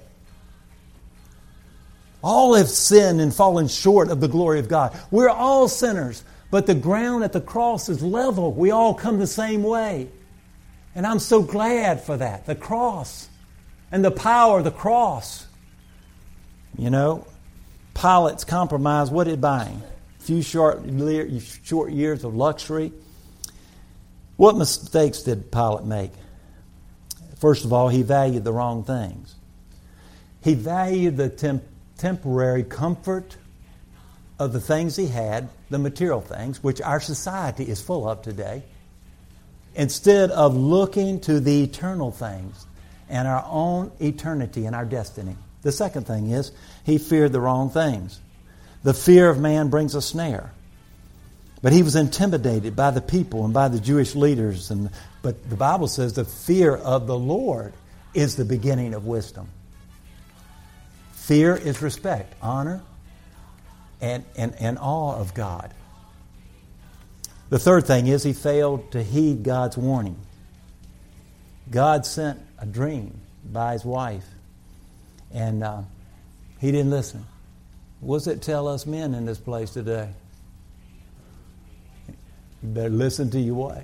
All 2.24 2.54
have 2.54 2.70
sinned 2.70 3.20
and 3.20 3.36
fallen 3.36 3.68
short 3.68 4.08
of 4.08 4.22
the 4.22 4.30
glory 4.30 4.60
of 4.60 4.70
God. 4.70 4.98
We're 5.12 5.28
all 5.28 5.68
sinners. 5.68 6.24
But 6.50 6.66
the 6.66 6.76
ground 6.76 7.26
at 7.26 7.34
the 7.34 7.42
cross 7.42 7.90
is 7.90 8.02
level. 8.02 8.54
We 8.54 8.72
all 8.72 8.94
come 8.94 9.20
the 9.20 9.28
same 9.28 9.64
way. 9.64 10.08
And 10.96 11.06
I'm 11.06 11.20
so 11.20 11.42
glad 11.42 12.02
for 12.04 12.16
that. 12.16 12.46
The 12.46 12.56
cross 12.56 13.28
and 13.92 14.02
the 14.02 14.12
power 14.12 14.60
of 14.60 14.64
the 14.64 14.72
cross. 14.72 15.46
You 16.78 16.90
know, 16.90 17.28
Pilate's 17.94 18.44
compromise, 18.44 19.10
what 19.10 19.26
did 19.26 19.42
buying? 19.42 19.82
A 20.20 20.24
few 20.24 20.42
short, 20.42 20.84
short 21.64 21.92
years 21.92 22.24
of 22.24 22.36
luxury. 22.36 22.94
What 24.38 24.56
mistakes 24.56 25.24
did 25.24 25.52
Pilate 25.52 25.86
make? 25.86 26.12
First 27.40 27.66
of 27.66 27.74
all, 27.74 27.90
he 27.90 28.04
valued 28.04 28.44
the 28.44 28.54
wrong 28.54 28.84
things. 28.84 29.36
He 30.42 30.54
valued 30.54 31.18
the 31.18 31.30
temp- 31.30 31.64
temporary 31.98 32.64
comfort 32.64 33.36
of 34.40 34.54
the 34.54 34.62
things 34.62 34.96
he 34.96 35.08
had, 35.08 35.50
the 35.70 35.78
material 35.78 36.22
things, 36.22 36.64
which 36.64 36.82
our 36.82 37.02
society 37.02 37.66
is 37.66 37.82
full 37.82 38.08
of 38.08 38.22
today, 38.22 38.64
instead 39.76 40.32
of 40.32 40.56
looking 40.56 41.20
to 41.22 41.40
the 41.40 41.64
eternal 41.64 42.12
things 42.12 42.66
and 43.10 43.28
our 43.28 43.46
own 43.50 43.92
eternity 44.00 44.66
and 44.66 44.76
our 44.76 44.86
destiny. 44.86 45.36
The 45.62 45.72
second 45.72 46.08
thing 46.08 46.32
is 46.32 46.52
he 46.84 46.98
feared 46.98 47.32
the 47.32 47.42
wrong 47.42 47.70
things. 47.70 48.20
The 48.84 48.94
fear 48.94 49.30
of 49.30 49.40
man 49.40 49.70
brings 49.70 49.96
a 49.96 50.02
snare. 50.02 50.52
But 51.62 51.74
he 51.74 51.84
was 51.84 51.96
intimidated 51.96 52.76
by 52.76 52.92
the 52.92 53.02
people 53.02 53.44
and 53.44 53.54
by 53.54 53.68
the 53.68 53.80
Jewish 53.80 54.16
leaders. 54.16 54.72
And, 54.72 54.90
but 55.22 55.50
the 55.50 55.58
Bible 55.58 55.88
says 55.88 56.14
the 56.14 56.24
fear 56.24 56.76
of 56.76 57.08
the 57.08 57.18
Lord 57.18 57.74
is 58.14 58.36
the 58.36 58.46
beginning 58.46 58.94
of 58.94 59.06
wisdom. 59.06 59.50
Fear 61.12 61.58
is 61.58 61.82
respect, 61.82 62.34
honor, 62.42 62.82
and, 64.02 64.24
and, 64.38 64.56
and 64.60 64.78
awe 64.80 65.16
of 65.16 65.34
God. 65.34 65.74
The 67.50 67.60
third 67.60 67.86
thing 67.86 68.08
is 68.08 68.24
he 68.24 68.34
failed 68.34 68.92
to 68.94 69.04
heed 69.04 69.44
God's 69.44 69.78
warning. 69.78 70.18
God 71.70 72.06
sent 72.06 72.40
a 72.58 72.66
dream 72.66 73.20
by 73.44 73.74
his 73.74 73.84
wife, 73.84 74.26
and 75.34 75.64
uh, 75.64 75.82
he 76.60 76.72
didn't 76.72 76.90
listen. 76.90 77.26
What 78.00 78.18
does 78.18 78.28
it 78.28 78.42
tell 78.42 78.68
us 78.68 78.86
men 78.86 79.14
in 79.14 79.26
this 79.26 79.38
place 79.38 79.72
today? 79.72 80.10
You 82.08 82.70
better 82.70 82.90
listen 82.90 83.30
to 83.32 83.40
your 83.40 83.56
wife. 83.56 83.84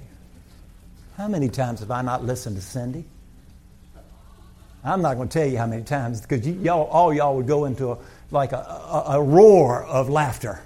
How 1.17 1.27
many 1.27 1.49
times 1.49 1.79
have 1.79 1.91
I 1.91 2.01
not 2.01 2.23
listened 2.23 2.57
to 2.57 2.61
Cindy? 2.61 3.05
I'm 4.83 5.01
not 5.01 5.15
going 5.15 5.29
to 5.29 5.39
tell 5.39 5.47
you 5.47 5.57
how 5.57 5.65
many 5.65 5.83
times 5.83 6.21
because 6.21 6.47
y'all, 6.47 6.83
all 6.87 7.13
y'all 7.13 7.35
would 7.37 7.47
go 7.47 7.65
into 7.65 7.91
a, 7.91 7.97
like 8.31 8.51
a, 8.51 8.57
a, 8.57 9.03
a 9.15 9.21
roar 9.21 9.83
of 9.83 10.09
laughter 10.09 10.61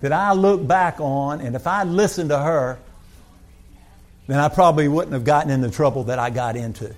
that 0.00 0.12
I 0.12 0.32
look 0.32 0.66
back 0.66 1.00
on, 1.00 1.40
and 1.40 1.56
if 1.56 1.66
I 1.66 1.84
listened 1.84 2.30
to 2.30 2.38
her, 2.38 2.78
then 4.26 4.38
I 4.38 4.48
probably 4.48 4.88
wouldn't 4.88 5.14
have 5.14 5.24
gotten 5.24 5.50
into 5.50 5.68
the 5.68 5.74
trouble 5.74 6.04
that 6.04 6.18
I 6.18 6.30
got 6.30 6.56
into. 6.56 6.94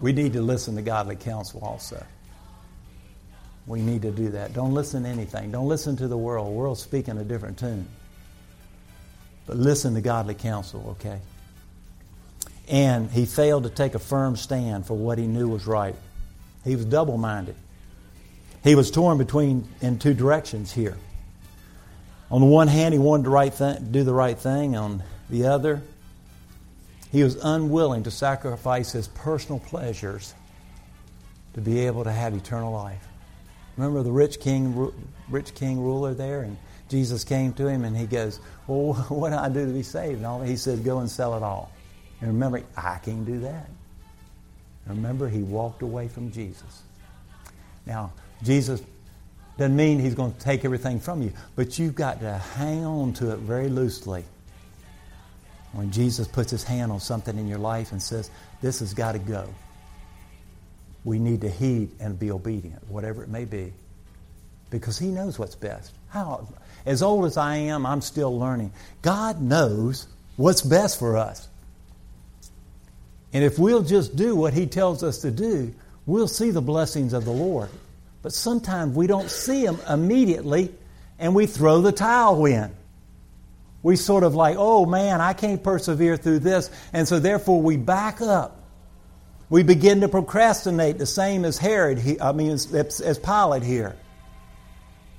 We 0.00 0.12
need 0.12 0.34
to 0.34 0.42
listen 0.42 0.76
to 0.76 0.82
godly 0.82 1.16
counsel 1.16 1.60
also. 1.60 2.04
We 3.66 3.82
need 3.82 4.02
to 4.02 4.10
do 4.10 4.30
that. 4.30 4.54
Don't 4.54 4.72
listen 4.72 5.02
to 5.02 5.08
anything. 5.08 5.50
Don't 5.50 5.68
listen 5.68 5.96
to 5.96 6.08
the 6.08 6.16
world. 6.16 6.46
The 6.46 6.52
world's 6.52 6.82
speaking 6.82 7.18
a 7.18 7.24
different 7.24 7.58
tune. 7.58 7.86
But 9.46 9.56
listen 9.56 9.94
to 9.94 10.00
godly 10.00 10.34
counsel, 10.34 10.96
okay? 11.00 11.20
And 12.68 13.10
he 13.10 13.26
failed 13.26 13.64
to 13.64 13.70
take 13.70 13.94
a 13.94 13.98
firm 13.98 14.36
stand 14.36 14.86
for 14.86 14.94
what 14.94 15.18
he 15.18 15.26
knew 15.26 15.48
was 15.48 15.66
right. 15.66 15.94
He 16.64 16.76
was 16.76 16.84
double 16.84 17.18
minded. 17.18 17.56
He 18.62 18.74
was 18.74 18.90
torn 18.90 19.18
between 19.18 19.68
in 19.80 19.98
two 19.98 20.14
directions 20.14 20.72
here. 20.72 20.96
On 22.30 22.40
the 22.40 22.46
one 22.46 22.68
hand, 22.68 22.92
he 22.92 22.98
wanted 22.98 23.24
to 23.24 23.30
right 23.30 23.54
th- 23.54 23.78
do 23.90 24.04
the 24.04 24.12
right 24.12 24.38
thing. 24.38 24.76
On 24.76 25.02
the 25.30 25.46
other, 25.46 25.82
he 27.10 27.22
was 27.22 27.36
unwilling 27.36 28.02
to 28.04 28.10
sacrifice 28.10 28.92
his 28.92 29.08
personal 29.08 29.58
pleasures 29.58 30.34
to 31.54 31.60
be 31.60 31.80
able 31.86 32.04
to 32.04 32.12
have 32.12 32.34
eternal 32.34 32.72
life. 32.72 33.06
Remember 33.76 34.02
the 34.02 34.12
rich 34.12 34.40
king, 34.40 34.92
rich 35.28 35.54
king 35.54 35.80
ruler 35.80 36.14
there, 36.14 36.42
and 36.42 36.56
Jesus 36.88 37.24
came 37.24 37.52
to 37.54 37.66
him 37.66 37.84
and 37.84 37.96
he 37.96 38.06
goes, 38.06 38.40
"Well, 38.66 38.94
what 39.08 39.30
do 39.30 39.36
I 39.36 39.48
do 39.48 39.66
to 39.66 39.72
be 39.72 39.82
saved?" 39.82 40.18
And 40.18 40.26
all 40.26 40.42
he 40.42 40.56
said, 40.56 40.84
"Go 40.84 40.98
and 40.98 41.10
sell 41.10 41.36
it 41.36 41.42
all." 41.42 41.72
And 42.20 42.28
remember, 42.30 42.62
I 42.76 42.98
can't 42.98 43.24
do 43.24 43.40
that. 43.40 43.70
Remember, 44.86 45.28
he 45.28 45.42
walked 45.42 45.82
away 45.82 46.08
from 46.08 46.32
Jesus. 46.32 46.82
Now, 47.86 48.12
Jesus 48.42 48.82
Doesn't 49.58 49.74
mean 49.74 49.98
He's 49.98 50.14
going 50.14 50.32
to 50.32 50.38
take 50.38 50.64
everything 50.64 51.00
from 51.00 51.20
you, 51.20 51.32
but 51.56 51.78
you've 51.78 51.96
got 51.96 52.20
to 52.20 52.32
hang 52.32 52.84
on 52.84 53.12
to 53.14 53.32
it 53.32 53.38
very 53.40 53.68
loosely. 53.68 54.24
When 55.72 55.90
Jesus 55.90 56.26
puts 56.26 56.50
His 56.50 56.64
hand 56.64 56.90
on 56.92 57.00
something 57.00 57.38
in 57.38 57.46
your 57.46 57.58
life 57.58 57.92
and 57.92 58.02
says, 58.02 58.30
This 58.62 58.80
has 58.80 58.94
got 58.94 59.12
to 59.12 59.18
go, 59.18 59.48
we 61.04 61.18
need 61.18 61.40
to 61.42 61.50
heed 61.50 61.90
and 62.00 62.18
be 62.18 62.30
obedient, 62.30 62.88
whatever 62.88 63.22
it 63.22 63.28
may 63.28 63.44
be, 63.44 63.72
because 64.70 64.98
He 64.98 65.08
knows 65.08 65.38
what's 65.38 65.54
best. 65.54 65.94
How, 66.08 66.48
as 66.86 67.02
old 67.02 67.26
as 67.26 67.36
I 67.36 67.56
am, 67.56 67.84
I'm 67.84 68.00
still 68.00 68.38
learning. 68.38 68.72
God 69.02 69.42
knows 69.42 70.06
what's 70.36 70.62
best 70.62 70.98
for 70.98 71.16
us. 71.16 71.48
And 73.32 73.44
if 73.44 73.58
we'll 73.58 73.82
just 73.82 74.16
do 74.16 74.34
what 74.34 74.54
He 74.54 74.66
tells 74.66 75.02
us 75.02 75.18
to 75.18 75.30
do, 75.30 75.74
we'll 76.06 76.28
see 76.28 76.50
the 76.50 76.62
blessings 76.62 77.12
of 77.12 77.24
the 77.24 77.30
Lord. 77.30 77.68
But 78.22 78.32
sometimes 78.32 78.96
we 78.96 79.06
don't 79.06 79.30
see 79.30 79.64
them 79.64 79.78
immediately 79.88 80.74
and 81.18 81.34
we 81.34 81.46
throw 81.46 81.80
the 81.82 81.92
towel 81.92 82.44
in. 82.46 82.70
We 83.82 83.96
sort 83.96 84.24
of 84.24 84.34
like, 84.34 84.56
oh 84.58 84.86
man, 84.86 85.20
I 85.20 85.32
can't 85.32 85.62
persevere 85.62 86.16
through 86.16 86.40
this. 86.40 86.70
And 86.92 87.06
so 87.06 87.18
therefore 87.18 87.62
we 87.62 87.76
back 87.76 88.20
up. 88.20 88.56
We 89.50 89.62
begin 89.62 90.02
to 90.02 90.08
procrastinate 90.08 90.98
the 90.98 91.06
same 91.06 91.44
as 91.44 91.56
Herod, 91.56 92.18
I 92.20 92.32
mean, 92.32 92.50
as, 92.50 93.00
as 93.00 93.18
Pilate 93.18 93.62
here. 93.62 93.96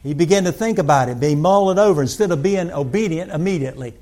He 0.03 0.13
began 0.13 0.43
to 0.45 0.51
think 0.51 0.77
about 0.77 1.09
it, 1.09 1.19
be 1.19 1.35
mull 1.35 1.71
it 1.71 1.77
over 1.77 2.01
instead 2.01 2.31
of 2.31 2.43
being 2.43 2.71
obedient 2.71 3.31
immediately. 3.31 3.95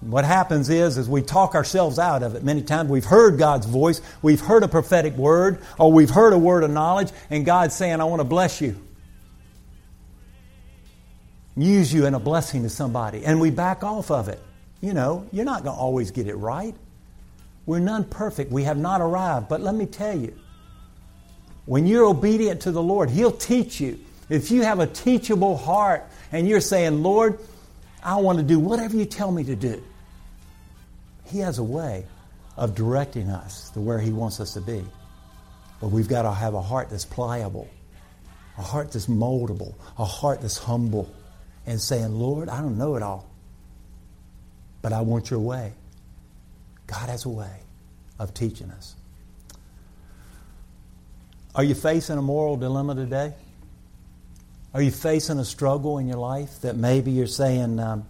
What 0.00 0.24
happens 0.24 0.68
is, 0.68 0.98
is 0.98 1.08
we 1.08 1.22
talk 1.22 1.54
ourselves 1.54 1.98
out 1.98 2.22
of 2.22 2.34
it. 2.34 2.42
Many 2.42 2.62
times 2.62 2.90
we've 2.90 3.04
heard 3.04 3.38
God's 3.38 3.66
voice, 3.66 4.02
we've 4.22 4.40
heard 4.40 4.62
a 4.62 4.68
prophetic 4.68 5.14
word, 5.14 5.62
or 5.78 5.92
we've 5.92 6.10
heard 6.10 6.32
a 6.32 6.38
word 6.38 6.64
of 6.64 6.70
knowledge, 6.70 7.10
and 7.30 7.44
God's 7.46 7.74
saying, 7.74 8.00
I 8.00 8.04
want 8.04 8.20
to 8.20 8.24
bless 8.24 8.60
you. 8.60 8.76
Use 11.56 11.92
you 11.92 12.06
in 12.06 12.14
a 12.14 12.20
blessing 12.20 12.62
to 12.64 12.68
somebody. 12.68 13.24
And 13.24 13.40
we 13.40 13.50
back 13.50 13.84
off 13.84 14.10
of 14.10 14.28
it. 14.28 14.40
You 14.80 14.92
know, 14.92 15.26
you're 15.32 15.44
not 15.44 15.62
going 15.62 15.74
to 15.74 15.80
always 15.80 16.10
get 16.10 16.26
it 16.26 16.34
right. 16.34 16.74
We're 17.66 17.78
none 17.78 18.04
perfect. 18.04 18.52
We 18.52 18.64
have 18.64 18.76
not 18.76 19.00
arrived. 19.00 19.48
But 19.48 19.60
let 19.60 19.74
me 19.74 19.86
tell 19.86 20.16
you, 20.16 20.34
when 21.66 21.86
you're 21.86 22.04
obedient 22.04 22.62
to 22.62 22.72
the 22.72 22.82
Lord, 22.82 23.08
He'll 23.08 23.32
teach 23.32 23.80
you. 23.80 23.98
If 24.28 24.50
you 24.50 24.62
have 24.62 24.80
a 24.80 24.86
teachable 24.86 25.56
heart 25.56 26.04
and 26.32 26.48
you're 26.48 26.60
saying, 26.60 27.02
Lord, 27.02 27.38
I 28.02 28.16
want 28.16 28.38
to 28.38 28.44
do 28.44 28.58
whatever 28.58 28.96
you 28.96 29.06
tell 29.06 29.30
me 29.30 29.44
to 29.44 29.56
do, 29.56 29.82
He 31.26 31.38
has 31.38 31.58
a 31.58 31.62
way 31.62 32.06
of 32.56 32.74
directing 32.74 33.30
us 33.30 33.70
to 33.70 33.80
where 33.80 33.98
He 33.98 34.10
wants 34.10 34.40
us 34.40 34.54
to 34.54 34.60
be. 34.60 34.84
But 35.80 35.88
we've 35.88 36.08
got 36.08 36.22
to 36.22 36.32
have 36.32 36.54
a 36.54 36.62
heart 36.62 36.90
that's 36.90 37.04
pliable, 37.04 37.68
a 38.58 38.62
heart 38.62 38.92
that's 38.92 39.06
moldable, 39.06 39.74
a 39.98 40.04
heart 40.04 40.42
that's 40.42 40.58
humble, 40.58 41.10
and 41.66 41.80
saying, 41.80 42.12
Lord, 42.12 42.48
I 42.48 42.60
don't 42.60 42.78
know 42.78 42.96
it 42.96 43.02
all, 43.02 43.28
but 44.82 44.92
I 44.92 45.00
want 45.00 45.30
your 45.30 45.40
way. 45.40 45.72
God 46.86 47.08
has 47.08 47.24
a 47.24 47.30
way 47.30 47.60
of 48.18 48.34
teaching 48.34 48.70
us. 48.70 48.94
Are 51.54 51.64
you 51.64 51.74
facing 51.74 52.18
a 52.18 52.22
moral 52.22 52.56
dilemma 52.56 52.94
today? 52.94 53.32
Are 54.74 54.82
you 54.82 54.90
facing 54.90 55.38
a 55.38 55.44
struggle 55.44 55.98
in 55.98 56.08
your 56.08 56.18
life 56.18 56.60
that 56.62 56.76
maybe 56.76 57.12
you're 57.12 57.28
saying, 57.28 57.78
um, 57.78 58.06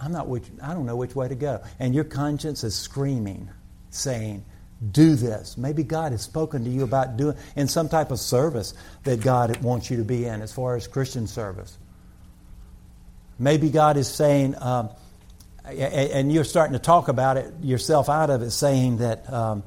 I'm 0.00 0.12
not 0.12 0.28
which, 0.28 0.44
I 0.62 0.74
don't 0.74 0.84
know 0.84 0.96
which 0.96 1.16
way 1.16 1.28
to 1.28 1.34
go. 1.34 1.62
And 1.78 1.94
your 1.94 2.04
conscience 2.04 2.62
is 2.62 2.74
screaming, 2.74 3.48
saying, 3.90 4.44
do 4.92 5.16
this. 5.16 5.56
Maybe 5.56 5.82
God 5.82 6.12
has 6.12 6.22
spoken 6.22 6.62
to 6.64 6.70
you 6.70 6.84
about 6.84 7.16
doing 7.16 7.36
in 7.56 7.66
some 7.66 7.88
type 7.88 8.10
of 8.10 8.20
service 8.20 8.74
that 9.04 9.20
God 9.20 9.56
wants 9.62 9.90
you 9.90 9.96
to 9.96 10.04
be 10.04 10.26
in 10.26 10.42
as 10.42 10.52
far 10.52 10.76
as 10.76 10.86
Christian 10.86 11.26
service. 11.26 11.76
Maybe 13.38 13.70
God 13.70 13.96
is 13.96 14.08
saying, 14.08 14.54
um, 14.60 14.90
and 15.64 16.32
you're 16.32 16.44
starting 16.44 16.72
to 16.72 16.78
talk 16.78 17.08
about 17.08 17.36
it 17.36 17.52
yourself 17.62 18.08
out 18.08 18.30
of 18.30 18.42
it, 18.42 18.50
saying 18.50 18.98
that, 18.98 19.32
um, 19.32 19.62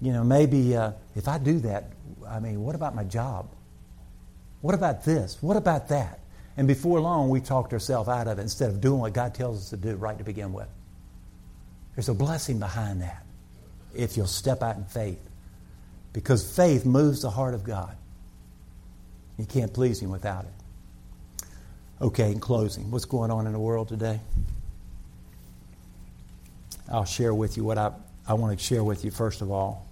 you 0.00 0.12
know, 0.12 0.22
maybe 0.22 0.76
uh, 0.76 0.92
if 1.16 1.28
I 1.28 1.38
do 1.38 1.58
that, 1.60 1.90
I 2.28 2.38
mean, 2.38 2.62
what 2.62 2.74
about 2.74 2.94
my 2.94 3.04
job? 3.04 3.48
What 4.60 4.74
about 4.74 5.04
this? 5.04 5.38
What 5.40 5.56
about 5.56 5.88
that? 5.88 6.20
And 6.56 6.68
before 6.68 7.00
long, 7.00 7.30
we 7.30 7.40
talked 7.40 7.72
ourselves 7.72 8.08
out 8.08 8.28
of 8.28 8.38
it 8.38 8.42
instead 8.42 8.70
of 8.70 8.80
doing 8.80 9.00
what 9.00 9.12
God 9.12 9.34
tells 9.34 9.58
us 9.58 9.70
to 9.70 9.76
do 9.76 9.96
right 9.96 10.16
to 10.18 10.24
begin 10.24 10.52
with. 10.52 10.68
There's 11.94 12.08
a 12.08 12.14
blessing 12.14 12.58
behind 12.58 13.02
that 13.02 13.24
if 13.94 14.16
you'll 14.16 14.26
step 14.26 14.62
out 14.62 14.76
in 14.76 14.84
faith. 14.84 15.20
Because 16.12 16.54
faith 16.54 16.84
moves 16.84 17.22
the 17.22 17.30
heart 17.30 17.54
of 17.54 17.64
God. 17.64 17.96
You 19.38 19.46
can't 19.46 19.72
please 19.72 20.00
Him 20.00 20.10
without 20.10 20.44
it. 20.44 20.61
Okay, 22.02 22.32
in 22.32 22.40
closing, 22.40 22.90
what's 22.90 23.04
going 23.04 23.30
on 23.30 23.46
in 23.46 23.52
the 23.52 23.60
world 23.60 23.88
today? 23.88 24.20
I'll 26.90 27.04
share 27.04 27.32
with 27.32 27.56
you 27.56 27.64
what 27.64 27.78
I, 27.78 27.92
I 28.26 28.34
want 28.34 28.58
to 28.58 28.62
share 28.62 28.82
with 28.84 29.04
you, 29.04 29.10
first 29.10 29.40
of 29.40 29.50
all, 29.50 29.86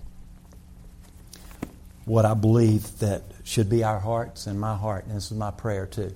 what 2.05 2.27
I 2.27 2.35
believe 2.35 2.99
that 2.99 3.23
should 3.45 3.71
be 3.71 3.85
our 3.85 4.01
hearts 4.01 4.47
and 4.47 4.61
my 4.61 4.77
heart, 4.77 5.07
and 5.07 5.17
this 5.17 5.31
is 5.31 5.39
my 5.39 5.53
prayer 5.53 5.87
too 5.87 6.13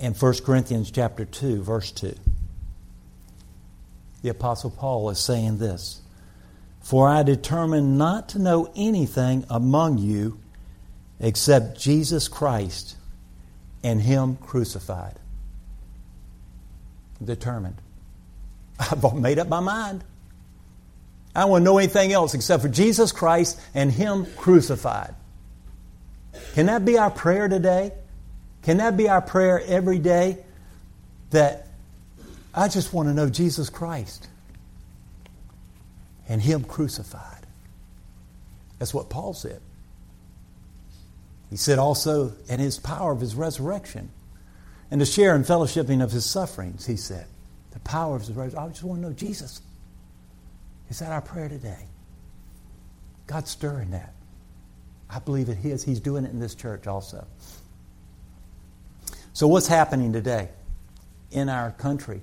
in 0.00 0.14
1 0.14 0.34
Corinthians 0.44 0.90
chapter 0.90 1.24
2, 1.26 1.62
verse 1.62 1.92
2. 1.92 2.14
The 4.22 4.30
Apostle 4.30 4.70
Paul 4.70 5.10
is 5.10 5.18
saying 5.18 5.58
this 5.58 6.00
For 6.80 7.08
I 7.08 7.22
determined 7.22 7.98
not 7.98 8.30
to 8.30 8.38
know 8.38 8.72
anything 8.74 9.44
among 9.50 9.98
you 9.98 10.40
except 11.20 11.78
Jesus 11.78 12.28
Christ 12.28 12.96
and 13.82 14.00
Him 14.00 14.36
crucified. 14.36 15.16
Determined. 17.22 17.76
I've 18.78 19.14
made 19.14 19.38
up 19.38 19.48
my 19.48 19.60
mind. 19.60 20.04
I 21.34 21.40
don't 21.42 21.50
want 21.50 21.62
to 21.62 21.64
know 21.64 21.78
anything 21.78 22.12
else 22.12 22.34
except 22.34 22.62
for 22.62 22.68
Jesus 22.68 23.12
Christ 23.12 23.60
and 23.74 23.92
Him 23.92 24.26
crucified. 24.36 25.14
Can 26.54 26.66
that 26.66 26.84
be 26.84 26.98
our 26.98 27.10
prayer 27.10 27.48
today? 27.48 27.92
Can 28.62 28.78
that 28.78 28.96
be 28.96 29.08
our 29.08 29.20
prayer 29.20 29.62
every 29.64 29.98
day? 29.98 30.38
That 31.30 31.68
I 32.52 32.68
just 32.68 32.92
want 32.92 33.08
to 33.08 33.14
know 33.14 33.30
Jesus 33.30 33.70
Christ 33.70 34.26
and 36.28 36.42
Him 36.42 36.64
crucified. 36.64 37.46
That's 38.78 38.92
what 38.92 39.08
Paul 39.08 39.34
said. 39.34 39.60
He 41.50 41.56
said 41.56 41.78
also, 41.78 42.32
and 42.48 42.60
His 42.60 42.78
power 42.78 43.12
of 43.12 43.20
His 43.20 43.34
resurrection, 43.34 44.10
and 44.90 45.00
to 45.00 45.06
share 45.06 45.34
in 45.34 45.42
fellowshipping 45.42 46.02
of 46.02 46.12
His 46.12 46.24
sufferings, 46.24 46.86
He 46.86 46.96
said. 46.96 47.26
The 47.72 47.80
power 47.80 48.16
of 48.16 48.22
His 48.22 48.30
resurrection. 48.30 48.58
I 48.58 48.68
just 48.68 48.84
want 48.84 49.02
to 49.02 49.08
know 49.08 49.12
Jesus. 49.12 49.60
Is 50.88 51.00
that 51.00 51.12
our 51.12 51.20
prayer 51.20 51.48
today? 51.48 51.86
God's 53.26 53.50
stirring 53.50 53.90
that. 53.90 54.12
I 55.08 55.18
believe 55.18 55.48
it 55.48 55.64
is. 55.64 55.82
He's 55.82 56.00
doing 56.00 56.24
it 56.24 56.30
in 56.30 56.38
this 56.38 56.54
church 56.54 56.86
also. 56.86 57.26
So, 59.32 59.48
what's 59.48 59.66
happening 59.66 60.12
today 60.12 60.48
in 61.30 61.48
our 61.48 61.72
country? 61.72 62.22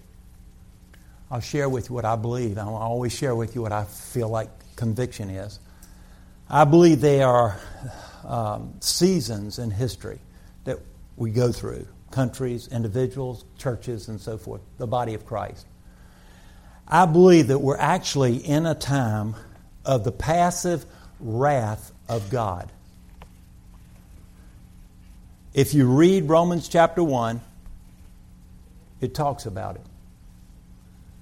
I'll 1.29 1.41
share 1.41 1.67
with 1.67 1.89
you 1.89 1.95
what 1.95 2.05
I 2.05 2.15
believe. 2.15 2.57
I'll 2.57 2.75
always 2.75 3.13
share 3.13 3.35
with 3.35 3.55
you 3.55 3.61
what 3.61 3.73
I 3.73 3.83
feel 3.83 4.29
like 4.29 4.49
conviction 4.77 5.29
is. 5.29 5.59
I 6.49 6.63
believe 6.63 7.01
they 7.01 7.21
are 7.23 7.59
um, 8.27 8.73
seasons 8.81 9.57
in 9.57 9.71
history 9.71 10.19
that 10.65 10.79
we 11.15 11.31
go 11.31 11.51
through 11.51 11.87
countries, 12.11 12.67
individuals, 12.71 13.45
churches, 13.57 14.07
and 14.07 14.19
so 14.21 14.37
forth, 14.37 14.61
the 14.77 14.87
body 14.87 15.13
of 15.13 15.25
Christ. 15.25 15.65
I 16.87 17.05
believe 17.05 17.47
that 17.47 17.59
we're 17.59 17.77
actually 17.77 18.37
in 18.37 18.65
a 18.65 18.75
time 18.75 19.35
of 19.83 20.03
the 20.03 20.11
passive 20.11 20.85
wrath 21.19 21.91
of 22.07 22.29
God. 22.29 22.71
If 25.53 25.73
you 25.73 25.87
read 25.87 26.29
Romans 26.29 26.69
chapter 26.69 27.03
1, 27.03 27.41
it 29.01 29.13
talks 29.13 29.45
about 29.45 29.75
it. 29.75 29.81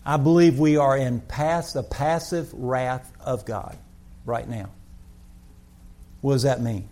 I 0.06 0.18
believe 0.18 0.60
we 0.60 0.78
are 0.78 0.95
in 0.95 1.20
past 1.20 1.74
the 1.74 1.84
passive 1.84 2.53
wrath 2.53 3.12
of 3.20 3.45
God 3.45 3.78
right 4.26 4.47
now. 4.47 4.70
What 6.22 6.34
does 6.34 6.43
that 6.43 6.62
mean? 6.62 6.89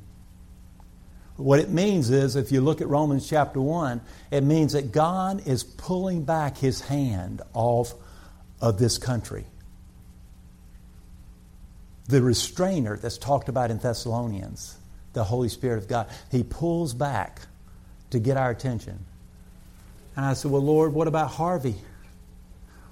What 1.36 1.60
it 1.60 1.70
means 1.70 2.10
is, 2.10 2.36
if 2.36 2.52
you 2.52 2.62
look 2.62 2.82
at 2.82 2.88
Romans 2.88 3.28
chapter 3.28 3.60
1, 3.60 4.02
it 4.32 4.42
means 4.42 4.74
that 4.74 4.92
God 4.92 5.48
is 5.48 5.64
pulling 5.64 6.24
back 6.24 6.58
his 6.58 6.82
hand 6.82 7.42
off 7.54 7.94
of 8.62 8.78
this 8.78 8.98
country. 8.98 9.46
The 12.08 12.22
restrainer 12.22 12.98
that's 12.98 13.18
talked 13.18 13.50
about 13.50 13.72
in 13.72 13.80
Thessalonians 13.80 14.78
the 15.14 15.24
Holy 15.24 15.50
Spirit 15.50 15.78
of 15.78 15.88
God. 15.88 16.08
He 16.32 16.44
pulls 16.44 16.94
back 16.94 17.42
to 18.10 18.20
get 18.20 18.36
our 18.36 18.50
attention. 18.50 19.06
And 20.16 20.26
I 20.26 20.34
said, 20.34 20.52
Well, 20.52 20.62
Lord, 20.62 20.94
what 20.94 21.08
about 21.08 21.30
Harvey? 21.30 21.76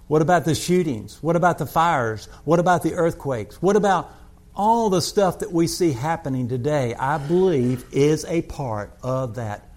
What 0.07 0.21
about 0.21 0.45
the 0.45 0.55
shootings? 0.55 1.21
What 1.21 1.35
about 1.35 1.57
the 1.57 1.65
fires? 1.65 2.27
What 2.43 2.59
about 2.59 2.83
the 2.83 2.93
earthquakes? 2.93 3.61
What 3.61 3.75
about 3.75 4.13
all 4.55 4.89
the 4.89 5.01
stuff 5.01 5.39
that 5.39 5.51
we 5.51 5.67
see 5.67 5.91
happening 5.91 6.49
today, 6.49 6.93
I 6.93 7.17
believe, 7.17 7.85
is 7.91 8.25
a 8.25 8.41
part 8.41 8.91
of 9.01 9.35
that 9.35 9.67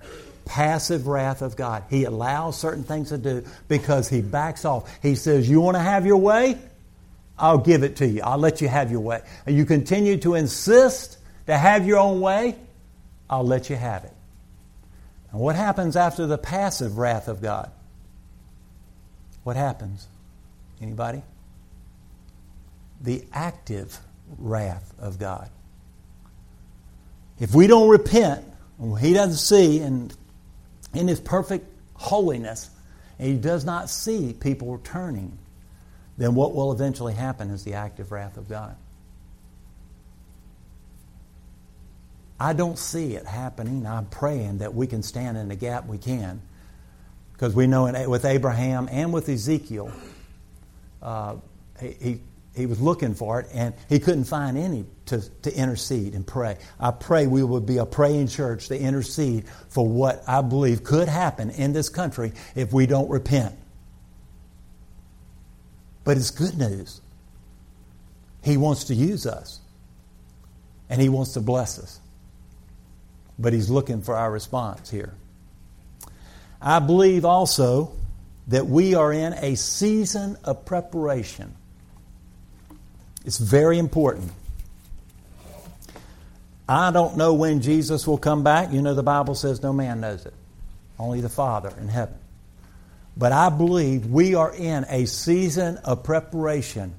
passive 0.44 1.06
wrath 1.06 1.42
of 1.42 1.56
God. 1.56 1.84
He 1.88 2.04
allows 2.04 2.58
certain 2.58 2.84
things 2.84 3.08
to 3.10 3.18
do 3.18 3.44
because 3.68 4.08
he 4.08 4.20
backs 4.20 4.64
off. 4.64 4.90
He 5.02 5.14
says, 5.14 5.48
You 5.48 5.60
want 5.60 5.76
to 5.76 5.82
have 5.82 6.06
your 6.06 6.18
way? 6.18 6.58
I'll 7.38 7.58
give 7.58 7.82
it 7.82 7.96
to 7.96 8.06
you. 8.06 8.22
I'll 8.22 8.38
let 8.38 8.60
you 8.60 8.68
have 8.68 8.90
your 8.90 9.00
way. 9.00 9.22
And 9.46 9.56
you 9.56 9.64
continue 9.64 10.18
to 10.18 10.34
insist 10.34 11.18
to 11.46 11.56
have 11.56 11.86
your 11.86 11.98
own 11.98 12.20
way, 12.20 12.56
I'll 13.28 13.46
let 13.46 13.70
you 13.70 13.76
have 13.76 14.04
it. 14.04 14.12
And 15.30 15.40
what 15.40 15.56
happens 15.56 15.96
after 15.96 16.26
the 16.26 16.38
passive 16.38 16.96
wrath 16.96 17.28
of 17.28 17.42
God? 17.42 17.70
What 19.42 19.56
happens? 19.56 20.06
Anybody? 20.80 21.22
The 23.00 23.24
active 23.32 23.98
wrath 24.38 24.92
of 24.98 25.18
God. 25.18 25.50
If 27.38 27.54
we 27.54 27.66
don't 27.66 27.88
repent, 27.88 28.44
He 29.00 29.12
doesn't 29.12 29.36
see, 29.36 29.80
and 29.80 30.14
in 30.94 31.08
His 31.08 31.20
perfect 31.20 31.66
holiness, 31.94 32.70
and 33.18 33.28
He 33.28 33.36
does 33.36 33.64
not 33.64 33.90
see 33.90 34.32
people 34.32 34.78
turning, 34.84 35.38
then 36.16 36.34
what 36.34 36.54
will 36.54 36.72
eventually 36.72 37.14
happen 37.14 37.50
is 37.50 37.64
the 37.64 37.74
active 37.74 38.12
wrath 38.12 38.36
of 38.36 38.48
God. 38.48 38.76
I 42.38 42.52
don't 42.52 42.78
see 42.78 43.14
it 43.14 43.26
happening. 43.26 43.86
I'm 43.86 44.06
praying 44.06 44.58
that 44.58 44.74
we 44.74 44.86
can 44.86 45.02
stand 45.02 45.36
in 45.36 45.48
the 45.48 45.56
gap 45.56 45.86
we 45.86 45.98
can. 45.98 46.42
Because 47.32 47.54
we 47.54 47.66
know 47.66 47.86
in, 47.86 48.10
with 48.10 48.24
Abraham 48.24 48.88
and 48.90 49.12
with 49.12 49.28
Ezekiel, 49.28 49.92
uh, 51.02 51.36
he, 51.80 52.20
he, 52.54 52.66
was 52.66 52.80
looking 52.80 53.14
for 53.14 53.40
it 53.40 53.48
and 53.52 53.74
he 53.88 53.98
couldn't 53.98 54.24
find 54.24 54.56
any 54.56 54.84
to, 55.06 55.20
to 55.42 55.54
intercede 55.54 56.14
and 56.14 56.26
pray. 56.26 56.56
I 56.78 56.90
pray 56.90 57.26
we 57.26 57.42
would 57.42 57.66
be 57.66 57.78
a 57.78 57.86
praying 57.86 58.28
church 58.28 58.68
to 58.68 58.78
intercede 58.78 59.46
for 59.68 59.86
what 59.86 60.22
I 60.26 60.42
believe 60.42 60.84
could 60.84 61.08
happen 61.08 61.50
in 61.50 61.72
this 61.72 61.88
country 61.88 62.32
if 62.54 62.72
we 62.72 62.86
don't 62.86 63.10
repent. 63.10 63.54
But 66.04 66.16
it's 66.16 66.30
good 66.30 66.56
news. 66.58 67.00
He 68.42 68.56
wants 68.56 68.84
to 68.84 68.94
use 68.94 69.26
us 69.26 69.60
and 70.90 71.00
he 71.00 71.08
wants 71.08 71.32
to 71.32 71.40
bless 71.40 71.78
us 71.78 72.00
but 73.38 73.52
he's 73.52 73.70
looking 73.70 74.02
for 74.02 74.16
our 74.16 74.30
response 74.30 74.90
here. 74.90 75.14
I 76.60 76.78
believe 76.78 77.24
also 77.24 77.92
that 78.48 78.66
we 78.66 78.94
are 78.94 79.12
in 79.12 79.32
a 79.34 79.54
season 79.56 80.36
of 80.44 80.64
preparation. 80.64 81.54
It's 83.24 83.38
very 83.38 83.78
important. 83.78 84.32
I 86.68 86.90
don't 86.90 87.16
know 87.16 87.34
when 87.34 87.60
Jesus 87.60 88.06
will 88.06 88.18
come 88.18 88.42
back. 88.42 88.72
You 88.72 88.82
know, 88.82 88.94
the 88.94 89.02
Bible 89.02 89.34
says 89.34 89.62
no 89.62 89.72
man 89.72 90.00
knows 90.00 90.24
it, 90.24 90.34
only 90.98 91.20
the 91.20 91.28
Father 91.28 91.72
in 91.78 91.88
heaven. 91.88 92.16
But 93.16 93.32
I 93.32 93.48
believe 93.48 94.06
we 94.06 94.34
are 94.34 94.52
in 94.52 94.84
a 94.88 95.06
season 95.06 95.76
of 95.78 96.02
preparation. 96.02 96.94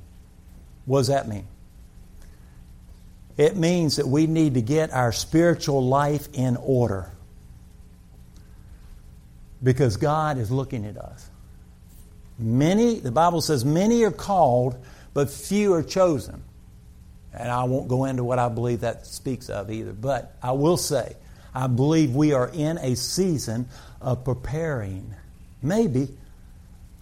What 0.85 0.99
does 0.99 1.07
that 1.07 1.27
mean? 1.27 1.47
It 3.37 3.57
means 3.57 3.97
that 3.97 4.07
we 4.07 4.27
need 4.27 4.53
to 4.53 4.61
get 4.61 4.91
our 4.93 5.11
spiritual 5.11 5.85
life 5.85 6.29
in 6.33 6.55
order 6.55 7.09
because 9.61 9.97
God 9.97 10.37
is 10.37 10.51
looking 10.51 10.85
at 10.85 10.95
us. 10.95 11.29
Many, 12.37 12.99
the 12.99 13.11
Bible 13.11 13.41
says, 13.41 13.65
many 13.65 14.03
are 14.03 14.11
called, 14.11 14.77
but 15.15 15.31
few 15.31 15.73
are 15.73 15.81
chosen. 15.81 16.43
And 17.33 17.49
I 17.49 17.63
won't 17.63 17.87
go 17.87 18.05
into 18.05 18.23
what 18.23 18.37
I 18.37 18.49
believe 18.49 18.81
that 18.81 19.07
speaks 19.07 19.49
of 19.49 19.71
either. 19.71 19.93
But 19.93 20.35
I 20.43 20.51
will 20.51 20.77
say, 20.77 21.15
I 21.53 21.67
believe 21.67 22.13
we 22.13 22.33
are 22.33 22.51
in 22.53 22.77
a 22.77 22.95
season 22.95 23.67
of 24.01 24.23
preparing. 24.23 25.15
Maybe 25.63 26.09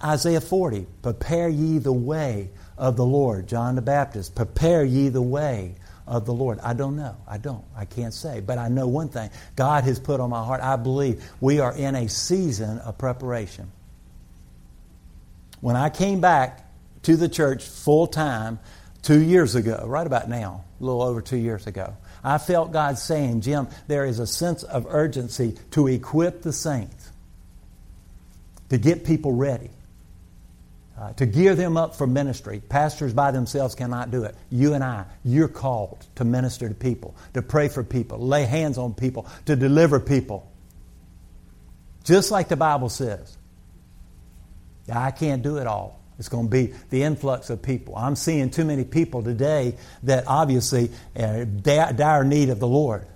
Isaiah 0.01 0.41
40, 0.41 0.85
prepare 1.01 1.49
ye 1.49 1.79
the 1.79 1.91
way 1.91 2.49
of 2.77 2.97
the 2.97 3.05
Lord. 3.05 3.47
John 3.47 3.75
the 3.75 3.81
Baptist, 3.81 4.35
prepare 4.35 4.85
ye 4.85 5.09
the 5.09 5.21
way 5.21 5.75
of 6.05 6.25
the 6.25 6.33
Lord? 6.33 6.59
I 6.59 6.73
don't 6.73 6.95
know. 6.95 7.15
I 7.27 7.39
don't. 7.39 7.63
I 7.75 7.85
can't 7.85 8.13
say. 8.13 8.41
But 8.41 8.59
I 8.59 8.67
know 8.67 8.87
one 8.87 9.09
thing 9.09 9.31
God 9.55 9.85
has 9.85 9.99
put 9.99 10.19
on 10.19 10.29
my 10.29 10.43
heart. 10.43 10.61
I 10.61 10.75
believe 10.75 11.23
we 11.41 11.59
are 11.59 11.75
in 11.75 11.95
a 11.95 12.07
season 12.09 12.77
of 12.79 12.97
preparation. 12.97 13.71
When 15.61 15.75
I 15.75 15.89
came 15.89 16.21
back 16.21 16.63
to 17.03 17.15
the 17.15 17.29
church 17.29 17.63
full 17.63 18.07
time 18.07 18.59
two 19.01 19.21
years 19.21 19.55
ago, 19.55 19.83
right 19.85 20.07
about 20.07 20.29
now, 20.29 20.63
a 20.79 20.83
little 20.83 21.01
over 21.01 21.21
two 21.21 21.37
years 21.37 21.67
ago, 21.67 21.95
I 22.23 22.37
felt 22.37 22.71
God 22.71 22.97
saying, 22.97 23.41
Jim, 23.41 23.67
there 23.87 24.05
is 24.05 24.19
a 24.19 24.27
sense 24.27 24.63
of 24.63 24.85
urgency 24.87 25.57
to 25.71 25.87
equip 25.87 26.41
the 26.41 26.53
saints, 26.53 27.11
to 28.69 28.77
get 28.77 29.05
people 29.05 29.33
ready 29.33 29.69
uh, 30.97 31.11
to 31.13 31.25
gear 31.25 31.55
them 31.55 31.75
up 31.75 31.95
for 31.95 32.05
ministry. 32.05 32.61
Pastors 32.69 33.13
by 33.13 33.31
themselves 33.31 33.75
cannot 33.75 34.11
do 34.11 34.23
it. 34.23 34.35
You 34.49 34.73
and 34.73 34.83
I, 34.83 35.05
you're 35.23 35.47
called 35.47 36.05
to 36.15 36.23
minister 36.23 36.69
to 36.69 36.75
people, 36.75 37.15
to 37.33 37.41
pray 37.41 37.67
for 37.67 37.83
people, 37.83 38.19
lay 38.19 38.45
hands 38.45 38.77
on 38.77 38.93
people, 38.93 39.27
to 39.45 39.55
deliver 39.55 39.99
people. 39.99 40.49
Just 42.03 42.31
like 42.31 42.47
the 42.47 42.55
Bible 42.55 42.89
says. 42.89 43.37
I 44.93 45.11
can't 45.11 45.41
do 45.41 45.57
it 45.57 45.67
all. 45.67 45.99
It's 46.19 46.29
going 46.29 46.45
to 46.45 46.51
be 46.51 46.73
the 46.89 47.03
influx 47.03 47.49
of 47.49 47.61
people. 47.61 47.95
I'm 47.95 48.15
seeing 48.15 48.49
too 48.49 48.65
many 48.65 48.83
people 48.83 49.23
today 49.23 49.75
that 50.03 50.25
obviously 50.27 50.91
uh, 51.17 51.45
are 51.67 51.93
dire 51.93 52.23
need 52.23 52.49
of 52.49 52.59
the 52.59 52.67
Lord. 52.67 53.07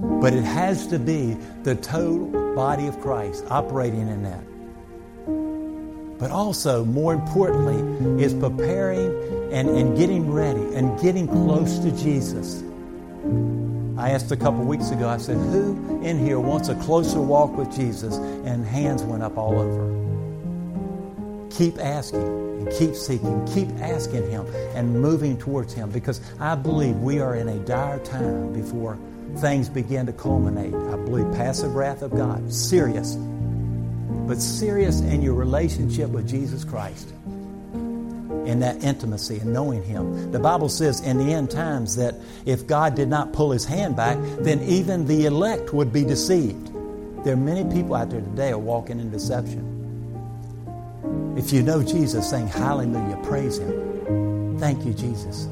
But 0.00 0.32
it 0.32 0.44
has 0.44 0.86
to 0.88 0.98
be 0.98 1.36
the 1.64 1.74
total 1.74 2.54
body 2.54 2.86
of 2.86 3.00
Christ 3.00 3.44
operating 3.50 4.08
in 4.08 4.22
that 4.22 4.44
but 6.18 6.32
also, 6.32 6.84
more 6.84 7.14
importantly, 7.14 8.22
is 8.22 8.34
preparing 8.34 9.52
and, 9.52 9.68
and 9.68 9.96
getting 9.96 10.30
ready 10.30 10.74
and 10.74 11.00
getting 11.00 11.28
close 11.28 11.78
to 11.78 11.92
Jesus. 11.92 12.64
I 13.96 14.10
asked 14.10 14.30
a 14.32 14.36
couple 14.36 14.64
weeks 14.64 14.90
ago, 14.90 15.08
I 15.08 15.18
said, 15.18 15.36
Who 15.36 16.02
in 16.02 16.18
here 16.18 16.40
wants 16.40 16.68
a 16.68 16.74
closer 16.74 17.20
walk 17.20 17.56
with 17.56 17.74
Jesus? 17.74 18.16
And 18.16 18.66
hands 18.66 19.02
went 19.04 19.22
up 19.22 19.38
all 19.38 19.58
over. 19.58 20.07
Keep 21.50 21.78
asking 21.78 22.22
and 22.22 22.70
keep 22.72 22.94
seeking, 22.94 23.46
keep 23.46 23.68
asking 23.80 24.30
Him 24.30 24.46
and 24.74 25.00
moving 25.00 25.38
towards 25.38 25.72
Him 25.72 25.90
because 25.90 26.20
I 26.40 26.54
believe 26.54 26.96
we 26.96 27.20
are 27.20 27.34
in 27.34 27.48
a 27.48 27.58
dire 27.60 27.98
time 28.00 28.52
before 28.52 28.98
things 29.38 29.68
begin 29.68 30.06
to 30.06 30.12
culminate. 30.12 30.74
I 30.74 30.96
believe 30.96 31.30
passive 31.34 31.74
wrath 31.74 32.02
of 32.02 32.10
God, 32.12 32.52
serious 32.52 33.16
but 34.28 34.42
serious 34.42 35.00
in 35.00 35.22
your 35.22 35.32
relationship 35.32 36.10
with 36.10 36.28
Jesus 36.28 36.62
Christ. 36.62 37.08
In 37.72 38.60
that 38.60 38.84
intimacy 38.84 39.38
and 39.38 39.54
knowing 39.54 39.82
Him. 39.82 40.32
The 40.32 40.38
Bible 40.38 40.68
says 40.68 41.00
in 41.00 41.18
the 41.18 41.32
end 41.32 41.50
times 41.50 41.96
that 41.96 42.14
if 42.44 42.66
God 42.66 42.94
did 42.94 43.08
not 43.08 43.32
pull 43.32 43.50
His 43.50 43.64
hand 43.64 43.96
back, 43.96 44.18
then 44.40 44.60
even 44.62 45.06
the 45.06 45.24
elect 45.24 45.72
would 45.72 45.92
be 45.92 46.04
deceived. 46.04 46.72
There 47.24 47.32
are 47.32 47.36
many 47.36 47.64
people 47.74 47.94
out 47.94 48.10
there 48.10 48.20
today 48.20 48.50
are 48.50 48.58
walking 48.58 49.00
in 49.00 49.10
deception. 49.10 49.67
If 51.38 51.52
you 51.52 51.62
know 51.62 51.84
Jesus, 51.84 52.28
saying 52.28 52.48
hallelujah, 52.48 53.16
praise 53.22 53.58
Him. 53.58 54.58
Thank 54.58 54.84
you, 54.84 54.92
Jesus. 54.92 55.46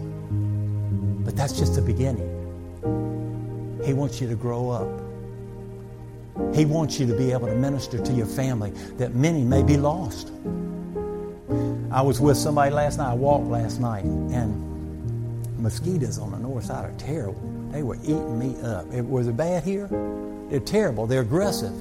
But 1.24 1.36
that's 1.36 1.56
just 1.56 1.76
the 1.76 1.80
beginning. 1.80 2.32
He 3.84 3.92
wants 3.92 4.20
you 4.20 4.28
to 4.28 4.34
grow 4.34 4.68
up. 4.70 4.88
He 6.56 6.64
wants 6.64 6.98
you 6.98 7.06
to 7.06 7.16
be 7.16 7.30
able 7.30 7.46
to 7.46 7.54
minister 7.54 8.02
to 8.02 8.12
your 8.12 8.26
family 8.26 8.70
that 8.98 9.14
many 9.14 9.44
may 9.44 9.62
be 9.62 9.76
lost. 9.76 10.32
I 11.92 12.02
was 12.02 12.20
with 12.20 12.36
somebody 12.36 12.72
last 12.72 12.98
night. 12.98 13.12
I 13.12 13.14
walked 13.14 13.46
last 13.46 13.80
night, 13.80 14.04
and 14.04 15.62
mosquitoes 15.62 16.18
on 16.18 16.32
the 16.32 16.38
north 16.38 16.64
side 16.64 16.84
are 16.84 16.98
terrible. 16.98 17.40
They 17.70 17.84
were 17.84 17.96
eating 18.02 18.36
me 18.36 18.60
up. 18.60 18.92
It, 18.92 19.06
was 19.06 19.28
bad 19.28 19.62
here? 19.62 19.86
They're 20.50 20.58
terrible. 20.58 21.06
They're 21.06 21.20
aggressive. 21.20 21.72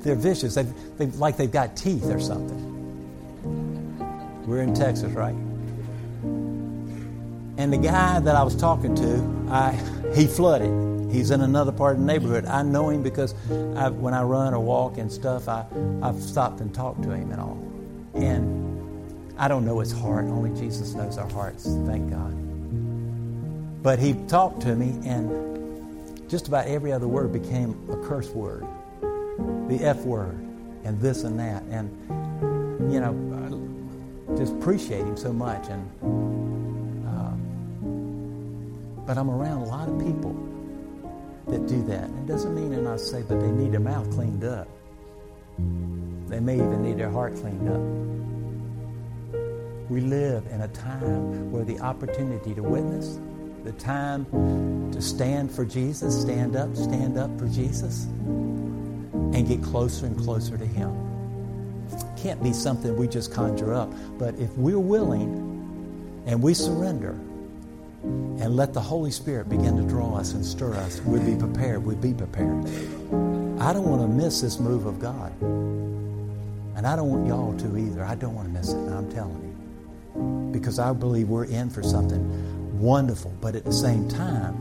They're 0.00 0.16
vicious. 0.16 0.56
They've, 0.56 0.98
they've, 0.98 1.14
like 1.14 1.36
they've 1.36 1.50
got 1.50 1.76
teeth 1.76 2.06
or 2.06 2.18
something. 2.18 2.67
We're 4.48 4.62
in 4.62 4.74
Texas, 4.74 5.12
right? 5.12 5.34
And 7.58 7.72
the 7.72 7.76
guy 7.76 8.18
that 8.20 8.34
I 8.34 8.42
was 8.42 8.56
talking 8.56 8.94
to, 8.94 9.46
I, 9.50 9.72
he 10.14 10.26
flooded. 10.26 11.12
He's 11.12 11.30
in 11.30 11.42
another 11.42 11.72
part 11.72 11.96
of 11.96 12.00
the 12.00 12.06
neighborhood. 12.06 12.46
I 12.46 12.62
know 12.62 12.88
him 12.88 13.02
because 13.02 13.34
I, 13.76 13.90
when 13.90 14.14
I 14.14 14.22
run 14.22 14.54
or 14.54 14.60
walk 14.60 14.96
and 14.96 15.12
stuff, 15.12 15.48
I, 15.48 15.66
I've 16.02 16.20
stopped 16.22 16.60
and 16.60 16.74
talked 16.74 17.02
to 17.02 17.10
him 17.10 17.30
and 17.30 17.40
all. 17.40 17.58
And 18.14 19.34
I 19.38 19.48
don't 19.48 19.66
know 19.66 19.80
his 19.80 19.92
heart. 19.92 20.24
Only 20.24 20.58
Jesus 20.58 20.94
knows 20.94 21.18
our 21.18 21.28
hearts, 21.28 21.64
thank 21.86 22.10
God. 22.10 22.32
But 23.82 23.98
he 23.98 24.14
talked 24.28 24.62
to 24.62 24.74
me, 24.74 24.98
and 25.06 26.28
just 26.30 26.48
about 26.48 26.66
every 26.66 26.92
other 26.92 27.06
word 27.06 27.32
became 27.32 27.76
a 27.90 27.96
curse 28.08 28.30
word 28.30 28.66
the 29.68 29.84
F 29.84 29.98
word, 29.98 30.34
and 30.84 31.00
this 31.00 31.22
and 31.22 31.38
that. 31.38 31.62
And, 31.64 31.90
you 32.92 33.00
know, 33.00 33.12
just 34.38 34.52
appreciate 34.52 35.00
him 35.00 35.16
so 35.16 35.32
much. 35.32 35.66
And 35.68 35.84
uh, 37.06 37.32
But 39.04 39.18
I'm 39.18 39.30
around 39.30 39.62
a 39.62 39.64
lot 39.64 39.88
of 39.88 39.98
people 39.98 40.36
that 41.48 41.66
do 41.66 41.82
that. 41.86 42.04
It 42.04 42.26
doesn't 42.26 42.54
mean 42.54 42.70
they're 42.70 42.80
not 42.80 43.00
saved, 43.00 43.28
but 43.28 43.40
they 43.40 43.50
need 43.50 43.72
their 43.72 43.80
mouth 43.80 44.08
cleaned 44.12 44.44
up. 44.44 44.68
They 46.28 46.38
may 46.38 46.54
even 46.54 46.82
need 46.82 46.98
their 46.98 47.10
heart 47.10 47.34
cleaned 47.36 47.68
up. 47.68 47.80
We 49.90 50.02
live 50.02 50.46
in 50.52 50.60
a 50.60 50.68
time 50.68 51.50
where 51.50 51.64
the 51.64 51.80
opportunity 51.80 52.54
to 52.54 52.62
witness, 52.62 53.18
the 53.64 53.72
time 53.72 54.26
to 54.92 55.00
stand 55.00 55.50
for 55.50 55.64
Jesus, 55.64 56.20
stand 56.20 56.54
up, 56.54 56.76
stand 56.76 57.18
up 57.18 57.36
for 57.38 57.48
Jesus, 57.48 58.04
and 58.04 59.48
get 59.48 59.62
closer 59.62 60.06
and 60.06 60.16
closer 60.16 60.56
to 60.58 60.66
Him. 60.66 61.07
Can't 62.22 62.42
be 62.42 62.52
something 62.52 62.96
we 62.96 63.08
just 63.08 63.32
conjure 63.32 63.74
up, 63.74 63.92
but 64.18 64.34
if 64.36 64.50
we're 64.56 64.78
willing 64.78 66.24
and 66.26 66.42
we 66.42 66.54
surrender, 66.54 67.16
and 68.02 68.54
let 68.56 68.72
the 68.72 68.80
Holy 68.80 69.10
Spirit 69.10 69.48
begin 69.48 69.76
to 69.76 69.82
draw 69.82 70.16
us 70.16 70.32
and 70.32 70.44
stir 70.44 70.74
us. 70.74 71.00
we'd 71.00 71.26
be 71.26 71.34
prepared. 71.34 71.84
We'd 71.84 72.00
be 72.00 72.14
prepared. 72.14 72.64
I 73.60 73.72
don't 73.72 73.84
want 73.84 74.02
to 74.02 74.08
miss 74.08 74.40
this 74.40 74.60
move 74.60 74.86
of 74.86 75.00
God. 75.00 75.32
And 75.42 76.86
I 76.86 76.94
don't 76.94 77.10
want 77.10 77.26
y'all 77.26 77.58
to 77.58 77.76
either. 77.76 78.04
I 78.04 78.14
don't 78.14 78.34
want 78.34 78.46
to 78.46 78.54
miss 78.54 78.72
it. 78.72 78.76
I'm 78.76 79.10
telling 79.12 79.42
you. 79.42 80.52
Because 80.52 80.78
I 80.78 80.92
believe 80.92 81.28
we're 81.28 81.46
in 81.46 81.68
for 81.70 81.82
something 81.82 82.78
wonderful. 82.78 83.34
But 83.40 83.56
at 83.56 83.64
the 83.64 83.72
same 83.72 84.08
time, 84.08 84.56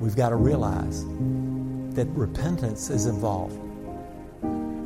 we've 0.00 0.16
got 0.16 0.30
to 0.30 0.36
realize 0.36 1.04
that 1.94 2.08
repentance 2.08 2.90
is 2.90 3.06
involved. 3.06 3.60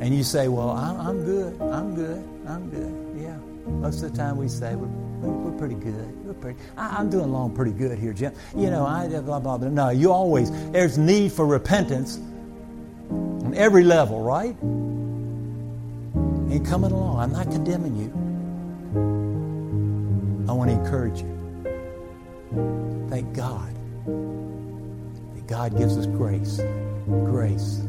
And 0.01 0.15
you 0.15 0.23
say, 0.23 0.47
well, 0.47 0.71
I'm, 0.71 1.23
good. 1.23 1.61
I'm 1.61 1.95
good. 1.95 2.27
I'm 2.47 2.69
good. 2.69 3.21
Yeah. 3.21 3.37
Most 3.67 4.01
of 4.03 4.11
the 4.11 4.17
time 4.17 4.37
we 4.37 4.47
say 4.47 4.75
we're 4.75 4.87
we're 5.21 5.57
pretty 5.57 5.75
good. 5.75 6.25
We're 6.25 6.33
pretty. 6.33 6.59
I, 6.75 6.99
am 6.99 7.09
doing 7.09 7.25
along 7.25 7.55
pretty 7.55 7.71
good 7.71 7.97
here, 7.99 8.11
Jim. 8.11 8.33
You 8.55 8.71
know, 8.71 8.85
I 8.85 9.07
blah 9.07 9.39
blah 9.39 9.57
blah. 9.57 9.69
No, 9.69 9.89
you 9.89 10.11
always 10.11 10.49
there's 10.71 10.97
need 10.97 11.31
for 11.31 11.45
repentance 11.45 12.19
on 13.11 13.53
every 13.55 13.83
level, 13.83 14.21
right? 14.21 14.59
And 16.51 16.65
coming 16.65 16.91
along. 16.91 17.19
I'm 17.19 17.31
not 17.31 17.51
condemning 17.51 17.95
you. 17.95 18.11
I 20.49 20.53
want 20.53 20.69
to 20.71 20.75
encourage 20.75 21.21
you. 21.21 23.07
Thank 23.09 23.33
God 23.33 23.73
that 25.35 25.47
God 25.47 25.77
gives 25.77 25.97
us 25.97 26.07
grace, 26.07 26.59
grace, 27.05 27.81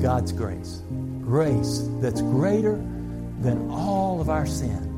God's 0.00 0.32
grace, 0.32 0.82
grace 1.30 1.88
that's 2.00 2.20
greater 2.22 2.74
than 3.40 3.70
all 3.70 4.20
of 4.20 4.28
our 4.28 4.46
sin. 4.46 4.88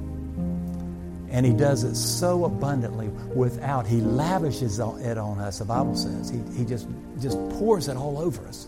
And 1.31 1.45
he 1.45 1.53
does 1.53 1.85
it 1.85 1.95
so 1.95 2.47
abundantly 2.47 3.09
without, 3.35 3.87
he 3.87 4.01
lavishes 4.01 4.79
it 4.79 5.19
on 5.19 5.39
us, 5.39 5.59
the 5.59 5.67
Bible 5.67 5.95
says. 5.95 6.31
He, 6.31 6.41
he 6.57 6.65
just, 6.65 6.89
just 7.21 7.37
pours 7.51 7.89
it 7.89 7.99
all 7.99 8.19
over 8.19 8.47
us. 8.49 8.67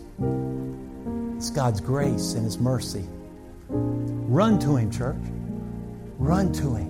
It's 1.37 1.49
God's 1.49 1.81
grace 1.81 2.33
and 2.33 2.45
his 2.45 2.59
mercy. 2.59 3.07
Run 3.69 4.59
to 4.59 4.75
him, 4.75 4.91
church. 4.91 5.15
Run 6.19 6.53
to 6.53 6.75
him. 6.75 6.87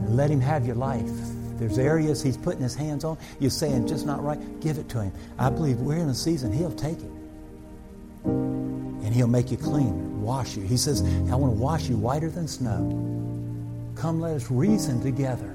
And 0.00 0.16
let 0.16 0.30
him 0.30 0.40
have 0.40 0.66
your 0.66 0.76
life. 0.76 1.10
There's 1.58 1.78
areas 1.78 2.20
he's 2.20 2.36
putting 2.36 2.62
his 2.62 2.74
hands 2.74 3.04
on. 3.04 3.18
You're 3.38 3.50
saying 3.50 3.86
just 3.86 4.04
not 4.04 4.22
right. 4.24 4.60
Give 4.60 4.78
it 4.78 4.88
to 4.90 5.00
him. 5.00 5.12
I 5.38 5.48
believe 5.48 5.78
we're 5.78 5.98
in 5.98 6.08
a 6.08 6.14
season 6.14 6.52
he'll 6.52 6.74
take 6.74 6.98
it. 6.98 8.73
And 9.04 9.14
he'll 9.14 9.28
make 9.28 9.50
you 9.50 9.56
clean, 9.56 10.22
wash 10.22 10.56
you. 10.56 10.62
He 10.62 10.76
says, 10.76 11.02
I 11.30 11.36
want 11.36 11.54
to 11.54 11.60
wash 11.60 11.88
you 11.88 11.96
whiter 11.96 12.30
than 12.30 12.48
snow. 12.48 12.78
Come, 13.96 14.20
let 14.20 14.34
us 14.34 14.50
reason 14.50 15.00
together. 15.02 15.54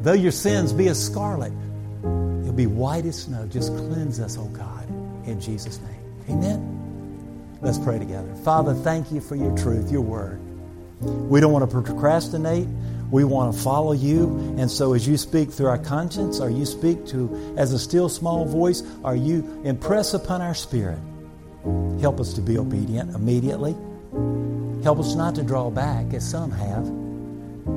Though 0.00 0.12
your 0.12 0.32
sins 0.32 0.72
be 0.72 0.88
as 0.88 1.02
scarlet, 1.02 1.52
they'll 2.02 2.52
be 2.52 2.66
white 2.66 3.06
as 3.06 3.22
snow. 3.22 3.46
Just 3.46 3.74
cleanse 3.76 4.18
us, 4.18 4.36
oh 4.38 4.48
God, 4.48 4.88
in 5.26 5.40
Jesus' 5.40 5.78
name. 5.80 6.36
Amen. 6.36 7.58
Let's 7.62 7.78
pray 7.78 7.98
together. 7.98 8.34
Father, 8.36 8.74
thank 8.74 9.12
you 9.12 9.20
for 9.20 9.36
your 9.36 9.56
truth, 9.56 9.90
your 9.92 10.00
word. 10.00 10.40
We 11.00 11.40
don't 11.40 11.52
want 11.52 11.70
to 11.70 11.82
procrastinate. 11.82 12.66
We 13.10 13.24
want 13.24 13.54
to 13.54 13.60
follow 13.60 13.92
you. 13.92 14.54
And 14.58 14.70
so, 14.70 14.94
as 14.94 15.06
you 15.06 15.16
speak 15.16 15.50
through 15.50 15.66
our 15.66 15.78
conscience, 15.78 16.40
or 16.40 16.48
you 16.48 16.64
speak 16.64 17.06
to 17.08 17.54
as 17.56 17.72
a 17.72 17.78
still 17.78 18.08
small 18.08 18.44
voice, 18.44 18.82
or 19.02 19.16
you 19.16 19.60
impress 19.64 20.14
upon 20.14 20.40
our 20.40 20.54
spirit, 20.54 20.98
help 22.00 22.20
us 22.20 22.32
to 22.34 22.40
be 22.40 22.58
obedient 22.58 23.14
immediately. 23.14 23.74
Help 24.82 24.98
us 24.98 25.14
not 25.14 25.34
to 25.34 25.42
draw 25.42 25.70
back, 25.70 26.12
as 26.14 26.28
some 26.28 26.50
have, 26.50 26.84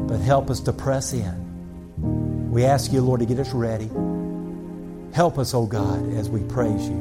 but 0.08 0.20
help 0.20 0.50
us 0.50 0.60
to 0.62 0.74
press 0.74 1.14
in. 1.14 2.52
We 2.52 2.66
ask 2.66 2.94
you, 2.94 3.02
Lord, 3.02 3.20
to 3.20 3.26
get 3.26 3.40
us 3.40 3.52
ready. 3.54 3.90
Help 5.14 5.38
us, 5.38 5.54
O 5.54 5.60
oh 5.60 5.66
God, 5.66 6.14
as 6.14 6.30
we 6.30 6.42
praise 6.44 6.88
you. 6.88 6.96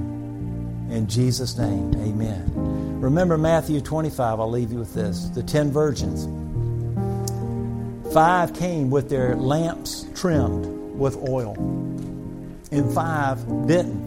In 0.90 1.06
Jesus' 1.08 1.56
name, 1.56 1.94
amen. 1.94 3.00
Remember 3.00 3.38
Matthew 3.38 3.80
25, 3.80 4.40
I'll 4.40 4.50
leave 4.50 4.72
you 4.72 4.78
with 4.78 4.92
this. 4.92 5.24
The 5.30 5.42
ten 5.42 5.70
virgins. 5.70 6.28
Five 8.12 8.54
came 8.54 8.90
with 8.90 9.08
their 9.08 9.34
lamps 9.36 10.04
trimmed 10.14 10.98
with 10.98 11.16
oil, 11.28 11.54
and 12.70 12.92
five 12.92 13.38
didn't. 13.66 14.01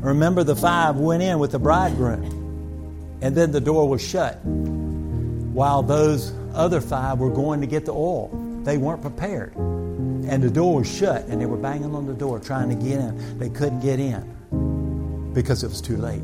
Remember, 0.00 0.44
the 0.44 0.56
five 0.56 0.96
went 0.96 1.22
in 1.22 1.38
with 1.38 1.52
the 1.52 1.58
bridegroom, 1.58 3.18
and 3.22 3.34
then 3.34 3.50
the 3.50 3.60
door 3.60 3.88
was 3.88 4.02
shut 4.06 4.44
while 4.44 5.82
those 5.82 6.32
other 6.54 6.80
five 6.80 7.18
were 7.18 7.30
going 7.30 7.60
to 7.60 7.66
get 7.66 7.86
the 7.86 7.92
oil. 7.92 8.30
They 8.64 8.78
weren't 8.78 9.02
prepared. 9.02 9.54
And 9.56 10.42
the 10.42 10.50
door 10.50 10.76
was 10.76 10.92
shut, 10.92 11.24
and 11.26 11.40
they 11.40 11.46
were 11.46 11.56
banging 11.56 11.94
on 11.94 12.06
the 12.06 12.14
door 12.14 12.38
trying 12.40 12.68
to 12.68 12.74
get 12.74 12.98
in. 12.98 13.38
They 13.38 13.48
couldn't 13.48 13.80
get 13.80 14.00
in 14.00 15.32
because 15.32 15.62
it 15.62 15.68
was 15.68 15.80
too 15.80 15.96
late. 15.96 16.22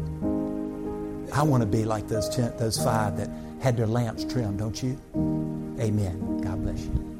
I 1.32 1.42
want 1.42 1.62
to 1.62 1.66
be 1.66 1.84
like 1.84 2.08
those, 2.08 2.28
ten, 2.28 2.52
those 2.58 2.82
five 2.82 3.16
that 3.16 3.30
had 3.60 3.76
their 3.76 3.86
lamps 3.86 4.24
trimmed, 4.24 4.58
don't 4.58 4.82
you? 4.82 4.98
Amen. 5.80 6.40
God 6.40 6.62
bless 6.62 6.80
you. 6.84 7.12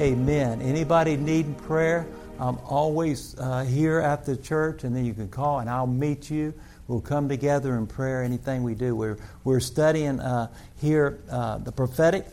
Amen. 0.00 0.60
Anybody 0.62 1.16
needing 1.16 1.54
prayer? 1.54 2.06
I'm 2.42 2.58
always 2.64 3.38
uh, 3.38 3.62
here 3.62 4.00
at 4.00 4.24
the 4.24 4.36
church, 4.36 4.82
and 4.82 4.96
then 4.96 5.04
you 5.04 5.14
can 5.14 5.28
call, 5.28 5.60
and 5.60 5.70
I'll 5.70 5.86
meet 5.86 6.28
you. 6.28 6.52
We'll 6.88 7.00
come 7.00 7.28
together 7.28 7.76
in 7.76 7.86
prayer, 7.86 8.24
anything 8.24 8.64
we 8.64 8.74
do. 8.74 8.96
We're, 8.96 9.16
we're 9.44 9.60
studying 9.60 10.18
uh, 10.18 10.48
here 10.80 11.20
uh, 11.30 11.58
the 11.58 11.70
prophetic 11.70 12.26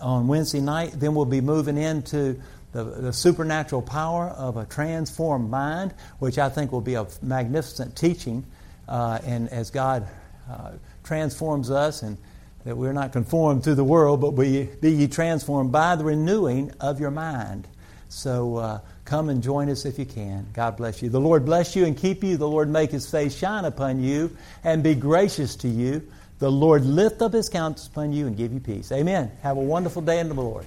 on 0.00 0.28
Wednesday 0.28 0.60
night. 0.60 0.92
Then 0.94 1.16
we'll 1.16 1.24
be 1.24 1.40
moving 1.40 1.78
into 1.78 2.40
the, 2.70 2.84
the, 2.84 3.12
supernatural 3.12 3.82
power 3.82 4.28
of 4.28 4.56
a 4.56 4.66
transformed 4.66 5.50
mind, 5.50 5.94
which 6.20 6.38
I 6.38 6.48
think 6.48 6.70
will 6.70 6.80
be 6.80 6.94
a 6.94 7.08
magnificent 7.20 7.96
teaching. 7.96 8.46
Uh, 8.86 9.18
and 9.24 9.48
as 9.48 9.70
God 9.70 10.06
uh, 10.48 10.74
transforms 11.02 11.72
us, 11.72 12.02
and 12.02 12.16
that 12.64 12.76
we're 12.76 12.92
not 12.92 13.10
conformed 13.12 13.64
to 13.64 13.74
the 13.74 13.84
world, 13.84 14.20
but 14.20 14.34
we 14.34 14.68
be 14.80 14.92
ye 14.92 15.08
transformed 15.08 15.72
by 15.72 15.96
the 15.96 16.04
renewing 16.04 16.70
of 16.80 17.00
your 17.00 17.10
mind. 17.10 17.66
So, 18.08 18.56
uh, 18.58 18.80
Come 19.06 19.28
and 19.28 19.40
join 19.40 19.70
us 19.70 19.84
if 19.84 20.00
you 20.00 20.04
can. 20.04 20.48
God 20.52 20.76
bless 20.76 21.00
you. 21.00 21.08
The 21.08 21.20
Lord 21.20 21.44
bless 21.44 21.76
you 21.76 21.86
and 21.86 21.96
keep 21.96 22.24
you. 22.24 22.36
The 22.36 22.48
Lord 22.48 22.68
make 22.68 22.90
his 22.90 23.08
face 23.08 23.36
shine 23.36 23.64
upon 23.64 24.02
you 24.02 24.36
and 24.64 24.82
be 24.82 24.96
gracious 24.96 25.54
to 25.56 25.68
you. 25.68 26.06
The 26.40 26.50
Lord 26.50 26.84
lift 26.84 27.22
up 27.22 27.32
his 27.32 27.48
countenance 27.48 27.86
upon 27.86 28.12
you 28.12 28.26
and 28.26 28.36
give 28.36 28.52
you 28.52 28.58
peace. 28.58 28.90
Amen. 28.90 29.30
Have 29.42 29.56
a 29.56 29.60
wonderful 29.60 30.02
day 30.02 30.18
in 30.18 30.28
the 30.28 30.34
Lord. 30.34 30.66